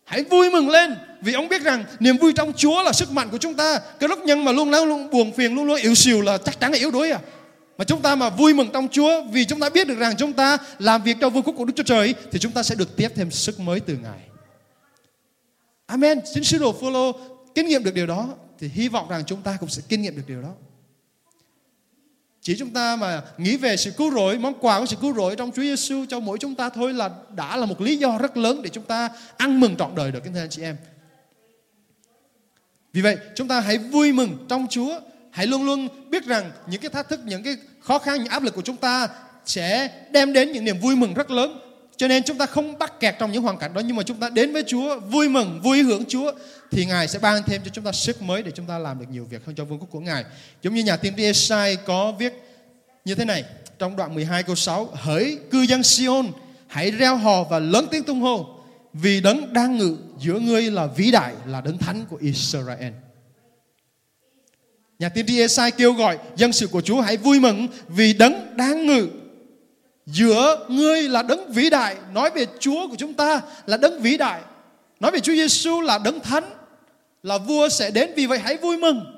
Hãy 0.04 0.24
vui 0.24 0.52
mừng 0.52 0.70
lên, 0.70 0.96
vì 1.22 1.34
ông 1.34 1.48
biết 1.48 1.62
rằng 1.62 1.84
niềm 2.00 2.18
vui 2.18 2.34
trong 2.34 2.54
Chúa 2.54 2.84
là 2.84 2.94
sức 2.94 3.12
mạnh 3.12 3.30
của 3.30 3.38
chúng 3.38 3.54
ta. 3.54 3.80
Cái 4.00 4.10
lúc 4.10 4.20
nhân 4.20 4.46
mà 4.46 4.52
luôn 4.52 4.72
luôn 4.72 5.10
buồn 5.10 5.34
phiền, 5.34 5.56
luôn 5.56 5.66
luôn 5.66 5.78
yếu 5.78 5.96
xìu 5.96 6.22
là 6.22 6.38
chắc 6.38 6.60
chắn 6.60 6.72
là 6.72 6.78
yếu 6.78 6.92
đuối 6.92 7.12
à. 7.12 7.20
Mà 7.78 7.86
chúng 7.86 8.02
ta 8.02 8.16
mà 8.16 8.30
vui 8.30 8.54
mừng 8.54 8.70
trong 8.74 8.88
Chúa 8.92 9.24
vì 9.32 9.46
chúng 9.46 9.60
ta 9.60 9.70
biết 9.70 9.88
được 9.88 9.98
rằng 9.98 10.14
chúng 10.18 10.34
ta 10.34 10.58
làm 10.80 11.04
việc 11.04 11.18
cho 11.22 11.30
vương 11.30 11.44
quốc 11.44 11.54
của 11.58 11.66
Đức 11.66 11.74
Chúa 11.76 11.84
Trời 11.84 12.16
thì 12.32 12.40
chúng 12.40 12.52
ta 12.52 12.64
sẽ 12.64 12.76
được 12.76 12.96
tiếp 12.96 13.10
thêm 13.16 13.32
sức 13.32 13.60
mới 13.60 13.80
từ 13.80 13.98
Ngài. 13.98 14.20
Amen. 15.86 16.20
Chính 16.34 16.44
sứ 16.44 16.58
đồ 16.58 16.74
Phaolô 16.74 17.12
kinh 17.56 17.68
nghiệm 17.68 17.84
được 17.84 17.94
điều 17.94 18.08
đó 18.08 18.30
thì 18.60 18.68
hy 18.68 18.88
vọng 18.88 19.10
rằng 19.10 19.24
chúng 19.26 19.42
ta 19.42 19.58
cũng 19.60 19.70
sẽ 19.70 19.82
kinh 19.90 20.02
nghiệm 20.02 20.16
được 20.16 20.24
điều 20.28 20.42
đó. 20.42 20.54
Chỉ 22.42 22.56
chúng 22.60 22.70
ta 22.70 22.96
mà 22.96 23.22
nghĩ 23.38 23.58
về 23.58 23.78
sự 23.78 23.92
cứu 23.92 24.12
rỗi, 24.12 24.38
món 24.38 24.54
quà 24.60 24.80
của 24.80 24.86
sự 24.86 24.96
cứu 25.02 25.14
rỗi 25.14 25.36
trong 25.36 25.52
Chúa 25.52 25.62
Giêsu 25.62 26.06
cho 26.10 26.20
mỗi 26.20 26.38
chúng 26.38 26.56
ta 26.56 26.70
thôi 26.70 26.94
là 26.94 27.10
đã 27.36 27.58
là 27.58 27.66
một 27.66 27.82
lý 27.82 27.96
do 27.96 28.18
rất 28.18 28.38
lớn 28.38 28.62
để 28.62 28.70
chúng 28.70 28.84
ta 28.84 29.10
ăn 29.38 29.60
mừng 29.60 29.76
trọn 29.76 29.96
đời 29.96 30.12
được 30.12 30.24
kính 30.24 30.34
thưa 30.34 30.40
anh 30.40 30.50
chị 30.50 30.62
em. 30.62 30.76
Vì 32.94 33.02
vậy, 33.02 33.18
chúng 33.36 33.48
ta 33.48 33.60
hãy 33.60 33.78
vui 33.78 34.14
mừng 34.14 34.46
trong 34.50 34.68
Chúa 34.70 35.00
hãy 35.38 35.48
luôn 35.48 35.64
luôn 35.64 35.88
biết 36.10 36.26
rằng 36.26 36.52
những 36.68 36.82
cái 36.82 36.90
thách 36.90 37.10
thức, 37.10 37.20
những 37.26 37.44
cái 37.44 37.58
khó 37.80 38.00
khăn, 38.00 38.24
những 38.24 38.32
áp 38.32 38.44
lực 38.44 38.56
của 38.56 38.62
chúng 38.62 38.78
ta 38.78 39.08
sẽ 39.46 39.90
đem 40.12 40.34
đến 40.34 40.52
những 40.52 40.66
niềm 40.66 40.80
vui 40.80 40.96
mừng 40.96 41.14
rất 41.14 41.32
lớn. 41.32 41.60
Cho 41.98 42.08
nên 42.08 42.24
chúng 42.24 42.38
ta 42.38 42.46
không 42.46 42.78
bắt 42.78 43.00
kẹt 43.00 43.16
trong 43.20 43.32
những 43.32 43.44
hoàn 43.44 43.58
cảnh 43.58 43.74
đó, 43.74 43.82
nhưng 43.86 43.96
mà 43.96 44.04
chúng 44.04 44.20
ta 44.20 44.30
đến 44.30 44.54
với 44.54 44.64
Chúa 44.68 45.00
vui 45.00 45.30
mừng, 45.30 45.62
vui 45.64 45.82
hưởng 45.82 46.06
Chúa, 46.06 46.32
thì 46.72 46.86
Ngài 46.86 47.08
sẽ 47.08 47.20
ban 47.20 47.44
thêm 47.44 47.62
cho 47.66 47.72
chúng 47.74 47.84
ta 47.84 47.92
sức 47.92 48.22
mới 48.22 48.44
để 48.44 48.52
chúng 48.52 48.66
ta 48.66 48.78
làm 48.78 49.00
được 49.00 49.06
nhiều 49.12 49.28
việc 49.30 49.46
hơn 49.46 49.56
cho 49.56 49.66
vương 49.66 49.80
quốc 49.80 49.88
của 49.92 50.00
Ngài. 50.00 50.26
Giống 50.64 50.74
như 50.74 50.84
nhà 50.84 50.98
tiên 50.98 51.14
tri 51.18 51.24
Esai 51.24 51.76
có 51.76 52.12
viết 52.12 52.34
như 53.06 53.16
thế 53.16 53.26
này 53.26 53.44
trong 53.80 53.96
đoạn 53.96 54.16
12 54.16 54.44
câu 54.44 54.56
6 54.56 54.90
hỡi 54.94 55.40
cư 55.52 55.62
dân 55.62 55.84
Sion, 55.84 56.32
hãy 56.68 56.92
reo 56.92 57.16
hò 57.16 57.44
và 57.44 57.60
lớn 57.60 57.88
tiếng 57.92 58.04
tung 58.04 58.22
hô, 58.22 58.46
vì 58.94 59.22
đấng 59.22 59.54
đang 59.54 59.78
ngự 59.78 59.98
giữa 60.20 60.40
ngươi 60.40 60.72
là 60.72 60.88
vĩ 60.88 61.12
đại, 61.12 61.34
là 61.46 61.62
đấng 61.62 61.78
thánh 61.78 62.06
của 62.10 62.18
Israel. 62.22 62.94
Nhà 65.00 65.10
tiên 65.10 65.26
tri 65.26 65.40
Esai 65.40 65.72
kêu 65.72 65.94
gọi 65.94 66.18
dân 66.36 66.54
sự 66.54 66.68
của 66.68 66.82
Chúa 66.82 67.02
hãy 67.02 67.18
vui 67.18 67.40
mừng 67.40 67.68
vì 67.88 68.14
đấng 68.14 68.58
đang 68.58 68.86
ngự. 68.86 69.08
Giữa 70.06 70.66
ngươi 70.70 71.10
là 71.10 71.24
đấng 71.24 71.52
vĩ 71.52 71.70
đại 71.70 71.96
nói 72.14 72.30
về 72.36 72.46
Chúa 72.60 72.88
của 72.90 72.96
chúng 72.98 73.14
ta 73.14 73.42
là 73.66 73.78
đấng 73.78 74.02
vĩ 74.02 74.18
đại. 74.18 74.42
Nói 75.00 75.12
về 75.12 75.20
Chúa 75.20 75.34
Giêsu 75.34 75.82
là 75.82 75.98
đấng 75.98 76.20
thánh 76.20 76.44
là 77.24 77.38
vua 77.38 77.70
sẽ 77.70 77.92
đến 77.92 78.12
vì 78.16 78.26
vậy 78.26 78.40
hãy 78.40 78.58
vui 78.58 78.78
mừng. 78.78 79.14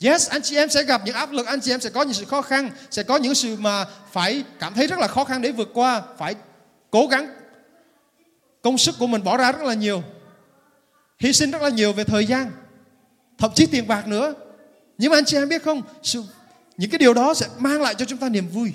Yes, 0.00 0.30
anh 0.30 0.42
chị 0.42 0.56
em 0.56 0.68
sẽ 0.68 0.82
gặp 0.82 1.02
những 1.04 1.14
áp 1.14 1.32
lực, 1.32 1.46
anh 1.46 1.60
chị 1.60 1.72
em 1.72 1.80
sẽ 1.80 1.90
có 1.90 2.02
những 2.02 2.12
sự 2.12 2.24
khó 2.24 2.42
khăn, 2.42 2.70
sẽ 2.90 3.02
có 3.02 3.16
những 3.16 3.34
sự 3.34 3.56
mà 3.58 3.84
phải 4.12 4.44
cảm 4.60 4.74
thấy 4.74 4.86
rất 4.86 4.98
là 4.98 5.08
khó 5.08 5.24
khăn 5.24 5.42
để 5.42 5.52
vượt 5.52 5.70
qua, 5.74 6.02
phải 6.18 6.34
cố 6.90 7.06
gắng. 7.06 7.26
Công 8.62 8.78
sức 8.78 8.94
của 8.98 9.06
mình 9.06 9.24
bỏ 9.24 9.36
ra 9.36 9.52
rất 9.52 9.62
là 9.62 9.74
nhiều, 9.74 10.02
hy 11.18 11.32
sinh 11.32 11.50
rất 11.50 11.62
là 11.62 11.68
nhiều 11.68 11.92
về 11.92 12.04
thời 12.04 12.26
gian, 12.26 12.50
thậm 13.38 13.50
chí 13.54 13.66
tiền 13.66 13.88
bạc 13.88 14.06
nữa. 14.06 14.34
Nhưng 14.98 15.10
mà 15.10 15.18
anh 15.18 15.24
chị 15.24 15.36
em 15.36 15.48
biết 15.48 15.62
không, 15.62 15.82
sự, 16.02 16.24
những 16.76 16.90
cái 16.90 16.98
điều 16.98 17.14
đó 17.14 17.34
sẽ 17.34 17.48
mang 17.58 17.82
lại 17.82 17.94
cho 17.98 18.04
chúng 18.04 18.18
ta 18.18 18.28
niềm 18.28 18.48
vui. 18.48 18.72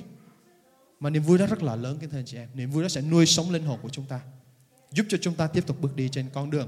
Mà 1.00 1.10
niềm 1.10 1.24
vui 1.24 1.38
đó 1.38 1.46
rất 1.46 1.64
là 1.64 1.76
lớn 1.76 1.98
cái 2.00 2.10
thưa 2.12 2.18
anh 2.18 2.26
chị 2.26 2.38
em. 2.38 2.50
Niềm 2.54 2.72
vui 2.72 2.84
đó 2.84 2.90
sẽ 2.90 3.02
nuôi 3.02 3.26
sống 3.26 3.52
linh 3.52 3.66
hồn 3.66 3.80
của 3.82 3.90
chúng 3.90 4.06
ta. 4.06 4.20
Giúp 4.92 5.06
cho 5.10 5.18
chúng 5.22 5.36
ta 5.36 5.48
tiếp 5.48 5.68
tục 5.68 5.82
bước 5.82 5.96
đi 5.96 6.10
trên 6.12 6.30
con 6.34 6.50
đường 6.50 6.68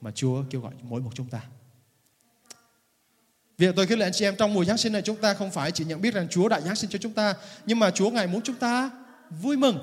mà 0.00 0.10
Chúa 0.10 0.42
kêu 0.50 0.60
gọi 0.60 0.72
mỗi 0.82 1.00
một 1.00 1.10
chúng 1.14 1.28
ta. 1.28 1.40
Vì 3.58 3.66
tôi 3.76 3.86
khích 3.86 3.98
lệ 3.98 4.06
anh 4.06 4.12
chị 4.12 4.24
em 4.24 4.36
trong 4.36 4.54
mùa 4.54 4.64
Giáng 4.64 4.78
sinh 4.78 4.92
này 4.92 5.02
chúng 5.02 5.16
ta 5.16 5.34
không 5.34 5.50
phải 5.50 5.72
chỉ 5.72 5.84
nhận 5.84 6.00
biết 6.00 6.14
rằng 6.14 6.28
Chúa 6.28 6.48
đã 6.48 6.60
Giáng 6.60 6.76
sinh 6.76 6.90
cho 6.90 6.98
chúng 6.98 7.12
ta, 7.12 7.34
nhưng 7.66 7.78
mà 7.78 7.90
Chúa 7.90 8.10
Ngài 8.10 8.26
muốn 8.26 8.42
chúng 8.42 8.56
ta 8.56 8.90
vui 9.42 9.56
mừng 9.56 9.78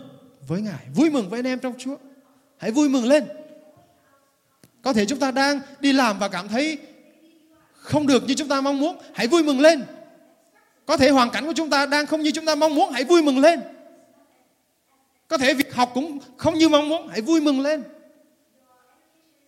với 0.48 0.62
Ngài, 0.62 0.88
vui 0.96 1.10
mừng 1.10 1.30
với 1.30 1.40
anh 1.40 1.48
em 1.48 1.60
trong 1.60 1.74
Chúa. 1.78 1.96
Hãy 2.58 2.72
vui 2.72 2.90
mừng 2.90 3.06
lên. 3.06 3.24
Có 4.82 4.94
thể 4.94 5.06
chúng 5.06 5.20
ta 5.20 5.32
đang 5.32 5.60
đi 5.80 5.94
làm 5.94 6.20
và 6.20 6.28
cảm 6.28 6.48
thấy 6.48 6.78
không 7.88 8.08
được 8.08 8.24
như 8.24 8.34
chúng 8.34 8.48
ta 8.48 8.62
mong 8.62 8.80
muốn, 8.80 8.98
hãy 9.14 9.28
vui 9.28 9.44
mừng 9.44 9.60
lên. 9.60 9.86
Có 10.86 10.98
thể 10.98 11.10
hoàn 11.10 11.30
cảnh 11.30 11.46
của 11.46 11.54
chúng 11.56 11.70
ta 11.70 11.86
đang 11.86 12.06
không 12.06 12.22
như 12.22 12.32
chúng 12.32 12.46
ta 12.46 12.56
mong 12.56 12.76
muốn, 12.76 12.92
hãy 12.92 13.04
vui 13.04 13.24
mừng 13.24 13.40
lên. 13.40 13.62
Có 15.28 15.38
thể 15.38 15.54
việc 15.54 15.74
học 15.74 15.92
cũng 15.94 16.20
không 16.38 16.54
như 16.54 16.70
mong 16.70 16.90
muốn, 16.90 17.08
hãy 17.08 17.22
vui 17.22 17.42
mừng 17.42 17.62
lên. 17.62 17.84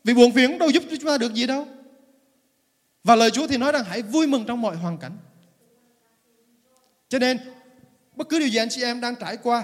Vì 0.04 0.13
buồn 0.13 0.32
phiền 0.32 0.58
đâu 0.60 0.69
giúp 0.69 0.84
chúng 0.89 1.10
ta 1.10 1.17
được 1.17 1.34
gì 1.34 1.47
đâu. 1.47 1.67
Và 3.04 3.15
lời 3.15 3.32
Chúa 3.32 3.47
thì 3.47 3.58
nói 3.58 3.71
rằng 3.71 3.84
hãy 3.84 4.02
vui 4.02 4.28
mừng 4.28 4.45
trong 4.45 4.62
mọi 4.62 4.75
hoàn 4.75 4.97
cảnh. 4.97 5.17
Cho 7.10 7.19
nên 7.19 7.39
bất 8.15 8.30
cứ 8.30 8.39
điều 8.39 8.47
gì 8.47 8.58
anh 8.58 8.69
chị 8.69 8.84
em 8.84 9.02
đang 9.02 9.15
trải 9.15 9.38
qua, 9.38 9.63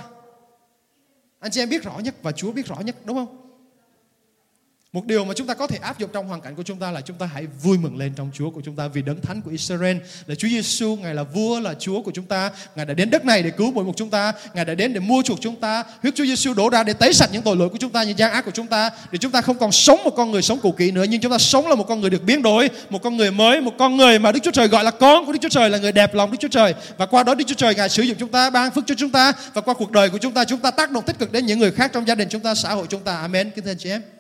anh 1.39 1.51
chị 1.51 1.61
em 1.61 1.69
biết 1.69 1.83
rõ 1.83 1.99
nhất 2.03 2.15
và 2.21 2.31
Chúa 2.31 2.51
biết 2.51 2.65
rõ 2.65 2.75
nhất 2.75 2.95
đúng 3.05 3.17
không? 3.17 3.44
Một 4.95 5.05
điều 5.05 5.25
mà 5.25 5.34
chúng 5.34 5.47
ta 5.47 5.53
có 5.53 5.67
thể 5.67 5.77
áp 5.81 5.99
dụng 5.99 6.10
trong 6.13 6.27
hoàn 6.27 6.41
cảnh 6.41 6.55
của 6.55 6.63
chúng 6.63 6.79
ta 6.79 6.91
là 6.91 7.01
chúng 7.01 7.17
ta 7.17 7.25
hãy 7.34 7.47
vui 7.63 7.77
mừng 7.77 7.97
lên 7.97 8.13
trong 8.15 8.29
Chúa 8.34 8.49
của 8.49 8.62
chúng 8.65 8.75
ta 8.75 8.88
vì 8.88 9.01
đấng 9.01 9.21
thánh 9.21 9.41
của 9.41 9.51
Israel 9.51 9.97
là 10.27 10.36
Chúa 10.36 10.47
Giêsu, 10.47 10.95
Ngài 10.95 11.15
là 11.15 11.23
vua 11.23 11.60
là 11.60 11.73
Chúa 11.79 12.01
của 12.01 12.12
chúng 12.12 12.25
ta, 12.25 12.51
Ngài 12.75 12.86
đã 12.86 12.93
đến 12.93 13.10
đất 13.10 13.25
này 13.25 13.43
để 13.43 13.49
cứu 13.49 13.71
mỗi 13.71 13.84
một 13.84 13.93
chúng 13.97 14.10
ta, 14.10 14.34
Ngài 14.53 14.65
đã 14.65 14.75
đến 14.75 14.93
để 14.93 14.99
mua 14.99 15.21
chuộc 15.21 15.41
chúng 15.41 15.55
ta, 15.55 15.84
huyết 16.01 16.15
Chúa 16.15 16.25
Giêsu 16.25 16.53
đổ 16.53 16.69
ra 16.69 16.84
để 16.84 16.93
tẩy 16.93 17.13
sạch 17.13 17.29
những 17.31 17.41
tội 17.41 17.55
lỗi 17.55 17.69
của 17.69 17.77
chúng 17.77 17.91
ta, 17.91 18.03
những 18.03 18.17
gian 18.17 18.31
ác 18.31 18.45
của 18.45 18.51
chúng 18.51 18.67
ta, 18.67 18.89
để 19.12 19.17
chúng 19.17 19.31
ta 19.31 19.41
không 19.41 19.58
còn 19.58 19.71
sống 19.71 20.03
một 20.03 20.15
con 20.15 20.31
người 20.31 20.41
sống 20.41 20.60
cũ 20.62 20.71
kỹ 20.71 20.91
nữa 20.91 21.05
nhưng 21.10 21.21
chúng 21.21 21.31
ta 21.31 21.38
sống 21.38 21.67
là 21.67 21.75
một 21.75 21.88
con 21.88 22.01
người 22.01 22.10
được 22.10 22.23
biến 22.23 22.41
đổi, 22.41 22.69
một 22.89 23.03
con 23.03 23.17
người 23.17 23.31
mới, 23.31 23.62
một 23.62 23.73
con 23.77 23.97
người 23.97 24.19
mà 24.19 24.31
Đức 24.31 24.39
Chúa 24.43 24.51
Trời 24.51 24.67
gọi 24.67 24.84
là 24.84 24.91
con 24.91 25.25
của 25.25 25.31
Đức 25.31 25.39
Chúa 25.41 25.49
Trời 25.49 25.69
là 25.69 25.77
người 25.77 25.91
đẹp 25.91 26.13
lòng 26.13 26.31
Đức 26.31 26.38
Chúa 26.39 26.47
Trời 26.47 26.73
và 26.97 27.05
qua 27.05 27.23
đó 27.23 27.36
Đức 27.36 27.45
Chúa 27.47 27.55
Trời 27.55 27.75
Ngài 27.75 27.89
sử 27.89 28.03
dụng 28.03 28.17
chúng 28.19 28.29
ta, 28.29 28.49
ban 28.49 28.71
phước 28.71 28.84
cho 28.88 28.95
chúng 28.97 29.10
ta 29.10 29.34
và 29.53 29.62
qua 29.62 29.73
cuộc 29.73 29.91
đời 29.91 30.10
của 30.10 30.17
chúng 30.17 30.34
ta 30.34 30.45
chúng 30.45 30.60
ta 30.60 30.71
tác 30.71 30.91
động 30.91 31.03
tích 31.05 31.19
cực 31.19 31.31
đến 31.31 31.45
những 31.45 31.60
người 31.60 31.71
khác 31.71 31.91
trong 31.93 32.08
gia 32.08 32.15
đình 32.15 32.27
chúng 32.29 32.41
ta, 32.41 32.55
xã 32.55 32.73
hội 32.73 32.88
chúng 32.89 33.01
ta. 33.01 33.17
Amen. 33.17 33.49
Kính 33.49 33.63
thưa 33.63 33.71
anh 33.71 33.77
chị 33.77 33.89
em. 33.89 34.14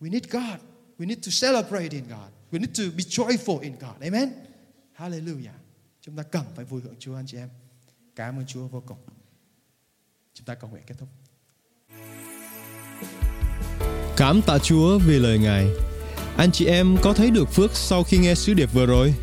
We 0.00 0.10
need 0.10 0.30
God. 0.30 0.60
We 0.98 1.06
need 1.06 1.18
to 1.24 1.30
celebrate 1.30 1.88
in 1.90 2.04
God. 2.08 2.30
We 2.52 2.58
need 2.58 2.74
to 2.76 2.84
be 2.96 3.04
joyful 3.04 3.60
in 3.60 3.72
God. 3.72 4.02
Amen. 4.02 4.28
Hallelujah. 4.92 5.54
Chúng 6.00 6.16
ta 6.16 6.22
cần 6.22 6.44
phải 6.56 6.64
vui 6.64 6.80
hưởng 6.84 6.94
Chúa, 6.98 7.14
anh 7.14 7.26
chị 7.26 7.36
em. 7.38 7.48
Cảm 8.16 8.38
ơn 8.38 8.46
Chúa 8.46 8.66
vô 8.68 8.82
cùng. 8.86 8.98
Chúng 10.34 10.44
ta 10.44 10.54
cầu 10.54 10.70
nguyện 10.70 10.82
kết 10.86 10.94
thúc. 10.98 11.08
Cảm 14.16 14.42
tạ 14.42 14.58
Chúa 14.58 14.98
vì 14.98 15.18
lời 15.18 15.38
Ngài. 15.38 15.66
Anh 16.36 16.52
chị 16.52 16.66
em 16.66 16.96
có 17.02 17.12
thấy 17.12 17.30
được 17.30 17.52
phước 17.52 17.70
sau 17.76 18.02
khi 18.02 18.18
nghe 18.18 18.34
sứ 18.34 18.54
điệp 18.54 18.72
vừa 18.72 18.86
rồi? 18.86 19.14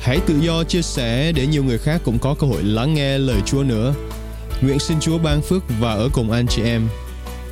Hãy 0.00 0.20
tự 0.26 0.38
do 0.40 0.64
chia 0.64 0.82
sẻ 0.82 1.32
để 1.32 1.46
nhiều 1.46 1.64
người 1.64 1.78
khác 1.78 2.00
cũng 2.04 2.18
có 2.18 2.34
cơ 2.38 2.46
hội 2.46 2.62
lắng 2.62 2.94
nghe 2.94 3.18
lời 3.18 3.40
Chúa 3.46 3.62
nữa. 3.62 3.94
Nguyện 4.62 4.78
xin 4.78 5.00
Chúa 5.00 5.18
ban 5.18 5.42
phước 5.42 5.62
và 5.80 5.92
ở 5.92 6.08
cùng 6.12 6.30
anh 6.30 6.46
chị 6.46 6.62
em. 6.62 6.88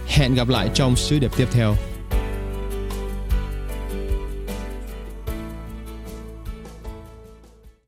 Hẹn 0.06 0.35
gặp 0.35 0.48
lại 0.48 0.70
trong 0.74 0.96
sứ 0.96 1.18
điệp 1.18 1.30
tiếp 1.37 1.48
theo. 1.52 1.76